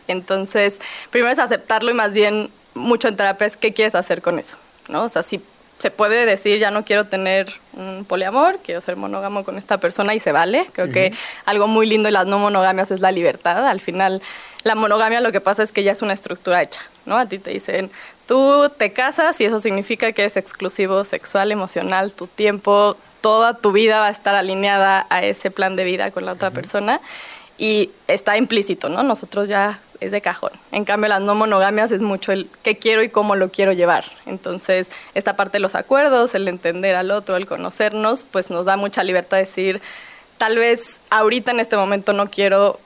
Entonces, 0.09 0.81
primero 1.11 1.31
es 1.31 1.39
aceptarlo 1.39 1.91
y 1.91 1.93
más 1.93 2.15
bien 2.15 2.49
mucho 2.73 3.09
en 3.09 3.19
terapia 3.19 3.47
es 3.47 3.59
qué 3.59 3.75
quieres 3.75 3.95
hacer 3.95 4.23
con 4.23 4.39
eso, 4.39 4.57
¿no? 4.89 5.05
O 5.05 5.09
sea, 5.11 5.23
si 5.23 5.43
se 5.79 5.91
puede 5.91 6.25
decir 6.25 6.59
ya 6.59 6.71
no 6.71 6.87
quiero 6.87 7.05
tener 7.05 7.53
un 7.75 8.07
poliamor, 8.09 8.61
quiero 8.65 8.81
ser 8.81 8.97
monógamo 8.97 9.45
con 9.45 9.59
esta 9.59 9.77
persona 9.77 10.15
y 10.15 10.21
se 10.21 10.33
vale. 10.33 10.69
Creo 10.73 10.91
que 10.91 11.13
algo 11.45 11.69
muy 11.69 11.87
lindo 11.87 12.07
de 12.07 12.13
las 12.13 12.25
no 12.25 12.39
monogamias 12.39 12.91
es 12.91 13.01
la 13.01 13.13
libertad. 13.13 13.67
Al 13.67 13.81
final, 13.81 14.23
la 14.63 14.75
monogamia 14.75 15.21
lo 15.21 15.33
que 15.33 15.43
pasa 15.43 15.63
es 15.63 15.71
que 15.71 15.83
ya 15.83 15.93
es 15.93 16.01
una 16.01 16.15
estructura 16.15 16.63
hecha, 16.63 16.81
¿no? 17.05 17.19
A 17.19 17.27
ti 17.27 17.39
te 17.39 17.51
dicen, 17.51 17.91
tú 18.31 18.71
te 18.77 18.93
casas 18.93 19.41
y 19.41 19.45
eso 19.45 19.59
significa 19.61 20.13
que 20.13 20.25
es 20.25 20.37
exclusivo 20.37 21.05
sexual, 21.05 21.51
emocional, 21.51 22.13
tu 22.13 22.29
tiempo, 22.29 22.97
toda 23.21 23.55
tu 23.55 23.73
vida 23.73 23.99
va 23.99 24.07
a 24.07 24.11
estar 24.11 24.37
alineada 24.37 25.05
a 25.11 25.25
ese 25.25 25.51
plan 25.51 25.75
de 25.75 25.83
vida 25.83 26.13
con 26.13 26.25
la 26.25 26.35
otra 26.35 26.53
persona 26.53 27.01
y 27.59 27.91
está 28.07 28.37
implícito, 28.37 28.89
¿no? 28.89 29.03
Nosotros 29.03 29.49
ya 29.49 29.81
es 29.99 30.13
de 30.13 30.21
cajón. 30.21 30.53
En 30.71 30.85
cambio, 30.85 31.09
las 31.09 31.23
no 31.23 31.35
monogamias 31.35 31.91
es 31.91 32.03
mucho 32.03 32.31
el 32.31 32.49
qué 32.63 32.77
quiero 32.77 33.03
y 33.03 33.09
cómo 33.09 33.35
lo 33.35 33.51
quiero 33.51 33.73
llevar. 33.73 34.05
Entonces, 34.27 34.93
esta 35.15 35.35
parte 35.35 35.57
de 35.57 35.63
los 35.63 35.75
acuerdos, 35.75 36.33
el 36.37 36.47
entender 36.47 36.95
al 36.95 37.11
otro, 37.11 37.37
el 37.37 37.47
conocernos, 37.47 38.23
pues 38.23 38.49
nos 38.49 38.65
da 38.65 38.77
mucha 38.77 39.03
libertad 39.03 39.39
de 39.39 39.45
decir, 39.47 39.83
tal 40.39 40.57
vez 40.57 41.01
ahorita 41.11 41.51
en 41.51 41.59
este 41.59 41.77
momento 41.77 42.13
no 42.13 42.31
quiero 42.31 42.79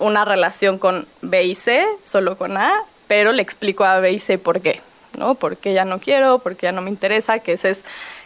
una 0.00 0.24
relación 0.24 0.78
con 0.78 1.06
B 1.20 1.44
y 1.44 1.54
C, 1.54 1.86
solo 2.04 2.36
con 2.36 2.56
A, 2.56 2.82
pero 3.12 3.32
le 3.32 3.42
explico 3.42 3.84
a 3.84 4.00
B 4.00 4.10
y 4.12 4.18
C 4.18 4.38
por 4.38 4.62
qué, 4.62 4.80
¿no? 5.18 5.34
Por 5.34 5.58
qué 5.58 5.74
ya 5.74 5.84
no 5.84 5.98
quiero, 6.00 6.38
por 6.38 6.56
qué 6.56 6.68
ya 6.68 6.72
no 6.72 6.80
me 6.80 6.88
interesa, 6.88 7.40
que 7.40 7.52
ese 7.52 7.68
es, 7.68 7.80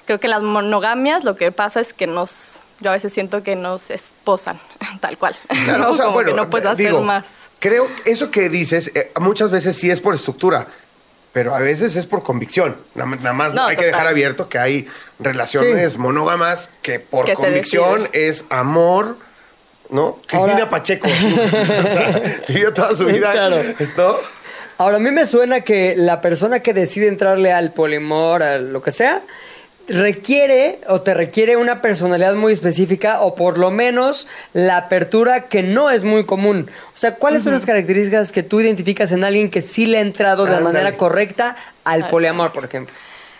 creo 0.04 0.20
que 0.20 0.28
en 0.28 0.30
las 0.30 0.42
monogamias 0.42 1.24
lo 1.24 1.34
que 1.34 1.50
pasa 1.50 1.80
es 1.80 1.92
que 1.92 2.06
nos, 2.06 2.60
yo 2.78 2.90
a 2.90 2.92
veces 2.92 3.12
siento 3.12 3.42
que 3.42 3.56
nos 3.56 3.90
esposan, 3.90 4.60
tal 5.00 5.18
cual, 5.18 5.34
Claro, 5.64 5.78
¿no? 5.82 5.90
o 5.90 5.94
sea, 5.94 6.04
Como 6.04 6.14
bueno, 6.14 6.30
que 6.30 6.36
no 6.36 6.48
puedes 6.50 6.68
hacer 6.68 6.86
digo, 6.86 7.00
más. 7.00 7.24
Creo 7.58 7.88
que 7.96 8.12
eso 8.12 8.30
que 8.30 8.48
dices, 8.48 8.92
eh, 8.94 9.10
muchas 9.18 9.50
veces 9.50 9.76
sí 9.76 9.90
es 9.90 10.00
por 10.00 10.14
estructura, 10.14 10.68
pero 11.32 11.52
a 11.52 11.58
veces 11.58 11.96
es 11.96 12.06
por 12.06 12.22
convicción. 12.22 12.76
Nada, 12.94 13.06
más- 13.10 13.20
nada 13.22 13.32
más 13.34 13.54
No, 13.54 13.66
hay 13.66 13.76
que 13.76 13.86
dejar 13.86 14.06
abierto 14.06 14.48
que 14.48 14.60
hay 14.60 14.86
relaciones 15.18 15.94
Sí. 15.94 15.98
monógamas 15.98 16.70
que 16.80 17.00
por 17.00 17.26
Que 17.26 17.34
convicción 17.34 18.08
es 18.12 18.44
amor, 18.50 19.16
¿no? 19.90 20.20
Ahora- 20.32 20.52
Cristina 20.52 20.70
Pacheco, 20.70 21.08
o 21.86 21.90
sea, 21.90 22.22
vivió 22.46 22.72
toda 22.72 22.94
su 22.94 23.04
vida 23.06 23.32
Claro. 23.32 23.56
esto. 23.80 24.20
Ahora, 24.78 24.96
a 24.96 25.00
mí 25.00 25.10
me 25.10 25.26
suena 25.26 25.62
que 25.62 25.94
la 25.96 26.20
persona 26.20 26.60
que 26.60 26.74
decide 26.74 27.08
entrarle 27.08 27.52
al 27.52 27.72
polimor, 27.72 28.42
a 28.42 28.58
lo 28.58 28.82
que 28.82 28.92
sea, 28.92 29.22
requiere 29.88 30.80
o 30.88 31.00
te 31.00 31.14
requiere 31.14 31.56
una 31.56 31.80
personalidad 31.80 32.34
muy 32.34 32.52
específica 32.52 33.20
o 33.20 33.34
por 33.34 33.56
lo 33.56 33.70
menos 33.70 34.26
la 34.52 34.76
apertura 34.76 35.42
que 35.42 35.62
no 35.62 35.90
es 35.90 36.02
muy 36.04 36.24
común. 36.26 36.68
O 36.94 36.96
sea, 36.96 37.14
¿cuáles 37.14 37.44
son 37.44 37.52
las 37.52 37.64
características 37.64 38.32
que 38.32 38.42
tú 38.42 38.60
identificas 38.60 39.12
en 39.12 39.24
alguien 39.24 39.50
que 39.50 39.60
sí 39.60 39.86
le 39.86 39.98
ha 39.98 40.00
entrado 40.00 40.44
de 40.44 40.60
manera 40.60 40.96
correcta 40.96 41.56
al 41.84 42.08
poliamor, 42.08 42.52
por 42.52 42.64
ejemplo? 42.64 42.94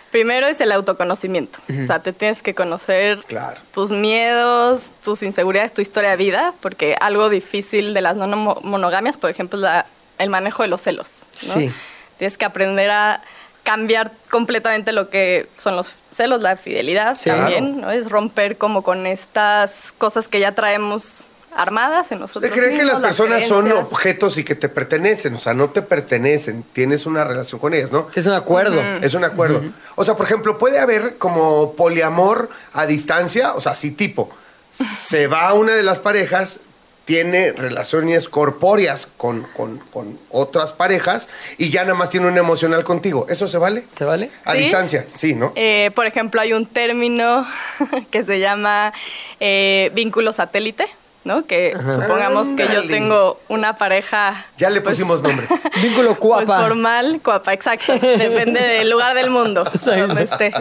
Primero 0.09 0.47
es 0.47 0.61
el 0.61 0.71
autoconocimiento. 0.71 1.59
O 1.69 1.85
sea, 1.85 1.99
te 1.99 2.13
tienes 2.13 2.41
que 2.41 2.55
conocer 2.55 3.19
Claro. 3.27 3.59
tus 3.73 3.91
miedos, 3.91 4.89
tus 5.03 5.21
inseguridades, 5.21 5.73
tu 5.73 5.81
historia 5.81 6.11
de 6.11 6.15
vida, 6.15 6.53
porque 6.61 6.95
algo 6.99 7.29
difícil 7.29 7.93
de 7.93 8.01
las 8.01 8.15
no 8.15 8.25
mo- 8.37 8.59
monogamias, 8.63 9.17
por 9.17 9.29
ejemplo, 9.29 9.57
es 9.59 9.63
la- 9.63 9.85
el 10.17 10.29
manejo 10.29 10.63
de 10.63 10.69
los 10.69 10.81
celos. 10.81 11.23
¿no? 11.47 11.53
Sí. 11.53 11.71
Tienes 12.17 12.37
que 12.37 12.45
aprender 12.45 12.89
a 12.89 13.21
cambiar 13.63 14.11
completamente 14.31 14.93
lo 14.93 15.09
que 15.09 15.47
son 15.57 15.75
los 15.75 15.93
celos, 16.13 16.41
la 16.41 16.55
fidelidad 16.55 17.15
Sí. 17.15 17.29
también, 17.29 17.81
¿no? 17.81 17.91
Es 17.91 18.09
romper 18.09 18.57
como 18.57 18.81
con 18.81 19.05
estas 19.05 19.93
cosas 19.97 20.27
que 20.27 20.39
ya 20.39 20.53
traemos 20.53 21.25
armadas 21.55 22.11
en 22.11 22.19
nosotros 22.19 22.43
Se 22.43 22.51
cree 22.51 22.69
que 22.77 22.83
las 22.83 22.99
mismos, 22.99 23.01
personas 23.01 23.47
son 23.47 23.71
objetos 23.71 24.37
y 24.37 24.43
que 24.43 24.53
te 24.55 24.69
pertenecen, 24.69 25.33
o 25.35 25.39
sea, 25.39 25.53
no 25.55 25.69
te 25.69 25.81
pertenecen, 25.81 26.63
tienes 26.71 27.05
una 27.07 27.23
relación 27.23 27.59
con 27.59 27.73
ellas, 27.73 27.91
¿no? 27.91 28.07
Es 28.15 28.25
un 28.27 28.33
acuerdo. 28.33 28.79
Es 29.01 29.15
un 29.15 29.23
acuerdo. 29.23 29.61
O 29.95 30.03
sea, 30.05 30.15
por 30.15 30.25
ejemplo, 30.27 30.57
puede 30.57 30.79
haber 30.79 31.17
como 31.17 31.73
poliamor 31.73 32.49
a 32.73 32.85
distancia, 32.85 33.53
o 33.53 33.59
sea, 33.59 33.73
sí 33.75 33.91
tipo. 33.91 34.29
Se 34.71 35.25
va 35.27 35.51
una 35.53 35.73
de 35.73 35.81
las 35.83 35.99
parejas, 35.99 36.59
tiene 37.07 37.53
relaciones 37.53 38.27
corpóreas 38.27 39.07
con, 39.17 39.43
con- 39.55 39.79
con 39.93 40.19
otras 40.29 40.73
parejas 40.73 41.29
y 41.57 41.69
ya 41.69 41.83
nada 41.83 41.93
más 41.95 42.09
tiene 42.09 42.27
un 42.27 42.37
emocional 42.37 42.83
contigo. 42.83 43.25
¿Eso 43.29 43.47
se 43.47 43.57
vale? 43.57 43.85
¿Se 43.93 44.03
vale? 44.03 44.29
A 44.43 44.51
Sí. 44.53 44.59
distancia, 44.59 45.05
sí, 45.13 45.33
¿no? 45.33 45.53
Eh, 45.55 45.89
por 45.95 46.05
ejemplo, 46.05 46.41
hay 46.41 46.51
un 46.51 46.65
término 46.65 47.47
que 48.11 48.25
se 48.25 48.41
llama 48.41 48.91
eh, 49.39 49.89
vínculo 49.95 50.33
satélite, 50.33 50.85
¿no? 51.23 51.45
Que 51.45 51.71
supongamos 51.71 52.49
que 52.57 52.67
yo 52.73 52.85
tengo 52.89 53.39
una 53.47 53.77
pareja. 53.77 54.45
Ya 54.57 54.69
le 54.69 54.81
pues, 54.81 54.97
pusimos 54.97 55.23
nombre. 55.23 55.47
Vínculo 55.81 56.17
Pues 56.17 56.19
cuapa. 56.45 56.61
formal, 56.61 57.21
cuapa, 57.23 57.53
exacto. 57.53 57.93
Depende 57.93 58.59
del 58.59 58.89
lugar 58.89 59.15
del 59.15 59.29
mundo 59.29 59.63
donde 59.85 60.23
esté. 60.23 60.51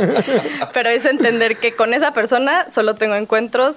Pero 0.73 0.91
es 0.91 1.05
entender 1.07 1.57
que 1.59 1.75
con 1.75 1.93
esa 1.93 2.12
persona 2.12 2.66
solo 2.73 2.95
tengo 2.95 3.16
encuentros 3.16 3.75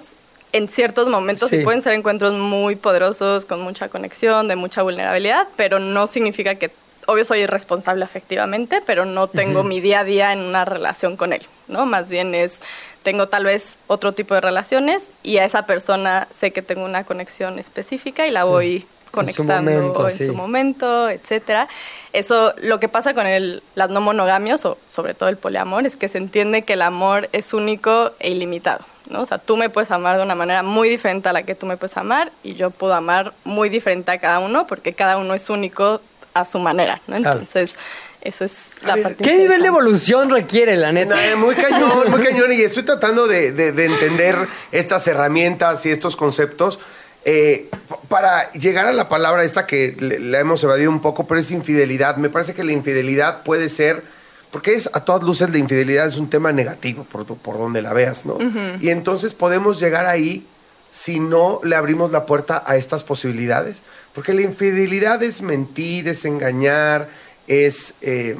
en 0.52 0.68
ciertos 0.68 1.08
momentos 1.08 1.48
Sí. 1.48 1.58
pueden 1.58 1.82
ser 1.82 1.92
encuentros 1.92 2.34
muy 2.34 2.76
poderosos, 2.76 3.44
con 3.44 3.60
mucha 3.60 3.88
conexión, 3.88 4.48
de 4.48 4.56
mucha 4.56 4.82
vulnerabilidad, 4.82 5.46
pero 5.56 5.78
no 5.78 6.06
significa 6.06 6.56
que, 6.56 6.70
obvio 7.06 7.24
soy 7.24 7.46
responsable 7.46 8.04
afectivamente, 8.04 8.82
pero 8.84 9.04
no 9.04 9.28
tengo 9.28 9.64
mi 9.64 9.80
día 9.80 10.00
a 10.00 10.04
día 10.04 10.32
en 10.32 10.40
una 10.40 10.64
relación 10.64 11.16
con 11.16 11.32
él, 11.32 11.42
¿no? 11.68 11.86
Más 11.86 12.08
bien 12.10 12.34
es, 12.34 12.58
tengo 13.02 13.28
tal 13.28 13.44
vez 13.44 13.76
otro 13.86 14.12
tipo 14.12 14.34
de 14.34 14.40
relaciones 14.40 15.10
y 15.22 15.38
a 15.38 15.44
esa 15.44 15.66
persona 15.66 16.28
sé 16.38 16.50
que 16.52 16.62
tengo 16.62 16.84
una 16.84 17.04
conexión 17.04 17.58
específica 17.58 18.26
y 18.26 18.30
la 18.30 18.44
voy 18.44 18.86
conectando 19.10 19.70
momento, 19.72 20.08
en 20.08 20.14
sí. 20.14 20.26
su 20.26 20.34
momento, 20.34 21.08
etcétera. 21.08 21.68
Eso, 22.12 22.54
lo 22.58 22.78
que 22.78 22.88
pasa 22.88 23.14
con 23.14 23.26
el, 23.26 23.62
las 23.74 23.90
no 23.90 24.00
monogamias, 24.00 24.64
o 24.64 24.78
sobre 24.88 25.14
todo 25.14 25.28
el 25.28 25.36
poliamor, 25.36 25.86
es 25.86 25.96
que 25.96 26.08
se 26.08 26.18
entiende 26.18 26.62
que 26.62 26.74
el 26.74 26.82
amor 26.82 27.28
es 27.32 27.52
único 27.52 28.12
e 28.20 28.30
ilimitado, 28.30 28.84
¿no? 29.10 29.22
O 29.22 29.26
sea, 29.26 29.38
tú 29.38 29.56
me 29.56 29.68
puedes 29.70 29.90
amar 29.90 30.16
de 30.16 30.22
una 30.22 30.34
manera 30.34 30.62
muy 30.62 30.88
diferente 30.88 31.28
a 31.28 31.32
la 31.32 31.42
que 31.42 31.54
tú 31.54 31.66
me 31.66 31.76
puedes 31.76 31.96
amar, 31.96 32.32
y 32.42 32.54
yo 32.54 32.70
puedo 32.70 32.94
amar 32.94 33.32
muy 33.44 33.68
diferente 33.68 34.10
a 34.10 34.18
cada 34.18 34.38
uno, 34.38 34.66
porque 34.66 34.92
cada 34.94 35.18
uno 35.18 35.34
es 35.34 35.50
único 35.50 36.00
a 36.34 36.44
su 36.44 36.58
manera, 36.58 37.00
¿no? 37.06 37.16
Claro. 37.16 37.40
Entonces, 37.40 37.74
eso 38.22 38.44
es 38.44 38.54
la 38.82 38.94
ver, 38.94 39.02
parte 39.02 39.24
¿Qué 39.24 39.34
nivel 39.36 39.62
de 39.62 39.68
evolución 39.68 40.30
requiere, 40.30 40.76
la 40.76 40.92
neta? 40.92 41.16
Nah, 41.16 41.36
muy 41.36 41.54
cañón, 41.66 42.10
muy 42.10 42.20
cañón. 42.22 42.52
Y 42.52 42.60
estoy 42.60 42.82
tratando 42.84 43.26
de, 43.26 43.52
de- 43.52 43.72
de 43.72 43.84
entender 43.86 44.36
estas 44.72 45.06
herramientas 45.08 45.84
y 45.86 45.90
estos 45.90 46.16
conceptos 46.16 46.78
eh, 47.24 47.68
para 48.08 48.50
llegar 48.52 48.86
a 48.86 48.92
la 48.92 49.08
palabra 49.08 49.42
esta 49.44 49.66
que 49.66 49.96
le- 49.98 50.18
la 50.20 50.38
hemos 50.40 50.62
evadido 50.62 50.90
un 50.90 51.00
poco, 51.00 51.26
pero 51.26 51.40
es 51.40 51.50
infidelidad. 51.50 52.16
Me 52.16 52.28
parece 52.30 52.54
que 52.54 52.62
la 52.62 52.72
infidelidad 52.72 53.42
puede 53.42 53.68
ser, 53.70 54.02
porque 54.50 54.74
es 54.74 54.90
a 54.92 55.04
todas 55.04 55.22
luces 55.22 55.50
la 55.50 55.58
infidelidad 55.58 56.06
es 56.06 56.16
un 56.16 56.28
tema 56.28 56.52
negativo 56.52 57.04
por, 57.04 57.24
por 57.24 57.58
donde 57.58 57.82
la 57.82 57.92
veas, 57.92 58.26
¿no? 58.26 58.38
Y 58.80 58.88
entonces 58.90 59.32
podemos 59.34 59.78
llegar 59.80 60.06
ahí 60.06 60.44
si 60.90 61.20
no 61.20 61.60
le 61.62 61.76
abrimos 61.76 62.10
la 62.10 62.26
puerta 62.26 62.62
a 62.66 62.76
estas 62.76 63.04
posibilidades. 63.04 63.82
Porque 64.14 64.32
la 64.34 64.40
infidelidad 64.42 65.22
es 65.22 65.40
mentir, 65.40 66.08
es 66.08 66.24
engañar, 66.24 67.08
es... 67.46 67.94
eh, 68.02 68.36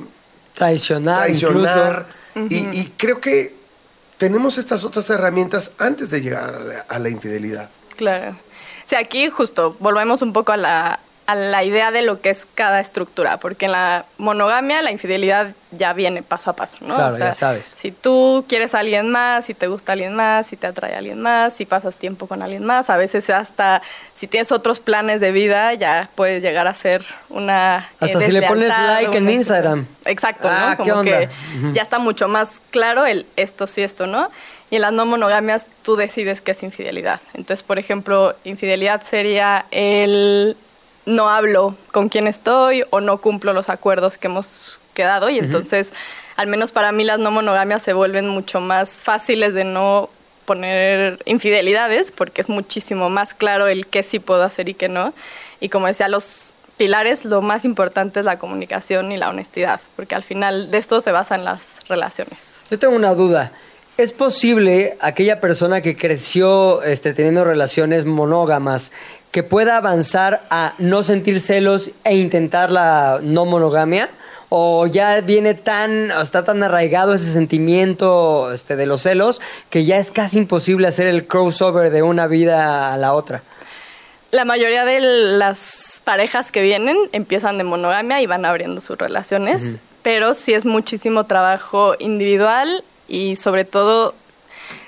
Traicionar, 0.54 1.18
traicionar. 1.26 2.06
y, 2.48 2.56
y 2.56 2.92
creo 2.96 3.20
que 3.20 3.54
tenemos 4.18 4.58
estas 4.58 4.84
otras 4.84 5.08
herramientas 5.10 5.70
antes 5.78 6.10
de 6.10 6.20
llegar 6.20 6.54
a 6.54 6.58
la, 6.58 6.80
a 6.88 6.98
la 6.98 7.08
infidelidad. 7.08 7.70
Claro. 7.96 8.30
O 8.32 8.88
sea, 8.88 8.98
aquí 8.98 9.28
justo 9.30 9.76
volvemos 9.78 10.20
un 10.20 10.32
poco 10.32 10.50
a 10.52 10.56
la, 10.56 10.98
a 11.26 11.34
la 11.36 11.62
idea 11.62 11.92
de 11.92 12.02
lo 12.02 12.20
que 12.20 12.30
es 12.30 12.44
cada 12.54 12.80
estructura, 12.80 13.36
porque 13.36 13.66
en 13.66 13.72
la 13.72 14.04
monogamia 14.18 14.82
la 14.82 14.90
infidelidad 14.90 15.52
ya 15.70 15.92
viene 15.92 16.22
paso 16.24 16.50
a 16.50 16.54
paso, 16.56 16.76
¿no? 16.80 16.96
Claro, 16.96 17.14
O 17.14 17.16
sea, 17.18 17.26
ya 17.26 17.32
sabes. 17.32 17.76
Si 17.78 17.92
tú 17.92 18.44
quieres 18.48 18.74
a 18.74 18.80
alguien 18.80 19.10
más, 19.10 19.44
si 19.44 19.54
te 19.54 19.68
gusta 19.68 19.92
alguien 19.92 20.16
más, 20.16 20.48
si 20.48 20.56
te 20.56 20.66
atrae 20.66 20.94
a 20.94 20.98
alguien 20.98 21.20
más, 21.20 21.52
si 21.52 21.66
pasas 21.66 21.94
tiempo 21.94 22.26
con 22.26 22.42
alguien 22.42 22.64
más, 22.64 22.90
a 22.90 22.96
veces 22.96 23.30
hasta 23.30 23.80
si 24.16 24.26
tienes 24.26 24.50
otros 24.50 24.80
planes 24.80 25.20
de 25.20 25.30
vida, 25.30 25.72
ya 25.74 26.08
puedes 26.16 26.42
llegar 26.42 26.66
a 26.66 26.74
ser 26.74 27.04
una... 27.28 27.88
eh, 28.00 28.04
Hasta 28.06 28.20
si 28.20 28.32
le 28.32 28.42
pones 28.42 28.72
like 28.76 29.16
en 29.16 29.30
Instagram. 29.30 29.86
Exacto, 30.06 30.48
¿no? 30.50 30.56
Ah, 30.56 30.76
¿qué 30.76 30.90
Como 30.90 31.00
onda? 31.00 31.18
que 31.18 31.28
ya 31.72 31.82
está 31.82 32.00
mucho 32.00 32.26
más 32.26 32.50
claro 32.70 33.06
el 33.06 33.24
esto 33.36 33.68
sí, 33.68 33.82
esto 33.82 34.08
no. 34.08 34.30
Y 34.72 34.76
en 34.76 34.82
las 34.82 34.92
no 34.92 35.06
monogamias 35.06 35.66
tú 35.82 35.96
decides 35.96 36.40
qué 36.40 36.52
es 36.52 36.62
infidelidad. 36.62 37.20
Entonces, 37.34 37.62
por 37.64 37.78
ejemplo, 37.78 38.34
infidelidad 38.44 39.02
sería 39.02 39.66
el 39.70 40.56
no 41.06 41.28
hablo 41.28 41.76
con 41.92 42.08
quién 42.08 42.26
estoy 42.26 42.84
o 42.90 43.00
no 43.00 43.18
cumplo 43.18 43.52
los 43.52 43.68
acuerdos 43.68 44.18
que 44.18 44.28
hemos 44.28 44.78
quedado. 44.94 45.30
Y 45.30 45.38
entonces, 45.38 45.92
al 46.36 46.46
menos 46.46 46.72
para 46.72 46.92
mí 46.92 47.04
las 47.04 47.18
no 47.18 47.30
monogamias 47.30 47.82
se 47.82 47.92
vuelven 47.92 48.28
mucho 48.28 48.60
más 48.60 49.02
fáciles 49.02 49.54
de 49.54 49.64
no 49.64 50.10
poner 50.44 51.20
infidelidades 51.26 52.10
porque 52.12 52.40
es 52.40 52.48
muchísimo 52.48 53.08
más 53.08 53.34
claro 53.34 53.68
el 53.68 53.86
qué 53.86 54.02
sí 54.02 54.18
puedo 54.18 54.42
hacer 54.42 54.68
y 54.68 54.74
qué 54.74 54.88
no. 54.88 55.14
Y 55.60 55.68
como 55.68 55.86
decía, 55.86 56.08
los 56.08 56.54
pilares, 56.76 57.24
lo 57.24 57.42
más 57.42 57.64
importante 57.64 58.20
es 58.20 58.24
la 58.26 58.38
comunicación 58.38 59.12
y 59.12 59.16
la 59.16 59.28
honestidad, 59.28 59.80
porque 59.96 60.14
al 60.14 60.22
final 60.22 60.70
de 60.70 60.78
esto 60.78 61.00
se 61.02 61.12
basan 61.12 61.44
las 61.44 61.62
relaciones. 61.88 62.62
Yo 62.70 62.78
tengo 62.78 62.96
una 62.96 63.14
duda. 63.14 63.52
¿Es 64.00 64.12
posible 64.12 64.96
aquella 65.00 65.40
persona 65.40 65.82
que 65.82 65.94
creció 65.94 66.82
este, 66.82 67.12
teniendo 67.12 67.44
relaciones 67.44 68.06
monógamas 68.06 68.92
que 69.30 69.42
pueda 69.42 69.76
avanzar 69.76 70.40
a 70.48 70.72
no 70.78 71.02
sentir 71.02 71.38
celos 71.38 71.90
e 72.04 72.16
intentar 72.16 72.70
la 72.70 73.18
no 73.22 73.44
monogamia? 73.44 74.08
¿O 74.48 74.86
ya 74.86 75.20
viene 75.20 75.52
tan, 75.52 76.10
está 76.12 76.46
tan 76.46 76.62
arraigado 76.62 77.12
ese 77.12 77.30
sentimiento 77.30 78.50
este, 78.54 78.74
de 78.74 78.86
los 78.86 79.02
celos 79.02 79.38
que 79.68 79.84
ya 79.84 79.98
es 79.98 80.10
casi 80.10 80.38
imposible 80.38 80.88
hacer 80.88 81.06
el 81.06 81.26
crossover 81.26 81.90
de 81.90 82.02
una 82.02 82.26
vida 82.26 82.94
a 82.94 82.96
la 82.96 83.12
otra? 83.12 83.42
La 84.30 84.46
mayoría 84.46 84.86
de 84.86 85.00
las 85.00 86.00
parejas 86.04 86.50
que 86.50 86.62
vienen 86.62 86.96
empiezan 87.12 87.58
de 87.58 87.64
monogamia 87.64 88.22
y 88.22 88.26
van 88.26 88.46
abriendo 88.46 88.80
sus 88.80 88.96
relaciones, 88.96 89.62
pero 90.02 90.32
sí 90.32 90.54
es 90.54 90.64
muchísimo 90.64 91.26
trabajo 91.26 91.96
individual 91.98 92.82
y 93.10 93.36
sobre 93.36 93.66
todo 93.66 94.14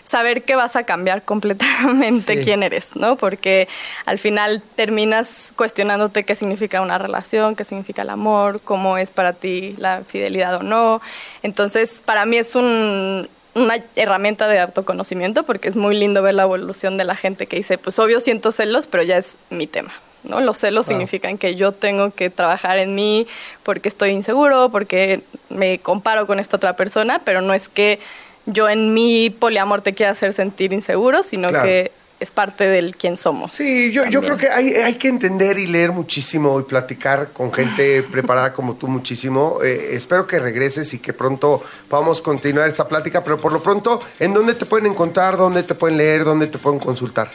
saber 0.07 0.43
que 0.43 0.57
vas 0.57 0.77
a 0.77 0.85
cambiar 0.85 1.23
completamente 1.23 2.37
Sí. 2.37 2.45
quién 2.45 2.63
eres, 2.63 2.95
¿no? 2.97 3.17
Porque 3.17 3.67
al 4.05 4.19
final 4.19 4.63
terminas 4.75 5.53
cuestionándote 5.57 6.25
qué 6.25 6.35
significa 6.35 6.83
una 6.83 6.99
relación, 6.99 7.57
qué 7.57 7.65
significa 7.65 8.03
el 8.03 8.11
amor, 8.11 8.61
cómo 8.63 8.99
es 8.99 9.11
para 9.11 9.33
ti 9.33 9.75
la 9.79 10.03
fidelidad 10.07 10.57
o 10.57 10.63
no. 10.63 11.01
Entonces, 11.43 12.03
para 12.05 12.27
mí 12.27 12.37
es 12.37 12.55
un- 12.55 13.29
una 13.55 13.83
herramienta 13.97 14.49
de 14.49 14.61
autoconocimiento 14.61 15.45
porque 15.45 15.69
es 15.69 15.77
muy 15.77 15.95
lindo 15.95 16.23
ver 16.23 16.35
la 16.35 16.43
evolución 16.45 16.97
de 16.99 17.05
la 17.05 17.17
gente 17.17 17.47
que 17.47 17.57
dice, 17.57 17.77
pues 17.79 17.99
obvio 17.99 18.21
siento 18.21 18.53
celos, 18.53 18.87
pero 18.87 19.03
ya 19.03 19.17
es 19.19 19.37
mi 19.51 19.67
tema. 19.67 19.93
¿No? 20.25 20.41
Los 20.41 20.59
celos 20.59 20.87
significan 20.87 21.39
que 21.39 21.55
yo 21.57 21.73
tengo 21.73 22.11
que 22.13 22.31
trabajar 22.31 22.79
en 22.79 22.95
mí 22.95 23.27
porque 23.63 23.89
estoy 23.89 24.11
inseguro, 24.11 24.71
porque 24.71 25.23
me 25.49 25.79
comparo 25.79 26.27
con 26.27 26.39
esta 26.39 26.57
otra 26.57 26.77
persona, 26.77 27.21
pero 27.25 27.41
no 27.41 27.55
es 27.55 27.69
que 27.69 27.99
yo 28.47 28.69
en 28.69 28.93
mi 28.95 29.31
poliamor 29.31 29.83
te 29.83 29.95
quiera 29.95 30.13
hacer 30.13 30.33
sentir 30.33 30.73
inseguro, 30.73 31.23
sino 31.23 31.49
Claro. 31.49 31.65
que 31.65 31.93
es 32.21 32.31
parte 32.31 32.69
del 32.69 32.95
quién 32.95 33.17
somos. 33.17 33.53
Sí, 33.53 33.91
yo, 33.91 34.05
yo 34.07 34.21
creo 34.23 34.37
que 34.37 34.49
hay, 34.49 34.75
hay 34.75 34.95
que 34.95 35.09
entender 35.09 35.59
y 35.59 35.67
leer 35.67 35.91
muchísimo 35.91 36.61
y 36.61 36.63
platicar 36.63 37.31
con 37.33 37.53
gente 37.53 38.03
preparada 38.13 38.53
como 38.53 38.75
tú 38.75 38.87
muchísimo. 38.87 39.59
Eh, 39.65 39.89
espero 39.95 40.25
que 40.25 40.39
regreses 40.39 40.95
y 40.95 41.01
que 41.01 41.13
pronto 41.13 41.65
podamos 41.89 42.23
continuar 42.23 42.69
esta 42.69 42.87
plática, 42.87 43.25
pero 43.25 43.41
por 43.41 43.53
lo 43.53 43.61
pronto, 43.61 44.01
¿en 44.21 44.33
dónde 44.35 44.55
te 44.55 44.67
pueden 44.67 44.87
encontrar? 44.87 45.37
¿Dónde 45.37 45.65
te 45.65 45.75
pueden 45.75 45.99
leer? 45.99 46.25
¿Dónde 46.25 46.47
te 46.47 46.59
pueden 46.59 46.79
consultar? 46.79 47.29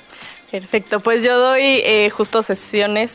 Perfecto, 0.51 0.99
pues 1.01 1.23
yo 1.23 1.37
doy 1.37 1.81
eh, 1.83 2.09
justo 2.09 2.41
sesiones 2.43 3.13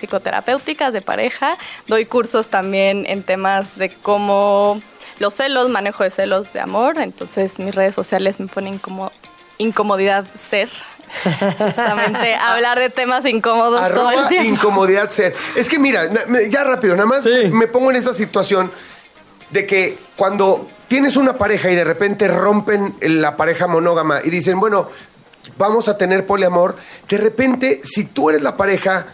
psicoterapéuticas 0.00 0.92
de 0.92 1.00
pareja, 1.02 1.56
doy 1.86 2.04
cursos 2.04 2.48
también 2.48 3.04
en 3.06 3.22
temas 3.22 3.76
de 3.76 3.90
cómo 3.90 4.80
los 5.18 5.34
celos, 5.34 5.68
manejo 5.70 6.04
de 6.04 6.10
celos 6.10 6.52
de 6.52 6.60
amor, 6.60 6.98
entonces 6.98 7.58
mis 7.58 7.74
redes 7.74 7.94
sociales 7.94 8.38
me 8.38 8.46
ponen 8.46 8.78
como 8.78 9.10
incomodidad 9.56 10.24
ser, 10.38 10.68
justamente 11.58 12.34
hablar 12.34 12.78
de 12.78 12.90
temas 12.90 13.24
incómodos 13.24 13.80
todo 13.92 14.10
el 14.10 14.18
Arroba 14.18 14.28
tiempo. 14.28 14.48
incomodidad 14.54 15.08
ser. 15.10 15.34
Es 15.56 15.68
que 15.68 15.78
mira, 15.78 16.02
ya 16.50 16.64
rápido, 16.64 16.94
nada 16.94 17.06
más 17.08 17.24
Sí. 17.24 17.48
me 17.50 17.66
pongo 17.66 17.90
en 17.90 17.96
esa 17.96 18.12
situación 18.14 18.70
de 19.50 19.66
que 19.66 19.98
cuando 20.16 20.68
tienes 20.86 21.16
una 21.16 21.36
pareja 21.38 21.70
y 21.70 21.74
de 21.74 21.84
repente 21.84 22.28
rompen 22.28 22.94
la 23.00 23.36
pareja 23.36 23.66
monógama 23.66 24.20
y 24.22 24.30
dicen, 24.30 24.60
bueno, 24.60 24.88
vamos 25.58 25.88
a 25.88 25.98
tener 25.98 26.24
poliamor, 26.26 26.76
de 27.08 27.18
repente, 27.18 27.80
si 27.84 28.04
tú 28.04 28.30
eres 28.30 28.42
la 28.42 28.56
pareja 28.56 29.06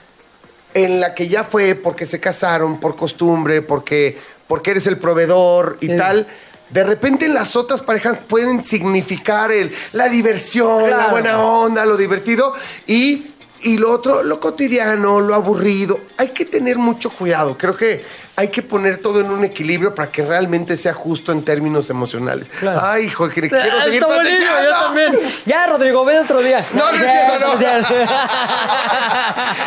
en 0.74 1.01
la 1.01 1.14
que 1.14 1.28
ya 1.28 1.45
fue 1.45 1.74
porque 1.74 2.05
se 2.07 2.20
casaron, 2.20 2.80
por 2.80 2.97
costumbre, 2.97 3.62
porque, 3.62 4.18
porque 4.47 4.72
eres 4.72 4.86
el 4.86 4.99
proveedor 4.99 5.78
y 5.80 5.86
Sí. 5.88 5.97
tal, 5.97 6.26
de 6.70 6.82
repente 6.84 7.28
las 7.28 7.55
otras 7.57 7.82
parejas 7.82 8.18
pueden 8.28 8.64
significar 8.64 9.53
el, 9.53 9.72
la 9.92 10.09
diversión, 10.09 10.90
la 10.90 11.09
buena 11.09 11.38
onda, 11.45 11.84
lo 11.84 11.97
divertido 11.97 12.55
y, 12.86 13.26
y 13.62 13.76
lo 13.78 13.92
otro, 13.92 14.22
lo 14.22 14.40
cotidiano, 14.40 15.20
lo 15.20 15.34
aburrido. 15.34 16.01
Hay 16.16 16.28
que 16.28 16.45
tener 16.45 16.76
mucho 16.76 17.11
cuidado. 17.11 17.57
Creo 17.57 17.76
que 17.76 18.03
hay 18.37 18.49
que 18.49 18.62
poner 18.62 18.99
todo 18.99 19.20
en 19.20 19.30
un 19.30 19.45
equilibrio 19.45 19.95
para 19.95 20.11
que 20.11 20.24
realmente 20.24 20.76
sea 20.76 20.93
justo 20.93 21.30
en 21.30 21.45
términos 21.45 21.89
emocionales. 21.91 22.49
Claro. 22.59 22.80
Ay, 22.82 23.05
hijo, 23.05 23.28
que 23.28 23.49
quiero 23.49 23.57
Ah, 23.78 23.85
seguir 23.85 24.03
está 24.03 24.07
bonito, 24.14 24.45
yo 24.64 24.70
también. 24.70 25.18
Ya, 25.47 25.66
Rodrigo, 25.68 26.05
ven 26.05 26.18
otro 26.18 26.41
día. 26.43 26.64
No, 26.72 26.91
no 26.91 26.99
no. 26.99 27.59
cierto. 27.59 27.95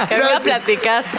Que 0.09 0.15
venga 0.15 0.37
a 0.37 0.39
platicar. 0.41 1.05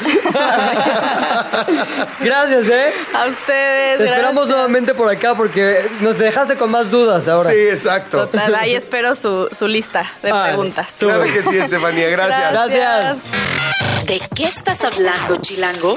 Gracias, 2.20 2.68
¿eh? 2.68 2.92
a 3.14 3.26
ustedes. 3.26 3.98
Te 3.98 4.04
esperamos 4.04 4.34
gracias. 4.34 4.48
nuevamente 4.48 4.94
por 4.94 5.10
acá 5.10 5.34
porque 5.34 5.88
nos 6.00 6.18
dejaste 6.18 6.56
con 6.56 6.70
más 6.70 6.90
dudas 6.90 7.28
ahora. 7.28 7.50
Sí, 7.50 7.56
exacto. 7.56 8.26
Total, 8.26 8.54
ahí 8.54 8.74
espero 8.74 9.16
su, 9.16 9.48
su 9.56 9.66
lista 9.68 10.04
de 10.22 10.32
Vale. 10.32 10.48
preguntas. 10.52 10.88
Claro 10.98 11.22
que 11.24 11.42
sí, 11.42 11.56
Estefanía, 11.58 12.08
gracias. 12.10 12.52
Gracias. 12.52 13.16
¿De 14.06 14.20
qué 14.34 14.44
estás 14.44 14.84
hablando, 14.84 15.36
Chilango? 15.36 15.94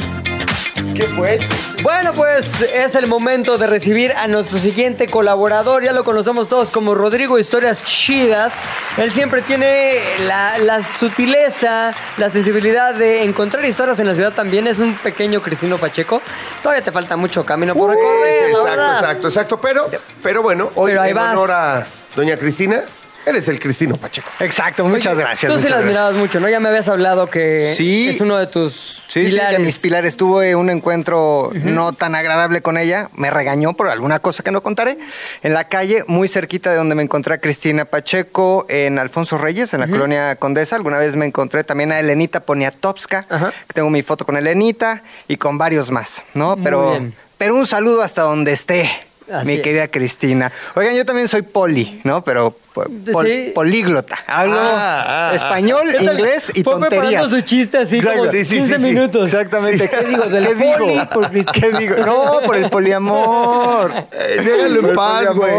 ¿Qué 0.96 1.04
fue? 1.04 1.39
Bueno, 1.84 2.14
pues 2.14 2.62
es 2.62 2.96
el 2.96 3.08
momento 3.08 3.58
de 3.58 3.66
recibir 3.66 4.12
a 4.14 4.28
nuestro 4.28 4.58
siguiente 4.60 5.08
colaborador. 5.08 5.84
Ya 5.84 5.94
lo 5.94 6.04
conocemos 6.04 6.50
todos 6.50 6.70
como 6.70 6.94
Rodrigo 6.96 7.39
Historias 7.39 7.84
Chidas. 7.84 8.60
Él 8.98 9.10
siempre 9.10 9.42
tiene 9.42 10.00
la, 10.28 10.58
la 10.58 10.84
sutileza, 10.84 11.94
la 12.18 12.30
sensibilidad 12.30 12.94
de 12.94 13.24
encontrar 13.24 13.64
historias 13.66 14.00
en 14.00 14.08
la 14.08 14.16
ciudad 14.16 14.34
también. 14.34 14.68
Es 14.68 14.80
un 14.80 14.94
pequeño 14.96 15.42
Cristino 15.42 15.78
Pacheco. 15.78 16.22
Todavía 16.62 16.84
te 16.84 16.92
falta 16.92 17.16
mucho 17.16 17.46
camino 17.46 17.74
por 17.74 17.92
recorrer. 17.92 18.46
Sí, 18.46 18.52
exacto, 18.52 18.92
exacto, 18.94 19.28
exacto. 19.28 19.58
Pero, 19.62 19.89
pero 20.22 20.42
bueno, 20.44 20.72
hoy 20.76 20.92
Pero 20.92 21.06
en 21.06 21.16
vas. 21.16 21.32
honor 21.34 21.52
a 21.52 21.88
doña 22.16 22.38
Cristina, 22.38 22.84
eres 23.26 23.47
el 23.47 23.59
Cristino 23.59 23.97
Pacheco. 23.97 24.30
Exacto, 24.39 24.86
muchas 24.86 25.13
Oye, 25.13 25.22
gracias. 25.24 25.51
Tú 25.51 25.57
sí 25.59 25.63
muchas 25.65 25.72
la 25.72 25.78
gracias. 25.78 25.84
admirabas 25.84 26.15
mucho, 26.15 26.39
¿no? 26.39 26.49
Ya 26.49 26.59
me 26.59 26.69
habías 26.69 26.88
hablado 26.88 27.28
que 27.30 27.74
Sí. 27.76 28.09
es 28.09 28.22
uno 28.22 28.38
de 28.38 28.47
tus 28.47 29.03
Sí, 29.07 29.26
sí, 29.26 29.32
pilares. 29.32 29.59
de 29.59 29.65
mis 29.65 29.78
pilares. 29.80 30.17
Tuve 30.17 30.55
un 30.55 30.69
encuentro 30.69 31.51
no 31.53 31.93
tan 31.93 32.15
agradable 32.15 32.61
con 32.61 32.78
ella. 32.78 33.09
Me 33.15 33.30
regañó 33.30 33.74
por 33.74 33.89
alguna 33.89 34.19
cosa 34.19 34.43
que 34.43 34.51
no 34.51 34.61
contaré. 34.63 34.97
En 35.43 35.53
la 35.53 35.65
calle, 35.67 36.03
muy 36.07 36.28
cerquita 36.28 36.72
de 36.72 36.78
donde 36.78 36.95
me 36.95 37.03
encontré 37.03 37.34
a 37.36 37.38
Cristina 37.39 37.86
Pacheco, 37.86 38.65
en 38.69 38.99
Alfonso 38.99 39.38
Reyes, 39.38 39.74
en 39.74 39.82
la 39.82 39.88
colonia 39.88 40.36
Condesa. 40.38 40.76
Alguna 40.76 40.97
vez 40.97 41.15
me 41.15 41.26
encontré 41.26 41.63
también 41.63 41.91
a 41.91 41.99
Elenita 41.99 42.39
Poniatowska, 42.41 43.26
Ajá. 43.30 43.51
que 43.67 43.74
tengo 43.74 43.89
mi 43.89 44.01
foto 44.03 44.26
con 44.26 44.38
Elenita, 44.38 45.03
y 45.28 45.38
con 45.38 45.57
varios 45.57 45.91
más, 45.91 46.24
¿no? 46.34 46.55
Muy 46.55 46.63
Pero, 46.63 46.91
bien. 46.91 47.13
pero 47.38 47.55
un 47.55 47.67
saludo 47.67 48.01
hasta 48.01 48.22
donde 48.24 48.53
esté. 48.53 48.89
Así 49.32 49.47
mi 49.47 49.53
es. 49.53 49.61
querida 49.61 49.88
Cristina. 49.88 50.51
Oigan, 50.76 50.93
yo 50.95 51.05
también 51.05 51.28
soy 51.30 51.41
poli, 51.41 52.01
¿no? 52.03 52.22
Pero 52.24 52.57
pol- 52.74 53.26
Sí. 53.26 53.51
políglota. 53.53 54.17
Hablo 54.28 54.57
Ah, 54.59 55.30
ah, 55.32 55.36
español, 55.36 55.89
¿Qué 55.91 56.05
tal? 56.05 56.17
inglés 56.19 56.51
y 56.55 56.63
Fue 56.63 56.74
tonterías. 56.74 57.01
preparando 57.03 57.30
su 57.36 57.41
chiste 57.41 57.78
así 57.80 57.97
Exacto. 57.97 58.19
como 58.19 58.32
Sí, 58.32 58.45
sí, 58.45 58.55
15 58.57 58.76
sí, 58.78 58.82
sí. 58.84 58.93
minutos. 58.93 59.26
Exactamente. 59.34 59.89
¿Qué 59.89 60.05
digo? 60.05 60.24
¿Del 60.24 60.47
¿Qué 60.47 60.55
poli 60.55 60.93
digo? 60.93 61.09
por 61.13 61.30
Cristina? 61.30 61.51
¿Qué 61.53 61.78
digo? 61.78 61.95
No, 62.05 62.39
por 62.45 62.55
el 62.55 62.69
poliamor. 62.69 63.91
Eh, 64.13 64.41
déjalo 64.43 64.89
en 64.89 64.95
paz, 64.95 65.34
güey. 65.34 65.53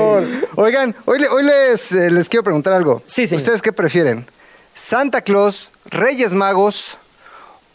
Oigan, 0.56 0.94
hoy, 1.04 1.18
le- 1.20 1.28
hoy 1.28 1.42
les, 1.44 1.92
eh, 1.92 2.10
les 2.10 2.28
quiero 2.28 2.44
preguntar 2.44 2.72
algo. 2.72 3.02
Sí, 3.06 3.26
señor. 3.26 3.40
¿Ustedes 3.42 3.60
qué 3.62 3.72
prefieren? 3.72 4.26
¿Santa 4.74 5.20
Claus, 5.20 5.70
Reyes 5.86 6.32
Magos 6.34 6.96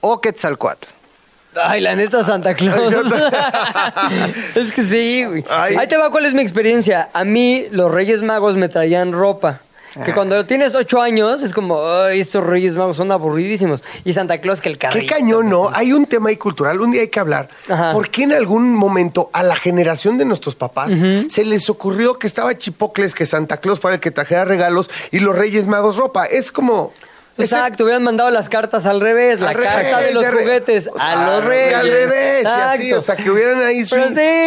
o 0.01 0.19
Quetzalcoatl? 0.21 0.88
Ay, 1.64 1.82
la 1.82 1.95
neta 1.95 2.24
Santa 2.24 2.53
Claus. 2.55 2.93
es 4.55 4.72
que 4.72 4.84
sí, 4.84 5.26
güey. 5.26 5.43
Ay. 5.49 5.76
Ahí 5.76 5.88
te 5.88 5.97
va 5.97 6.12
cuál 6.12 6.26
es 6.26 6.34
mi 6.34 6.41
experiencia. 6.41 7.10
A 7.14 7.24
mí 7.24 7.68
los 7.72 7.91
Reyes 7.91 8.22
Magos 8.22 8.55
me 8.55 8.70
traían 8.70 9.12
ropa. 9.12 9.62
Ah. 9.95 10.03
Que 10.03 10.14
cuando 10.14 10.45
tienes 10.45 10.76
ocho 10.76 11.01
años 11.01 11.41
es 11.41 11.53
como, 11.53 11.82
ay, 11.88 12.20
estos 12.20 12.43
Reyes 12.43 12.76
Magos 12.76 12.97
son 12.97 13.12
aburridísimos. 13.12 13.84
Y 14.05 14.14
Santa 14.14 14.39
Claus 14.39 14.62
que 14.62 14.70
el 14.70 14.78
carrito. 14.78 14.99
Qué 14.99 15.08
cañón, 15.08 15.49
¿no? 15.49 15.70
Hay 15.70 15.93
un 15.93 16.05
tema 16.05 16.30
ahí 16.30 16.38
cultural, 16.38 16.80
un 16.82 16.91
día 16.91 17.01
hay 17.01 17.08
que 17.08 17.20
hablar. 17.20 17.49
Ajá. 17.68 17.93
¿Por 17.93 18.10
qué 18.10 18.24
en 18.24 18.34
algún 18.34 18.74
momento 18.76 19.30
a 19.34 19.43
la 19.43 19.55
generación 19.55 20.18
de 20.18 20.26
nuestros 20.26 20.55
papás 20.55 20.91
se 21.30 21.45
les 21.45 21.70
ocurrió 21.70 22.20
que 22.20 22.28
estaba 22.28 22.58
Chipocles, 22.58 23.16
que 23.16 23.26
Santa 23.26 23.58
Claus 23.58 23.80
fuera 23.80 23.95
el 23.95 24.01
que 24.01 24.12
trajera 24.12 24.45
regalos 24.45 24.89
y 25.12 25.20
los 25.20 25.36
Reyes 25.36 25.68
Magos 25.68 25.97
ropa? 25.97 26.26
Es 26.26 26.51
como... 26.51 26.93
ese- 27.38 27.55
Exacto, 27.55 27.83
hubieran 27.83 28.03
mandado 28.03 28.29
las 28.31 28.49
cartas 28.49 28.85
al 28.85 28.99
revés, 29.01 29.39
la 29.39 29.49
al 29.49 29.55
carta 29.57 29.77
revés, 29.99 30.07
de 30.07 30.13
los 30.13 30.27
juguetes 30.29 30.88
a 30.88 30.91
Ah, 31.11 31.35
los 31.35 31.45
reyes. 31.45 31.75
Al 31.75 31.89
revés, 31.89 32.43
y 32.43 32.47
así, 32.47 32.93
o 32.93 33.01
sea, 33.01 33.15
que 33.15 33.29
hubieran 33.29 33.61
ahí 33.63 33.85
sí, 33.85 33.95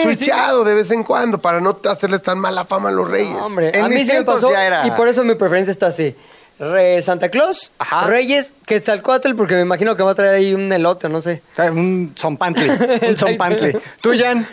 switchado 0.03 0.65
de 0.65 0.75
vez 0.75 0.91
en 0.91 1.05
cuando 1.05 1.39
para 1.39 1.61
no 1.61 1.79
hacerles 1.89 2.23
tan 2.23 2.39
mala 2.39 2.65
fama 2.65 2.89
a 2.89 2.93
los 2.93 3.09
reyes. 3.09 3.31
No, 3.37 3.47
hombre, 3.47 3.71
En 3.75 3.85
a 3.85 3.89
mí 3.89 4.05
sí 4.05 4.13
me 4.13 4.23
pasó 4.25 4.51
ya 4.51 4.65
era- 4.67 4.87
y 4.87 4.91
por 4.93 5.09
eso 5.09 5.23
mi 5.25 5.35
preferencia 5.35 5.71
está 5.71 5.87
así. 5.89 6.15
Re- 6.61 7.01
Santa 7.03 7.31
Claus, 7.31 7.73
Ajá. 7.79 8.07
Reyes, 8.07 8.53
Quetzalcóatl, 8.67 9.35
porque 9.35 9.55
me 9.55 9.63
imagino 9.63 9.97
que 9.97 10.03
va 10.03 10.13
a 10.13 10.15
traer 10.15 10.35
ahí 10.35 10.55
un 10.55 10.71
elote, 10.71 11.09
no 11.09 11.21
sé. 11.23 11.43
Un 11.73 12.13
zompantli. 12.17 12.69
Un 12.71 12.83
Exacto. 12.83 13.17
zompantli. 13.17 13.73
¿Tú, 14.03 14.11
Jan? 14.19 14.47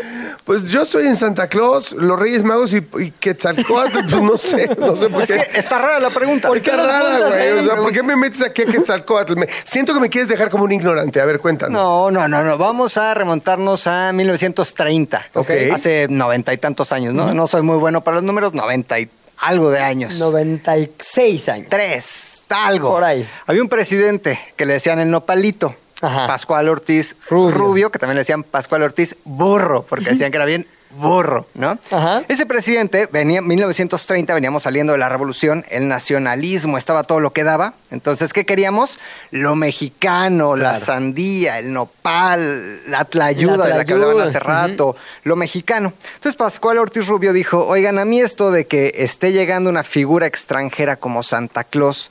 Pues 0.46 0.64
yo 0.64 0.86
soy 0.86 1.08
en 1.08 1.18
Santa 1.18 1.48
Claus, 1.50 1.92
los 1.92 2.18
Reyes 2.18 2.44
Magos 2.44 2.72
y, 2.74 2.78
y 3.00 3.12
Quetzalcóatl, 3.12 4.00
pues 4.10 4.22
no 4.22 4.38
sé, 4.38 4.70
no 4.80 4.96
sé 4.96 5.10
por 5.10 5.24
Es 5.24 5.28
qué. 5.32 5.48
que 5.52 5.60
está 5.60 5.78
rara 5.78 6.00
la 6.00 6.10
pregunta. 6.10 6.48
¿Por 6.48 6.62
qué 6.62 6.70
Está 6.72 6.82
rara, 6.88 7.28
güey. 7.30 7.52
O 7.60 7.64
sea, 7.66 7.76
¿por 7.76 7.92
qué 7.92 8.02
me 8.02 8.16
metes 8.16 8.42
aquí 8.42 8.62
a 8.62 8.66
Quetzalcóatl? 8.66 9.36
Me- 9.36 9.48
siento 9.66 9.94
que 9.94 10.00
me 10.00 10.10
quieres 10.10 10.30
dejar 10.30 10.50
como 10.50 10.64
un 10.64 10.72
ignorante. 10.72 11.20
A 11.20 11.26
ver, 11.26 11.40
cuéntanos. 11.40 11.74
No, 11.74 12.10
no, 12.12 12.28
no, 12.30 12.44
no. 12.44 12.58
Vamos 12.58 12.96
a 12.98 13.14
remontarnos 13.14 13.86
a 13.88 14.14
1930. 14.14 15.26
Ok. 15.34 15.50
Hace 15.74 16.08
noventa 16.10 16.54
y 16.54 16.58
tantos 16.58 16.92
años, 16.94 17.14
¿no? 17.14 17.34
No 17.34 17.48
soy 17.48 17.62
muy 17.64 17.78
bueno 17.78 18.02
para 18.02 18.16
los 18.16 18.24
números, 18.24 18.54
noventa 18.54 19.00
y 19.00 19.10
algo 19.38 19.70
de 19.70 19.80
años. 19.80 20.16
96 20.20 21.50
años. 21.50 21.68
Tres, 21.70 22.44
algo. 22.50 22.92
Por 22.92 23.04
ahí. 23.04 23.28
Había 23.46 23.62
un 23.62 23.70
presidente 23.70 24.40
que 24.56 24.66
le 24.66 24.74
decían 24.74 25.00
el 25.00 25.10
nopalito. 25.10 25.76
Ajá. 26.02 26.28
Pascual 26.28 26.70
Ortiz 26.70 27.16
Rubio. 27.28 27.58
Rubio. 27.58 27.92
que 27.92 27.98
también 27.98 28.16
le 28.16 28.22
decían 28.22 28.44
Pascual 28.44 28.84
Ortiz 28.84 29.16
burro, 29.24 29.84
porque 29.84 30.12
decían 30.12 30.30
que 30.30 30.38
era 30.38 30.46
bien 30.46 30.68
burro, 30.98 31.48
¿no? 31.54 31.78
Ajá. 31.92 32.24
Ese 32.28 32.46
presidente 32.46 33.08
venía 33.12 33.40
en 33.40 33.48
1930, 33.48 34.34
veníamos 34.34 34.64
saliendo 34.64 34.94
de 34.94 35.00
la 35.00 35.10
revolución, 35.10 35.64
el 35.70 35.88
nacionalismo 35.88 36.78
estaba 36.78 37.04
todo 37.04 37.20
lo 37.20 37.32
que 37.32 37.44
daba. 37.44 37.76
Entonces, 37.92 38.34
¿qué 38.34 38.46
queríamos? 38.46 39.00
Lo 39.32 39.56
mexicano, 39.56 40.56
la 40.56 40.80
sandía, 40.80 41.60
el 41.60 41.72
nopal, 41.72 42.90
la 42.90 43.06
tlayuda 43.06 43.58
La 43.58 43.68
de 43.68 43.78
la 43.78 43.86
que 43.86 43.94
hablaban 43.94 44.20
hace 44.20 44.40
rato, 44.40 44.96
lo 45.24 45.36
mexicano. 45.36 45.94
Entonces 46.16 46.36
Pascual 46.36 46.78
Ortiz 46.80 47.08
Rubio 47.08 47.34
dijo, 47.34 47.66
oigan, 47.66 48.00
a 48.00 48.06
mí 48.06 48.20
esto 48.20 48.52
de 48.52 48.68
que 48.68 48.94
esté 48.96 49.32
llegando 49.32 49.70
una 49.70 49.84
figura 49.84 50.26
extranjera 50.26 50.98
como 50.98 51.24
Santa 51.24 51.64
Claus 51.64 52.10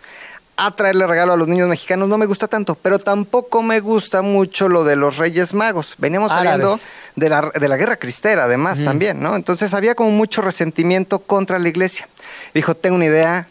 a 0.57 0.75
traerle 0.75 1.07
regalo 1.07 1.35
a 1.35 1.37
los 1.37 1.49
niños 1.49 1.69
mexicanos 1.69 2.09
no 2.09 2.17
me 2.17 2.27
gusta 2.27 2.49
tanto, 2.49 2.75
pero 2.75 2.99
tampoco 2.99 3.63
me 3.63 3.81
gusta 3.81 4.23
mucho 4.23 4.69
lo 4.69 4.85
de 4.85 4.97
los 4.97 5.19
Reyes 5.19 5.53
Magos. 5.53 5.95
Veníamos 5.99 6.33
saliendo 6.33 6.69
Árabes. 6.69 6.89
de 7.15 7.29
la, 7.29 7.53
de 7.59 7.69
la 7.69 7.77
guerra 7.77 7.97
cristera, 7.97 8.45
además, 8.45 8.83
también, 8.83 9.21
¿no? 9.21 9.37
Entonces 9.37 9.75
había 9.75 9.95
como 9.95 10.11
mucho 10.11 10.41
resentimiento 10.43 11.19
contra 11.19 11.59
la 11.59 11.69
iglesia. 11.69 12.09
Dijo, 12.55 12.75
tengo 12.75 12.97
una 12.97 13.05
idea 13.07 13.49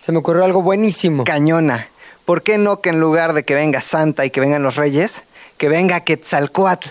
Se 0.00 0.12
me 0.12 0.18
ocurrió 0.18 0.44
algo 0.44 0.62
buenísimo. 0.62 1.24
cañona. 1.24 1.88
¿Por 2.24 2.42
qué 2.42 2.58
no 2.58 2.80
que 2.80 2.90
en 2.90 3.00
lugar 3.00 3.32
de 3.32 3.44
que 3.44 3.54
venga 3.54 3.80
Santa 3.80 4.24
y 4.24 4.30
que 4.30 4.40
vengan 4.40 4.62
los 4.62 4.76
Reyes, 4.76 5.24
que 5.58 5.68
venga 5.68 6.00
Quetzalcoatl 6.00 6.88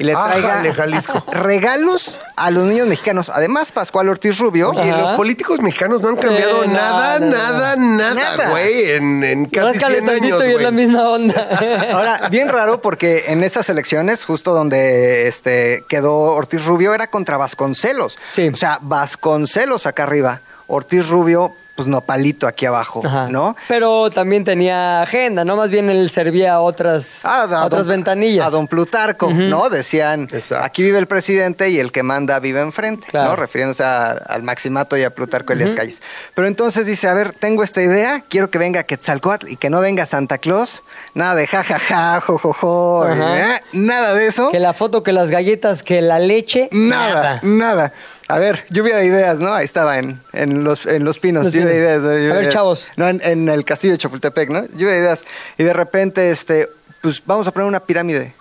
y 0.00 0.04
le 0.04 0.12
traiga 0.14 0.54
Ájale, 0.54 0.74
Jalisco. 0.74 1.22
regalos 1.32 2.18
a 2.36 2.50
los 2.50 2.64
niños 2.64 2.86
mexicanos? 2.88 3.28
Además, 3.28 3.70
Pascual 3.70 4.08
Ortiz 4.08 4.38
Rubio. 4.38 4.70
Oye, 4.70 4.90
Ajá. 4.90 5.00
los 5.02 5.10
políticos 5.12 5.60
mexicanos 5.60 6.00
no 6.02 6.08
han 6.08 6.16
cambiado 6.16 6.64
Eh, 6.64 6.66
no, 6.68 6.72
nada, 6.74 7.18
no, 7.20 7.26
no. 7.26 7.32
nada, 7.36 7.76
nada, 7.76 8.14
Nada. 8.14 8.50
güey, 8.50 8.90
en, 8.92 9.22
en 9.22 9.44
casi 9.44 9.66
Ráscale 9.78 9.98
100 9.98 10.08
años, 10.08 10.20
tantito 10.20 10.44
y 10.44 10.46
es 10.48 10.52
güey. 10.54 10.64
la 10.64 10.70
misma 10.70 11.08
onda. 11.08 11.48
Ahora, 11.92 12.28
bien 12.30 12.48
raro 12.48 12.80
porque 12.80 13.24
en 13.28 13.44
esas 13.44 13.68
elecciones, 13.68 14.24
justo 14.24 14.54
donde 14.54 15.28
este, 15.28 15.84
quedó 15.88 16.14
Ortiz 16.16 16.64
Rubio, 16.64 16.94
era 16.94 17.06
contra 17.08 17.36
Vasconcelos. 17.36 18.18
Sí. 18.28 18.48
O 18.48 18.56
sea, 18.56 18.78
Vasconcelos 18.80 19.84
acá 19.86 20.04
arriba, 20.04 20.40
Ortiz 20.66 21.08
Rubio, 21.08 21.52
pues 21.80 21.88
nopalito 21.88 22.46
aquí 22.46 22.66
abajo, 22.66 23.00
Ajá. 23.04 23.28
¿no? 23.30 23.56
Pero 23.68 24.10
también 24.10 24.44
tenía 24.44 25.00
agenda, 25.02 25.44
¿no? 25.44 25.56
Más 25.56 25.70
bien 25.70 25.88
él 25.88 26.10
servía 26.10 26.54
a 26.54 26.60
otras, 26.60 27.24
Ah, 27.24 27.42
a 27.50 27.64
otras 27.64 27.86
don- 27.86 27.96
ventanillas. 27.96 28.46
A 28.46 28.50
don 28.50 28.68
Plutarco, 28.68 29.30
¿no? 29.30 29.70
Decían, 29.70 30.28
Exacto. 30.30 30.64
aquí 30.64 30.82
vive 30.82 30.98
el 30.98 31.06
presidente 31.06 31.70
y 31.70 31.78
el 31.78 31.90
que 31.90 32.02
manda 32.02 32.38
vive 32.38 32.60
enfrente, 32.60 33.06
Claro. 33.10 33.30
¿no? 33.30 33.36
Refiriéndose 33.36 33.82
a- 33.82 34.10
al 34.10 34.42
Maximato 34.42 34.96
y 34.98 35.04
a 35.04 35.10
Plutarco 35.14 35.52
Elias 35.54 35.72
Calles. 35.72 36.02
Pero 36.34 36.46
entonces 36.46 36.84
dice, 36.84 37.08
a 37.08 37.14
ver, 37.14 37.32
tengo 37.32 37.62
esta 37.62 37.80
idea, 37.80 38.22
quiero 38.28 38.50
que 38.50 38.58
venga 38.58 38.82
Quetzalcoatl 38.82 39.48
y 39.48 39.56
que 39.56 39.70
no 39.70 39.80
venga 39.80 40.04
Santa 40.04 40.36
Claus. 40.36 40.82
Nada 41.14 41.34
de 41.34 41.46
jajaja, 41.46 42.20
jojojo. 42.20 43.08
¿eh? 43.08 43.62
nada 43.72 44.14
de 44.14 44.26
eso. 44.26 44.50
Que 44.50 44.58
la 44.60 44.74
foto, 44.74 45.02
que 45.02 45.12
las 45.12 45.30
galletas, 45.30 45.82
que 45.82 46.02
la 46.02 46.18
leche. 46.18 46.68
Nada, 46.72 47.40
nada. 47.42 47.92
A 48.30 48.38
ver, 48.38 48.64
lluvia 48.70 48.96
de 48.96 49.06
ideas, 49.06 49.40
¿no? 49.40 49.52
Ahí 49.52 49.64
estaba 49.64 49.98
en, 49.98 50.20
en, 50.32 50.62
los, 50.62 50.86
en 50.86 51.04
Los 51.04 51.18
Pinos, 51.18 51.46
Los 51.46 51.52
lluvia 51.52 51.66
de 51.66 51.76
ideas. 51.76 52.04
A 52.04 52.08
ver, 52.08 52.48
chavos. 52.48 52.92
No, 52.96 53.08
en, 53.08 53.20
en 53.24 53.48
el 53.48 53.64
castillo 53.64 53.94
de 53.94 53.98
Chapultepec, 53.98 54.50
¿no? 54.50 54.66
Lluvia 54.66 54.92
de 54.92 54.98
ideas. 55.00 55.24
Y 55.58 55.64
de 55.64 55.72
repente, 55.72 56.30
este, 56.30 56.68
pues 57.00 57.22
vamos 57.26 57.48
a 57.48 57.50
poner 57.50 57.66
una 57.66 57.80
pirámide. 57.80 58.32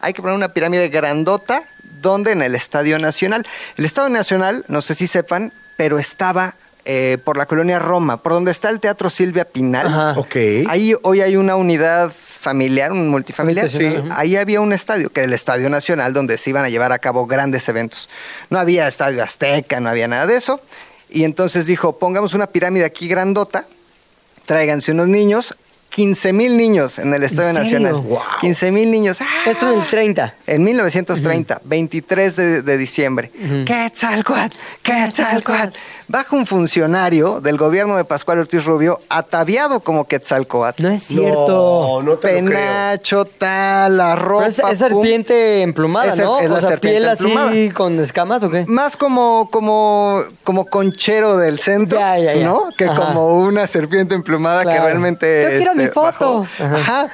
Hay 0.00 0.12
que 0.12 0.22
poner 0.22 0.36
una 0.36 0.52
pirámide 0.52 0.88
grandota, 0.88 1.64
donde 2.00 2.30
en 2.30 2.42
el 2.42 2.54
Estadio 2.54 2.98
Nacional. 3.00 3.44
El 3.76 3.84
Estadio 3.84 4.10
Nacional, 4.10 4.64
no 4.68 4.82
sé 4.82 4.94
si 4.94 5.08
sepan, 5.08 5.52
pero 5.76 5.98
estaba 5.98 6.54
eh, 6.84 7.18
por 7.24 7.36
la 7.36 7.46
colonia 7.46 7.78
Roma, 7.78 8.18
por 8.18 8.32
donde 8.32 8.50
está 8.50 8.68
el 8.68 8.80
Teatro 8.80 9.08
Silvia 9.08 9.44
Pinal. 9.46 9.86
Ajá. 9.86 10.14
Ok. 10.18 10.36
Ahí 10.68 10.94
hoy 11.02 11.20
hay 11.22 11.36
una 11.36 11.56
unidad 11.56 12.12
familiar, 12.12 12.92
un 12.92 13.08
multifamiliar. 13.08 13.66
Ajá. 13.66 14.20
Ahí 14.20 14.36
había 14.36 14.60
un 14.60 14.72
estadio, 14.72 15.10
que 15.10 15.20
era 15.20 15.26
el 15.26 15.32
Estadio 15.32 15.70
Nacional, 15.70 16.12
donde 16.12 16.36
se 16.36 16.50
iban 16.50 16.64
a 16.64 16.68
llevar 16.68 16.92
a 16.92 16.98
cabo 16.98 17.26
grandes 17.26 17.68
eventos. 17.68 18.08
No 18.50 18.58
había 18.58 18.86
estadio 18.86 19.22
Azteca, 19.22 19.80
no 19.80 19.88
había 19.88 20.08
nada 20.08 20.26
de 20.26 20.36
eso. 20.36 20.60
Y 21.08 21.24
entonces 21.24 21.66
dijo, 21.66 21.98
pongamos 21.98 22.34
una 22.34 22.48
pirámide 22.48 22.84
aquí 22.84 23.08
grandota, 23.08 23.66
tráiganse 24.46 24.92
unos 24.92 25.08
niños, 25.08 25.54
15 25.94 26.32
mil 26.32 26.56
niños 26.56 26.98
en 26.98 27.14
el 27.14 27.22
Estadio? 27.22 27.52
Nacional. 27.52 27.92
Wow. 27.94 28.18
15 28.40 28.72
mil 28.72 28.90
niños. 28.90 29.20
¡Ah! 29.20 29.48
Esto 29.48 29.72
en 29.72 29.80
el 29.80 29.86
30. 29.86 30.34
En 30.48 30.64
1930, 30.64 31.60
23 31.62 32.34
de, 32.34 32.62
de 32.62 32.78
diciembre. 32.78 33.30
Quetzalcoatl, 33.64 34.56
Quetzalcoatl. 34.82 35.78
Baja 36.06 36.36
un 36.36 36.44
funcionario 36.46 37.40
del 37.40 37.56
gobierno 37.56 37.96
de 37.96 38.04
Pascual 38.04 38.38
Ortiz 38.40 38.64
Rubio 38.64 38.98
ataviado 39.08 39.80
como 39.80 40.06
Quetzalcoatl. 40.06 40.82
No 40.82 40.88
es 40.90 41.02
cierto. 41.04 41.48
No, 41.48 42.02
no 42.02 42.16
te 42.18 42.40
lo 42.40 42.46
creo. 42.48 42.60
Penacho, 42.60 43.24
tal, 43.24 43.96
la 43.96 44.14
ropa. 44.14 44.44
Pero 44.44 44.50
es, 44.50 44.58
es 44.58 44.64
pum. 44.64 44.76
serpiente 45.02 45.62
emplumada, 45.62 46.12
Es 46.12 46.18
¿no? 46.18 46.38
es 46.40 46.50
la 46.50 46.56
o 46.58 46.60
sea, 46.60 46.76
piel 46.76 47.08
así 47.08 47.70
con 47.74 47.98
escamas 48.00 48.42
o 48.42 48.50
qué? 48.50 48.66
Más 48.66 48.96
como, 48.98 49.48
como, 49.50 50.22
como 50.44 50.66
conchero 50.66 51.38
del 51.38 51.58
centro, 51.58 51.98
Ya, 51.98 52.18
ya, 52.18 52.34
ya. 52.34 52.44
¿no? 52.44 52.68
Que 52.76 52.84
Ajá. 52.84 53.06
como 53.06 53.38
una 53.38 53.66
serpiente 53.66 54.14
emplumada 54.14 54.62
que 54.64 54.78
realmente... 54.78 55.42
Yo 55.44 55.56
quiero 55.56 55.74
mi 55.74 55.84
este, 55.84 55.94
foto. 55.94 56.40
bajó. 56.40 56.46
Ajá. 56.60 56.76
Ajá. 56.76 57.08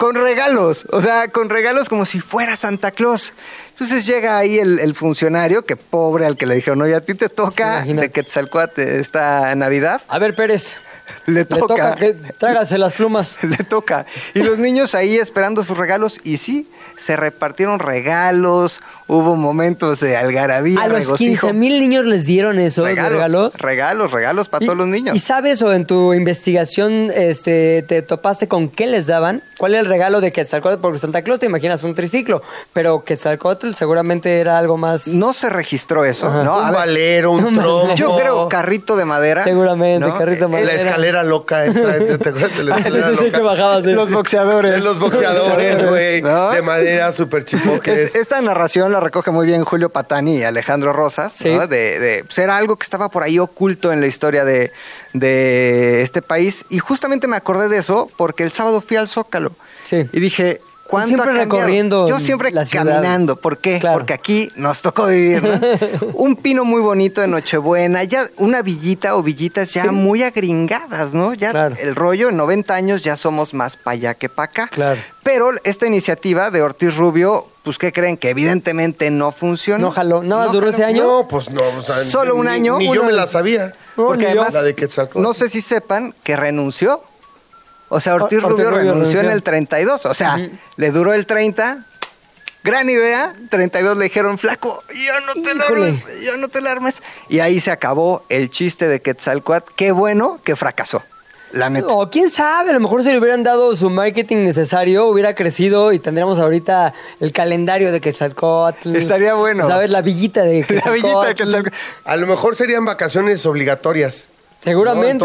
Con 0.00 0.14
regalos, 0.14 0.86
o 0.92 1.02
sea, 1.02 1.28
con 1.28 1.50
regalos 1.50 1.90
como 1.90 2.06
si 2.06 2.20
fuera 2.20 2.56
Santa 2.56 2.90
Claus. 2.90 3.34
Entonces 3.68 4.06
llega 4.06 4.38
ahí 4.38 4.58
el, 4.58 4.78
el 4.78 4.94
funcionario, 4.94 5.66
que 5.66 5.76
pobre 5.76 6.24
al 6.24 6.38
que 6.38 6.46
le 6.46 6.54
dijeron, 6.54 6.80
oye, 6.80 6.94
a 6.94 7.02
ti 7.02 7.12
te 7.12 7.28
toca 7.28 7.82
de 7.82 8.10
Quetzalcoatl 8.10 8.80
esta 8.80 9.54
Navidad. 9.56 10.00
A 10.08 10.18
ver, 10.18 10.34
Pérez. 10.34 10.80
Le 11.26 11.40
Le 11.40 11.44
toca. 11.44 11.66
toca 11.66 11.94
que 11.96 12.14
trágase 12.38 12.78
las 12.78 12.94
plumas. 12.94 13.38
Le 13.42 13.58
toca. 13.58 14.06
Y 14.32 14.38
los 14.42 14.58
niños 14.58 14.94
ahí 14.94 15.18
esperando 15.18 15.62
sus 15.64 15.76
regalos. 15.76 16.18
Y 16.24 16.38
sí, 16.38 16.66
se 17.00 17.16
repartieron 17.16 17.78
regalos, 17.78 18.80
hubo 19.06 19.34
momentos 19.36 20.00
de 20.00 20.16
algarabía, 20.16 20.82
A 20.82 20.88
los 20.88 20.98
regocijo. 21.06 21.46
15 21.48 21.52
mil 21.54 21.80
niños 21.80 22.04
les 22.04 22.26
dieron 22.26 22.58
eso 22.58 22.82
de 22.82 22.90
regalos. 22.90 23.54
Regalos, 23.58 24.10
regalos 24.12 24.48
para 24.50 24.64
todos 24.66 24.76
los 24.78 24.86
niños. 24.86 25.16
¿Y 25.16 25.18
sabes 25.18 25.62
o 25.62 25.72
en 25.72 25.86
tu 25.86 26.12
investigación 26.12 27.10
este, 27.14 27.82
te 27.88 28.02
topaste 28.02 28.48
con 28.48 28.68
qué 28.68 28.86
les 28.86 29.06
daban? 29.06 29.42
¿Cuál 29.56 29.72
era 29.72 29.80
el 29.80 29.86
regalo 29.86 30.20
de 30.20 30.30
Quetzalcóatl? 30.30 30.80
Porque 30.80 30.98
Santa 30.98 31.22
Claus 31.22 31.40
te 31.40 31.46
imaginas 31.46 31.82
un 31.84 31.94
triciclo, 31.94 32.42
pero 32.74 33.02
Quetzalcóatl 33.04 33.72
seguramente 33.72 34.38
era 34.40 34.58
algo 34.58 34.76
más... 34.76 35.08
No 35.08 35.32
se 35.32 35.48
registró 35.48 36.04
eso, 36.04 36.30
¿no? 36.44 36.54
A 36.54 36.58
Un 36.60 36.66
ver, 36.66 36.74
valero, 36.74 37.32
un 37.32 37.54
trompo. 37.58 37.94
yo 37.94 38.16
creo 38.18 38.48
carrito 38.50 38.94
de 38.96 39.06
madera. 39.06 39.44
Seguramente, 39.44 40.06
¿no? 40.06 40.18
carrito 40.18 40.48
de 40.48 40.56
Eh, 40.56 40.60
La 40.60 40.66
madera. 40.66 40.74
escalera 40.82 41.22
loca 41.22 41.64
esa, 41.64 41.98
¿te 42.18 42.28
acuerdas 42.28 42.56
de 42.58 42.64
la 42.64 42.76
Ah, 42.76 42.82
sí, 42.82 42.88
escalera 42.88 43.10
loca? 43.10 43.80
Los 43.90 44.10
boxeadores. 44.10 44.84
Los 44.84 44.98
boxeadores, 44.98 45.88
güey. 45.88 46.22
¿No? 46.22 46.50
De 46.50 46.62
madera, 46.62 46.89
súper 47.14 47.44
chipoques. 47.44 47.98
Es- 47.98 48.14
esta 48.14 48.40
narración 48.40 48.92
la 48.92 49.00
recoge 49.00 49.30
muy 49.30 49.46
bien 49.46 49.64
Julio 49.64 49.88
Patani 49.90 50.38
y 50.38 50.42
Alejandro 50.44 50.92
Rosas, 50.92 51.32
Sí. 51.32 51.50
¿no? 51.50 51.66
de, 51.66 51.98
de- 51.98 52.24
pues 52.24 52.38
era 52.38 52.56
algo 52.56 52.76
que 52.76 52.84
estaba 52.84 53.08
por 53.10 53.22
ahí 53.22 53.38
oculto 53.38 53.92
en 53.92 54.00
la 54.00 54.06
historia 54.06 54.44
de, 54.44 54.72
de 55.14 56.02
este 56.02 56.22
país. 56.22 56.64
Y 56.70 56.78
justamente 56.78 57.26
me 57.26 57.36
acordé 57.36 57.68
de 57.68 57.78
eso 57.78 58.10
porque 58.16 58.42
el 58.42 58.52
sábado 58.52 58.80
fui 58.80 58.96
al 58.96 59.08
Zócalo. 59.08 59.52
Sí. 59.82 60.08
Y 60.12 60.20
dije, 60.20 60.60
¿cuánto 60.90 61.08
siempre 61.08 61.32
ha 61.34 61.44
recorriendo 61.44 62.08
Yo 62.08 62.18
siempre 62.20 62.50
la 62.50 62.64
caminando. 62.66 63.36
¿Por 63.36 63.58
qué? 63.58 63.78
Claro. 63.78 63.98
Porque 63.98 64.12
aquí 64.12 64.50
nos 64.56 64.82
tocó 64.82 65.06
vivir, 65.06 65.42
¿no? 65.42 66.08
Un 66.14 66.36
pino 66.36 66.64
muy 66.64 66.80
bonito 66.82 67.20
de 67.20 67.28
Nochebuena, 67.28 68.04
ya 68.04 68.24
una 68.36 68.62
villita 68.62 69.16
o 69.16 69.22
villitas 69.22 69.72
ya 69.72 69.82
Sí. 69.84 69.88
muy 69.90 70.22
agringadas, 70.22 71.14
¿no? 71.14 71.32
Ya 71.34 71.50
Claro. 71.52 71.76
el 71.78 71.94
rollo, 71.96 72.28
en 72.28 72.36
90 72.36 72.74
años 72.74 73.02
ya 73.02 73.16
somos 73.16 73.54
más 73.54 73.76
para 73.76 73.92
allá 73.94 74.14
que 74.14 74.28
para 74.28 74.44
acá. 74.50 74.68
Claro. 74.68 75.00
Pero 75.22 75.50
esta 75.64 75.86
iniciativa 75.86 76.50
de 76.50 76.62
Ortiz 76.62 76.96
Rubio, 76.96 77.46
pues 77.62 77.76
¿qué 77.78 77.92
creen? 77.92 78.16
Que 78.16 78.30
evidentemente 78.30 79.10
no 79.10 79.32
funcionó. 79.32 79.86
No 79.86 79.90
jaló. 79.90 80.22
¿Nada 80.22 80.44
más 80.44 80.52
duró 80.52 80.66
jaló. 80.66 80.74
ese 80.76 80.84
año? 80.84 81.02
No, 81.06 81.28
pues 81.28 81.50
no. 81.50 81.60
o 81.78 81.82
sea, 81.82 81.94
Solo 81.96 82.34
un 82.36 82.46
ni- 82.46 82.52
año, 82.52 82.78
Ni, 82.78 82.92
yo 82.94 83.04
me 83.04 83.12
la 83.12 83.26
sabía. 83.26 83.74
No, 83.96 84.06
Porque 84.06 84.26
además, 84.26 84.54
La 84.54 84.62
de 84.62 84.74
Quetzalcóatl. 84.74 85.20
no 85.22 85.34
sé 85.34 85.48
si 85.50 85.60
sepan 85.60 86.14
que 86.24 86.36
renunció. 86.36 87.02
O 87.90 88.00
sea, 88.00 88.14
Ortiz, 88.14 88.38
Ortiz 88.42 88.64
Rubio, 88.64 88.70
Rubio 88.70 88.92
renunció, 88.92 89.20
en 89.20 89.30
el 89.30 89.42
32. 89.42 90.06
O 90.06 90.14
sea, 90.14 90.38
le 90.76 90.90
duró 90.90 91.12
el 91.12 91.26
30. 91.26 91.84
Gran 92.62 92.88
idea. 92.90 93.34
32 93.48 93.96
le 93.96 94.04
dijeron, 94.04 94.38
flaco, 94.38 94.82
ya 94.94 95.20
no 95.20 95.32
te 95.34 95.54
la 95.54 95.64
Híjole. 95.64 95.86
armes, 95.88 96.04
ya 96.22 96.36
no 96.36 96.48
te 96.48 96.60
la 96.60 96.72
armes. 96.72 97.02
Y 97.28 97.40
ahí 97.40 97.58
se 97.60 97.70
acabó 97.70 98.24
el 98.28 98.50
chiste 98.50 98.86
de 98.86 99.00
Quetzalcoatl. 99.00 99.72
Qué 99.76 99.92
bueno 99.92 100.38
que 100.44 100.56
fracasó. 100.56 101.02
La 101.52 101.68
neta. 101.68 101.88
O 101.88 102.10
quién 102.10 102.30
sabe, 102.30 102.70
a 102.70 102.72
lo 102.74 102.78
mejor 102.78 103.02
si 103.02 103.10
le 103.10 103.18
hubieran 103.18 103.42
dado 103.42 103.74
su 103.74 103.90
marketing 103.90 104.44
necesario, 104.44 105.06
hubiera 105.06 105.34
crecido 105.34 105.92
y 105.92 105.98
tendríamos 105.98 106.38
ahorita 106.38 106.92
el 107.18 107.32
calendario 107.32 107.90
de 107.90 108.00
Quetzalcóatl. 108.00 108.94
Estaría 108.94 109.34
bueno. 109.34 109.66
¿Sabes? 109.66 109.90
La 109.90 110.00
villita 110.00 110.42
de 110.42 110.60
La 110.60 110.66
Quetzalcóatl. 110.66 111.02
villita 111.02 111.26
de 111.26 111.34
Quetzalcoatl. 111.34 111.76
A 112.04 112.16
lo 112.16 112.26
mejor 112.28 112.54
serían 112.54 112.84
vacaciones 112.84 113.44
obligatorias. 113.46 114.26
Seguramente. 114.62 115.24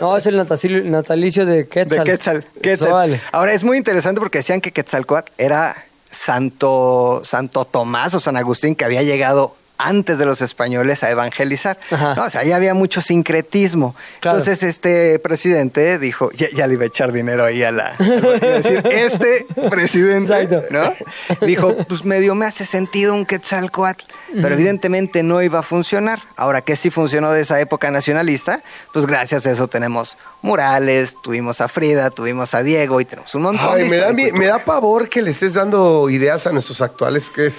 No, 0.00 0.16
es 0.16 0.26
el 0.26 0.36
natalicio, 0.36 1.46
de 1.46 1.66
Quetzal. 1.68 1.98
De 1.98 2.04
Quetzal. 2.04 2.44
Quetzal. 2.60 2.92
vale. 2.92 3.20
Ahora 3.32 3.52
es 3.52 3.64
muy 3.64 3.76
interesante 3.76 4.20
porque 4.20 4.38
decían 4.38 4.60
que 4.60 4.72
Quetzalcoatl 4.72 5.32
era 5.38 5.84
Santo, 6.10 7.22
Santo 7.24 7.64
Tomás 7.64 8.14
o 8.14 8.20
San 8.20 8.36
Agustín 8.36 8.74
que 8.74 8.84
había 8.84 9.02
llegado 9.02 9.54
antes 9.78 10.18
de 10.18 10.26
los 10.26 10.40
españoles 10.42 11.02
a 11.02 11.10
evangelizar. 11.10 11.78
No, 11.90 12.24
o 12.24 12.30
sea, 12.30 12.42
ahí 12.42 12.52
había 12.52 12.74
mucho 12.74 13.00
sincretismo. 13.00 13.94
Claro. 14.20 14.38
Entonces 14.38 14.62
este 14.62 15.18
presidente 15.18 15.98
dijo, 15.98 16.30
ya, 16.32 16.48
ya 16.54 16.66
le 16.66 16.74
iba 16.74 16.84
a 16.84 16.86
echar 16.86 17.12
dinero 17.12 17.44
ahí 17.44 17.62
a 17.62 17.72
la... 17.72 17.94
iba 18.00 18.32
a 18.32 18.60
decir, 18.60 18.82
este 18.90 19.46
presidente, 19.70 20.32
Exacto. 20.32 20.66
¿no? 20.70 21.46
Dijo, 21.46 21.76
pues 21.88 22.04
medio 22.04 22.34
me 22.34 22.46
hace 22.46 22.64
sentido 22.64 23.14
un 23.14 23.26
Quetzalcoatl, 23.26 24.04
pero 24.40 24.54
evidentemente 24.54 25.22
no 25.22 25.42
iba 25.42 25.60
a 25.60 25.62
funcionar. 25.62 26.20
Ahora, 26.36 26.60
que 26.62 26.76
sí 26.76 26.90
funcionó 26.90 27.32
de 27.32 27.42
esa 27.42 27.60
época 27.60 27.90
nacionalista? 27.90 28.62
Pues 28.92 29.06
gracias 29.06 29.46
a 29.46 29.50
eso 29.50 29.68
tenemos 29.68 30.16
murales, 30.42 31.16
tuvimos 31.22 31.60
a 31.60 31.68
Frida, 31.68 32.10
tuvimos 32.10 32.54
a 32.54 32.62
Diego 32.62 33.00
y 33.00 33.04
tenemos 33.04 33.34
un 33.34 33.42
montón 33.42 33.68
Ay, 33.72 33.82
de 33.82 33.90
me 33.90 33.96
da, 33.96 34.12
me 34.12 34.46
da 34.46 34.64
pavor 34.64 35.08
que 35.08 35.22
le 35.22 35.30
estés 35.30 35.54
dando 35.54 36.08
ideas 36.08 36.46
a 36.46 36.52
nuestros 36.52 36.80
actuales 36.80 37.30
que 37.30 37.46
es 37.46 37.54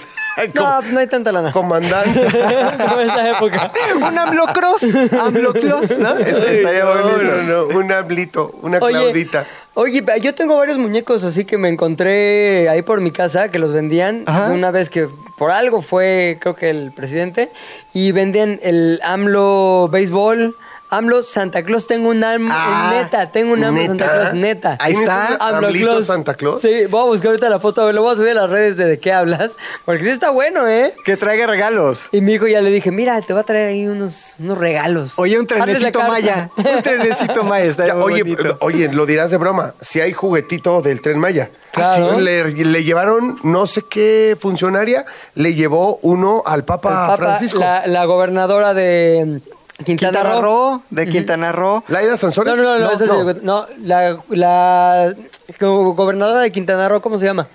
No, 0.54 0.82
no 0.82 0.98
hay 1.00 1.06
tanta 1.06 1.32
lana. 1.32 1.52
comandante. 1.52 2.20
Como 2.88 3.00
en 3.00 3.08
esa 3.10 3.30
época. 3.30 3.70
Un 3.96 4.18
AMLO-cross, 4.18 4.82
AMLO-cross, 5.12 5.98
¿no? 5.98 6.16
Esto 6.18 6.44
Ay, 6.48 6.56
estaría 6.58 6.84
no, 6.84 6.94
bonito. 6.94 7.22
no, 7.22 7.42
no, 7.72 7.78
un 7.78 7.92
hablito, 7.92 8.54
una 8.62 8.78
Oye, 8.78 8.94
Claudita. 8.98 9.46
Oye, 9.74 10.04
yo 10.20 10.34
tengo 10.34 10.56
varios 10.56 10.76
muñecos 10.78 11.22
así 11.22 11.44
que 11.44 11.56
me 11.56 11.68
encontré 11.68 12.68
ahí 12.68 12.82
por 12.82 13.00
mi 13.00 13.12
casa 13.12 13.48
que 13.50 13.58
los 13.60 13.72
vendían 13.72 14.24
Ajá. 14.26 14.50
una 14.50 14.72
vez 14.72 14.90
que 14.90 15.08
por 15.36 15.52
algo 15.52 15.82
fue 15.82 16.36
creo 16.40 16.56
que 16.56 16.68
el 16.70 16.90
presidente 16.90 17.50
y 17.94 18.10
vendían 18.10 18.58
el 18.62 19.00
AMLO 19.04 19.88
béisbol, 19.88 20.56
AMLO 20.90 21.22
Santa 21.22 21.62
Claus, 21.62 21.86
tengo 21.86 22.08
un 22.10 22.22
AMLO 22.24 22.48
Ah, 22.52 22.90
neta, 22.94 23.30
tengo 23.30 23.52
un 23.52 23.64
AMLO 23.64 23.82
¿neta? 23.82 23.88
Santa 24.06 24.20
Claus 24.20 24.34
neta. 24.34 24.76
Ahí 24.80 24.92
está. 24.94 25.26
¿Tienes 25.26 25.40
un 25.40 25.64
AMLito 25.64 26.02
Santa 26.02 26.34
Claus? 26.34 26.60
Sí, 26.60 26.86
voy 26.88 27.02
a 27.02 27.04
buscar 27.06 27.28
ahorita 27.28 27.48
la 27.50 27.60
foto, 27.60 27.92
lo 27.92 28.02
voy 28.02 28.12
a 28.12 28.16
subir 28.16 28.30
a 28.30 28.34
las 28.42 28.50
redes 28.50 28.76
de, 28.76 28.86
de 28.86 28.98
qué 28.98 29.12
hablas, 29.12 29.56
porque 29.84 30.04
sí 30.04 30.10
está 30.10 30.30
bueno, 30.30 30.66
¿eh? 30.68 30.94
Que 31.04 31.16
traiga 31.16 31.46
regalos. 31.46 32.06
Y 32.12 32.20
mi 32.20 32.34
hijo 32.34 32.46
ya 32.46 32.60
le 32.60 32.70
dije, 32.70 32.90
mira, 32.90 33.20
te 33.22 33.32
va 33.32 33.40
a 33.40 33.44
traer 33.44 33.68
ahí 33.68 33.86
unos, 33.86 34.34
unos 34.38 34.56
regalos. 34.58 35.18
Oye, 35.18 35.38
un 35.38 35.46
trenecito 35.48 36.00
maya. 36.02 36.50
Un 36.56 36.82
trenecito 36.82 37.44
maya. 37.44 37.66
estaría 37.66 37.92
Ya, 37.94 37.98
muy 38.00 38.12
oye, 38.14 38.22
bonito. 38.22 38.56
oye, 38.60 38.88
lo 38.92 39.06
dirás 39.06 39.30
de 39.30 39.36
broma. 39.36 39.74
Si 39.80 40.00
hay 40.00 40.12
juguetito 40.12 40.80
del 40.82 41.00
tren 41.00 41.18
Maya. 41.18 41.50
Claro. 41.72 42.10
Ah, 42.12 42.14
sí, 42.16 42.22
Le, 42.22 42.50
le 42.50 42.84
llevaron, 42.84 43.38
no 43.42 43.66
sé 43.66 43.82
qué 43.88 44.36
funcionaria, 44.40 45.04
le 45.34 45.54
llevó 45.54 45.98
uno 46.02 46.42
al 46.46 46.64
Papa, 46.64 47.14
Francisco. 47.16 47.60
La, 47.60 47.86
la 47.86 48.04
gobernadora 48.06 48.74
de 48.74 49.40
Quintana, 49.84 50.12
Quintana 50.20 50.40
Roo. 50.40 50.42
Roo, 50.72 50.82
de 50.90 51.06
Quintana 51.08 51.52
Roo. 51.52 51.84
Laida 51.88 52.16
Sansores. 52.16 52.56
No, 52.56 52.62
no, 52.62 52.78
no, 52.78 52.84
no, 52.86 52.90
esa 52.92 53.06
sí, 53.06 53.38
no, 53.42 53.66
la, 53.84 54.18
la 54.30 55.14
go- 55.60 55.94
gobernadora 55.94 56.40
de 56.40 56.50
Quintana 56.52 56.88
Roo, 56.88 57.00
¿cómo 57.00 57.18
se 57.18 57.26
llama? 57.26 57.46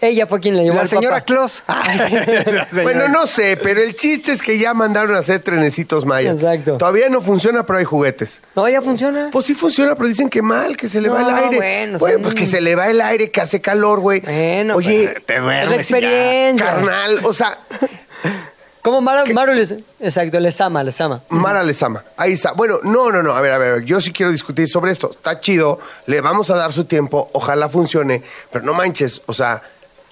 Ella 0.00 0.26
fue 0.26 0.40
quien 0.40 0.56
le 0.56 0.64
llevó 0.64 0.74
La 0.76 0.82
al 0.82 0.88
señora. 0.88 1.20
Claus. 1.22 1.62
La 1.66 2.08
señora- 2.08 2.68
Bueno, 2.82 3.08
no 3.08 3.26
sé, 3.28 3.56
pero 3.56 3.80
el 3.80 3.94
chiste 3.94 4.32
es 4.32 4.42
que 4.42 4.58
ya 4.58 4.74
mandaron 4.74 5.14
a 5.14 5.20
hacer 5.20 5.40
trenecitos 5.40 6.04
Maya. 6.04 6.32
Exacto. 6.32 6.76
Todavía 6.76 7.08
no 7.08 7.22
funciona, 7.22 7.64
pero 7.64 7.78
hay 7.78 7.84
juguetes. 7.84 8.42
No, 8.56 8.68
ya 8.68 8.82
funciona. 8.82 9.28
Pues 9.32 9.46
sí 9.46 9.54
funciona, 9.54 9.94
pero 9.94 10.08
dicen 10.08 10.28
que 10.28 10.42
mal, 10.42 10.76
que 10.76 10.88
se 10.88 11.00
le 11.00 11.08
va 11.08 11.20
No, 11.20 11.28
el 11.30 11.34
aire. 11.44 11.56
bueno, 11.56 11.98
Bueno, 11.98 12.18
pues 12.22 12.34
que 12.34 12.46
se 12.46 12.60
le 12.60 12.74
va 12.74 12.88
el 12.90 13.00
aire, 13.00 13.30
que 13.30 13.40
hace 13.40 13.60
calor, 13.62 14.00
güey. 14.00 14.20
Bueno, 14.20 14.74
Oye, 14.74 15.08
pues, 15.14 15.24
te 15.26 15.36
es 15.36 15.42
duermes 15.42 15.68
la 15.70 15.74
y 15.74 15.76
ya. 15.76 15.80
experiencia. 15.80 16.66
carnal, 16.66 17.20
o 17.24 17.32
sea, 17.32 17.58
¿Cómo 18.84 19.00
Maru, 19.00 19.32
Maru 19.32 19.54
les, 19.54 19.74
exacto, 19.98 20.38
les 20.38 20.60
ama, 20.60 20.84
les 20.84 21.00
ama. 21.00 21.22
Mara 21.30 21.62
les 21.62 21.82
ama. 21.82 22.04
Ahí 22.18 22.34
está. 22.34 22.52
Bueno, 22.52 22.80
no, 22.82 23.10
no, 23.10 23.22
no. 23.22 23.32
A 23.32 23.40
ver, 23.40 23.52
a 23.52 23.56
ver, 23.58 23.68
a 23.70 23.74
ver. 23.76 23.84
Yo 23.84 23.98
sí 23.98 24.12
quiero 24.12 24.30
discutir 24.30 24.68
sobre 24.68 24.92
esto. 24.92 25.10
Está 25.10 25.40
chido. 25.40 25.78
Le 26.04 26.20
vamos 26.20 26.50
a 26.50 26.54
dar 26.54 26.70
su 26.74 26.84
tiempo. 26.84 27.30
Ojalá 27.32 27.70
funcione. 27.70 28.22
Pero 28.52 28.62
no 28.66 28.74
manches. 28.74 29.22
O 29.24 29.32
sea, 29.32 29.62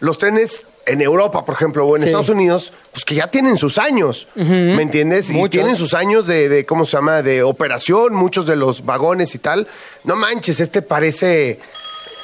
los 0.01 0.17
trenes 0.17 0.65
en 0.87 1.03
Europa, 1.03 1.45
por 1.45 1.55
ejemplo, 1.55 1.87
o 1.87 1.97
en 1.97 2.03
Sí. 2.03 2.09
Estados 2.09 2.31
Unidos, 2.31 2.73
pues 2.93 3.05
que 3.05 3.15
ya 3.15 3.29
tienen 3.31 3.59
sus 3.59 3.77
años, 3.79 4.27
¿me 4.35 4.81
entiendes? 4.83 5.29
Y 5.31 5.49
tienen 5.51 5.77
sus 5.77 5.93
años 5.95 6.27
de, 6.27 6.49
de, 6.49 6.65
¿cómo 6.67 6.85
se 6.87 6.97
llama?, 6.97 7.23
de 7.23 7.43
operación, 7.45 8.15
muchos 8.15 8.47
de 8.47 8.57
los 8.57 8.85
vagones 8.85 9.35
y 9.37 9.39
tal. 9.39 9.69
No 10.03 10.17
manches, 10.17 10.59
este 10.61 10.83
parece, 10.83 11.61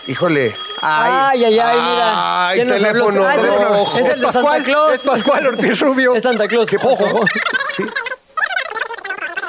híjole, 0.09 0.55
Ay, 0.83 1.45
ay, 1.45 1.59
ay, 1.59 1.77
mira. 1.81 2.49
Ay, 2.49 2.67
teléfono 2.67 3.25
Ah, 3.25 3.35
es 3.35 3.43
el- 3.45 3.65
rojo. 3.69 3.99
Es 3.99 3.99
el 3.99 4.05
de 4.05 4.11
Santa 4.15 4.33
Pascual, 4.33 4.63
Claus. 4.63 4.93
es 4.95 5.01
Pascual 5.03 5.47
Ortiz 5.47 5.81
Rubio. 5.81 6.15
Es 6.15 6.23
Santa 6.23 6.47
Claus. 6.49 6.67
¿Qué 6.69 6.79
pasó? 6.79 7.05
Sí. 7.77 7.85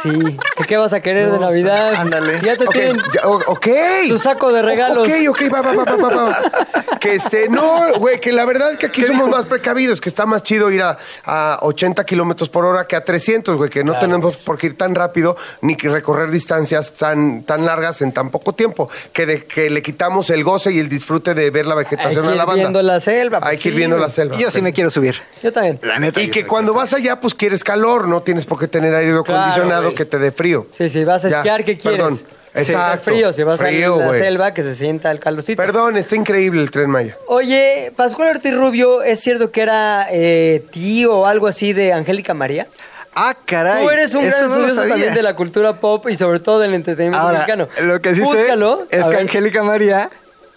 Sí. 0.01 0.09
¿De 0.11 0.65
¿Qué 0.67 0.77
vas 0.77 0.93
a 0.93 0.99
querer 1.01 1.31
de 1.31 1.39
Navidad? 1.39 1.93
ándale. 1.95 2.39
Ya 2.41 2.55
te 2.57 2.63
Ok, 2.65 2.71
tienen 2.73 2.97
ya, 3.13 3.27
ok. 3.27 3.67
tu 4.09 4.19
saco 4.19 4.51
de 4.53 4.61
regalos. 4.61 5.07
Ok, 5.07 5.13
ok, 5.29 5.41
va, 5.53 5.61
va, 5.61 5.73
va, 5.73 5.83
va, 5.83 5.95
va, 5.95 6.23
va. 6.25 6.97
Que 6.99 7.15
este, 7.15 7.49
no, 7.49 7.93
güey, 7.97 8.19
que 8.19 8.31
la 8.31 8.45
verdad 8.45 8.77
que 8.77 8.85
aquí 8.87 9.03
somos 9.03 9.29
más 9.29 9.45
precavidos, 9.45 9.99
que 10.01 10.09
está 10.09 10.25
más 10.25 10.43
chido 10.43 10.69
ir 10.69 10.81
a, 10.83 10.97
a 11.25 11.59
80 11.61 12.05
kilómetros 12.05 12.49
por 12.49 12.65
hora 12.65 12.85
que 12.87 12.95
a 12.95 13.03
300, 13.03 13.57
güey, 13.57 13.69
que 13.69 13.83
no 13.83 13.97
tenemos 13.97 14.35
por 14.37 14.57
qué 14.57 14.67
ir 14.67 14.77
tan 14.77 14.93
rápido 14.95 15.35
ni 15.61 15.75
que 15.75 15.89
recorrer 15.89 16.29
distancias 16.29 16.93
tan, 16.93 17.43
tan 17.43 17.65
largas 17.65 18.01
en 18.01 18.11
tan 18.11 18.29
poco 18.29 18.53
tiempo, 18.53 18.89
que, 19.13 19.25
de, 19.25 19.45
que 19.45 19.69
le 19.69 19.81
quitamos 19.81 20.29
el 20.29 20.43
goce 20.43 20.71
y 20.71 20.79
el 20.79 20.89
disfrute 20.89 21.33
de 21.33 21.49
ver 21.51 21.65
la 21.65 21.73
Hay 21.75 21.79
vegetación 21.83 22.23
que 22.23 22.29
a 22.29 22.31
ir 22.33 22.37
la 22.37 22.45
banda. 22.45 22.61
viendo 22.63 22.81
la 22.81 22.99
selva. 22.99 23.39
pues 23.39 23.51
Hay 23.51 23.57
que 23.57 23.69
ir 23.69 23.73
sí, 23.73 23.77
viendo 23.77 23.95
güey. 23.97 24.07
la 24.07 24.13
selva. 24.13 24.37
Yo 24.37 24.51
sí 24.51 24.61
me 24.61 24.73
quiero 24.73 24.89
subir. 24.89 25.15
Yo 25.41 25.51
también. 25.51 25.79
La 25.83 25.99
neta. 25.99 26.21
Y 26.21 26.29
que 26.29 26.45
cuando 26.45 26.73
vas 26.73 26.93
allá, 26.93 27.19
pues 27.19 27.33
quieres 27.33 27.63
calor, 27.63 28.07
no 28.07 28.21
tienes 28.21 28.45
por 28.45 28.59
qué 28.59 28.67
tener 28.67 28.93
aire 28.93 29.13
acondicionado 29.17 29.83
güey. 29.83 29.95
Que 29.99 30.05
te 30.05 30.17
dé 30.17 30.31
frío. 30.31 30.65
Sí, 30.71 30.87
sí, 30.87 31.03
vas 31.03 31.25
a 31.25 31.29
Ya, 31.29 31.37
esquiar, 31.37 31.65
¿qué 31.65 31.77
quieres? 31.77 31.99
perdón. 31.99 32.13
Exacto. 32.55 32.93
está 32.93 32.97
frío, 32.97 33.31
si 33.33 33.43
vas 33.43 33.59
Frío, 33.59 33.95
a 34.01 34.05
la 34.07 34.13
selva, 34.13 34.53
que 34.53 34.63
se 34.63 34.73
sienta 34.73 35.11
el 35.11 35.19
calorcito. 35.19 35.61
Perdón, 35.61 35.97
está 35.97 36.15
increíble 36.15 36.61
el 36.61 36.71
tren 36.71 36.89
Maya. 36.89 37.15
Oye, 37.27 37.91
Pascual 37.95 38.29
Ortiz 38.29 38.55
Rubio, 38.55 39.03
¿es 39.03 39.19
cierto 39.19 39.51
que 39.51 39.61
era 39.61 40.07
eh, 40.09 40.63
tío 40.71 41.13
o 41.13 41.25
algo 41.27 41.45
así 41.47 41.73
de 41.73 41.91
Angélica 41.93 42.33
María? 42.33 42.65
Ah, 43.13 43.35
caray. 43.45 43.83
Tú 43.83 43.89
eres 43.91 44.15
un 44.15 44.25
gran 44.25 44.45
estudioso 44.45 44.83
también 44.87 45.13
de 45.13 45.21
la 45.21 45.35
cultura 45.35 45.73
pop 45.79 46.07
y 46.09 46.15
sobre 46.15 46.39
todo 46.39 46.59
del 46.59 46.73
entretenimiento 46.73 47.19
Ahora, 47.19 47.39
mexicano. 47.39 47.67
lo 47.81 47.99
que 47.99 48.15
sí 48.15 48.21
Búscalo. 48.21 48.87
sé 48.89 48.99
es 48.99 49.07
que. 49.07 49.17
Angélica 49.17 49.61
María 49.63 50.09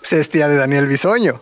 se 0.02 0.20
es 0.20 0.28
tía 0.30 0.48
de 0.48 0.56
Daniel 0.56 0.86
Bisoño. 0.86 1.40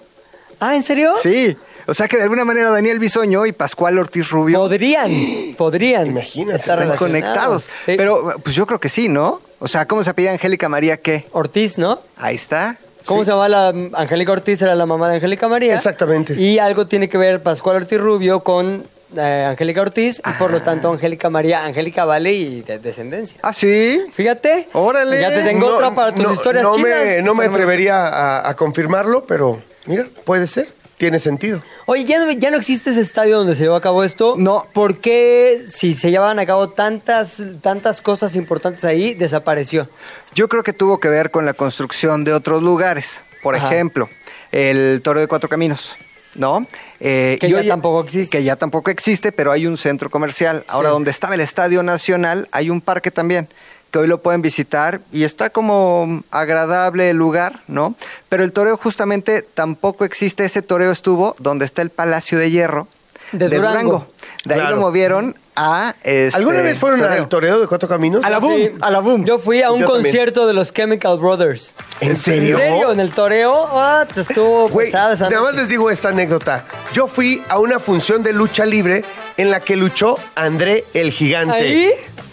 Ah, 0.58 0.74
¿en 0.74 0.82
serio? 0.82 1.12
Sí. 1.22 1.56
O 1.86 1.94
sea 1.94 2.08
que 2.08 2.16
de 2.16 2.22
alguna 2.24 2.44
manera 2.44 2.70
Daniel 2.70 2.98
Bisoño 2.98 3.46
y 3.46 3.52
Pascual 3.52 3.98
Ortiz 3.98 4.30
Rubio 4.30 4.58
Podrían, 4.58 5.10
podrían. 5.56 6.06
Imagínate, 6.06 6.58
estar 6.60 6.96
conectados. 6.96 7.64
Sí. 7.64 7.94
Pero 7.96 8.34
pues 8.42 8.54
yo 8.54 8.66
creo 8.66 8.78
que 8.80 8.88
sí, 8.88 9.08
¿no? 9.08 9.40
O 9.58 9.68
sea, 9.68 9.86
¿cómo 9.86 10.02
se 10.04 10.10
apellida 10.10 10.32
Angélica 10.32 10.68
María 10.68 10.96
qué? 10.98 11.26
Ortiz, 11.32 11.78
¿no? 11.78 12.00
Ahí 12.16 12.36
está. 12.36 12.76
¿Cómo 13.06 13.22
Sí. 13.22 13.26
se 13.26 13.32
llama 13.32 13.48
la 13.48 13.68
Angélica 13.94 14.32
Ortiz? 14.32 14.60
Era 14.62 14.74
la 14.74 14.86
mamá 14.86 15.08
de 15.08 15.16
Angélica 15.16 15.48
María. 15.48 15.74
Exactamente. 15.74 16.34
Y 16.34 16.58
algo 16.58 16.86
tiene 16.86 17.08
que 17.08 17.18
ver 17.18 17.42
Pascual 17.42 17.76
Ortiz 17.76 17.98
Rubio 17.98 18.40
con 18.40 18.84
eh, 19.16 19.46
Angélica 19.50 19.80
Ortiz 19.82 20.20
y 20.24 20.32
por 20.38 20.50
lo 20.52 20.60
tanto 20.62 20.92
Angélica 20.92 21.28
María, 21.30 21.64
Angélica 21.64 22.04
Vale 22.04 22.32
y 22.32 22.60
de 22.62 22.78
descendencia. 22.78 23.38
Ah, 23.42 23.52
sí. 23.52 24.00
Fíjate. 24.14 24.68
Órale. 24.72 25.20
Ya 25.20 25.30
te 25.30 25.42
tengo 25.42 25.68
No, 25.68 25.76
otra 25.76 25.90
para 25.92 26.14
tus 26.14 26.24
no, 26.26 26.32
historias 26.32 26.62
no 26.62 26.74
chinas. 26.74 27.04
Me, 27.04 27.22
no 27.22 27.34
me 27.34 27.46
atrevería 27.46 28.06
a, 28.06 28.48
a 28.48 28.54
confirmarlo, 28.54 29.24
pero 29.24 29.58
mira, 29.86 30.06
puede 30.24 30.46
ser. 30.46 30.68
Tiene 31.00 31.18
sentido. 31.18 31.62
Oye, 31.86 32.04
¿ya 32.04 32.18
no, 32.22 32.30
ya 32.30 32.50
no 32.50 32.58
existe 32.58 32.90
ese 32.90 33.00
estadio 33.00 33.38
donde 33.38 33.54
se 33.56 33.62
llevó 33.62 33.74
a 33.76 33.80
cabo 33.80 34.04
esto. 34.04 34.34
No. 34.36 34.66
¿Por 34.74 34.98
qué, 34.98 35.62
si 35.66 35.94
se 35.94 36.10
llevaban 36.10 36.38
a 36.38 36.44
cabo 36.44 36.68
tantas, 36.68 37.42
tantas 37.62 38.02
cosas 38.02 38.36
importantes 38.36 38.84
ahí, 38.84 39.14
desapareció? 39.14 39.88
Yo 40.34 40.46
creo 40.50 40.62
que 40.62 40.74
tuvo 40.74 41.00
que 41.00 41.08
ver 41.08 41.30
con 41.30 41.46
la 41.46 41.54
construcción 41.54 42.22
de 42.24 42.34
otros 42.34 42.62
lugares. 42.62 43.22
Por 43.42 43.56
Ajá. 43.56 43.68
ejemplo, 43.72 44.10
el 44.52 45.00
Toro 45.02 45.20
de 45.20 45.26
Cuatro 45.26 45.48
Caminos. 45.48 45.96
¿No? 46.34 46.66
Eh, 47.00 47.38
Que 47.40 47.48
ya 47.48 47.66
tampoco 47.66 48.02
existe. 48.04 48.36
Que 48.36 48.44
ya 48.44 48.56
tampoco 48.56 48.90
existe, 48.90 49.32
pero 49.32 49.52
hay 49.52 49.66
un 49.66 49.78
centro 49.78 50.10
comercial. 50.10 50.64
Ahora, 50.68 50.90
Sí. 50.90 50.92
donde 50.92 51.10
estaba 51.10 51.34
el 51.34 51.40
Estadio 51.40 51.82
Nacional, 51.82 52.46
hay 52.52 52.68
un 52.68 52.82
parque 52.82 53.10
también, 53.10 53.48
que 53.90 53.98
hoy 53.98 54.06
lo 54.06 54.18
pueden 54.22 54.42
visitar 54.42 55.00
y 55.12 55.24
está 55.24 55.50
como 55.50 56.22
agradable 56.30 57.10
el 57.10 57.16
lugar, 57.16 57.60
¿no? 57.66 57.94
Pero 58.28 58.44
el 58.44 58.52
toreo 58.52 58.76
justamente 58.76 59.42
tampoco 59.42 60.04
existe. 60.04 60.44
Ese 60.44 60.62
toreo 60.62 60.92
estuvo 60.92 61.34
donde 61.38 61.64
está 61.64 61.82
el 61.82 61.90
Palacio 61.90 62.38
de 62.38 62.50
Hierro 62.50 62.86
De 63.32 63.48
Durango. 63.48 64.06
De 64.44 64.54
ahí 64.54 64.68
lo 64.70 64.76
movieron 64.76 65.36
a... 65.56 65.94
este, 66.02 66.34
¿Alguna 66.38 66.62
vez 66.62 66.78
fueron 66.78 67.00
toreo. 67.00 67.22
al 67.22 67.28
toreo 67.28 67.60
de 67.60 67.66
Cuatro 67.66 67.88
Caminos? 67.88 68.24
A 68.24 68.30
la 68.30 68.38
boom, 68.38 68.54
Sí. 68.56 68.70
a 68.80 68.90
la 68.90 69.00
boom. 69.00 69.24
Yo 69.26 69.38
fui 69.38 69.62
a 69.62 69.70
un 69.70 69.80
Yo 69.80 69.86
también. 69.86 70.04
concierto 70.04 70.46
de 70.46 70.54
los 70.54 70.72
Chemical 70.72 71.18
Brothers. 71.18 71.74
¿En 72.00 72.10
¿En 72.12 72.16
serio? 72.16 72.56
serio? 72.56 72.92
¿En 72.92 73.00
el 73.00 73.10
toreo? 73.12 73.68
Ah, 73.72 74.06
te 74.12 74.22
estuvo 74.22 74.70
esa 74.80 75.14
nada 75.28 75.42
más 75.42 75.54
les 75.54 75.68
digo 75.68 75.90
esta 75.90 76.08
anécdota. 76.08 76.64
Yo 76.94 77.06
fui 77.08 77.42
a 77.50 77.58
una 77.58 77.78
función 77.80 78.22
de 78.22 78.32
lucha 78.32 78.64
libre 78.64 79.04
en 79.36 79.50
la 79.50 79.60
que 79.60 79.76
luchó 79.76 80.16
André 80.34 80.84
el 80.94 81.10
Gigante. 81.10 81.54
¿Ahí? 81.54 81.90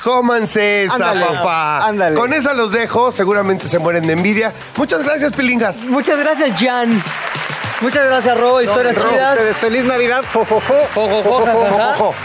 Cómanse 0.08 0.86
esa, 0.86 0.94
Ándale, 0.96 1.26
papá. 1.26 1.86
ándale. 1.86 2.16
Con 2.16 2.32
esa 2.32 2.54
los 2.54 2.72
dejo. 2.72 3.12
Seguramente 3.12 3.68
se 3.68 3.78
mueren 3.78 4.08
de 4.08 4.14
envidia. 4.14 4.54
Muchas 4.78 5.04
gracias, 5.04 5.34
Pilingas. 5.34 5.84
Muchas 5.88 6.18
gracias, 6.18 6.58
Jan. 6.58 7.04
Muchas 7.82 8.06
gracias, 8.06 8.40
Ro. 8.40 8.62
Historias 8.62 8.96
Ro, 8.96 9.10
chidas. 9.12 9.34
ustedes, 9.34 9.58
feliz 9.58 9.84
Navidad. 9.84 10.24
Jo. 10.34 12.16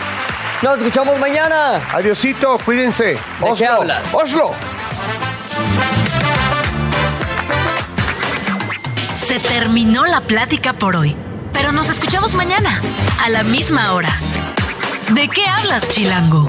Nos 0.63 0.79
escuchamos 0.79 1.19
mañana. 1.19 1.81
Adiosito, 1.93 2.57
cuídense. 2.65 3.19
qué 3.41 3.45
Oslo. 3.51 3.73
hablas? 3.73 4.01
Oslo. 4.15 4.53
Se 9.17 9.41
terminó 9.41 10.07
la 10.07 10.21
plática 10.21 10.73
por 10.75 10.95
hoy, 10.95 11.17
pero 11.53 11.73
nos 11.73 11.91
escuchamos 11.91 12.35
mañana, 12.35 12.81
a 13.25 13.29
la 13.29 13.43
misma 13.43 13.93
hora. 13.95 14.11
¿De 15.09 15.27
qué 15.27 15.47
hablas, 15.49 15.89
Chilango? 15.89 16.49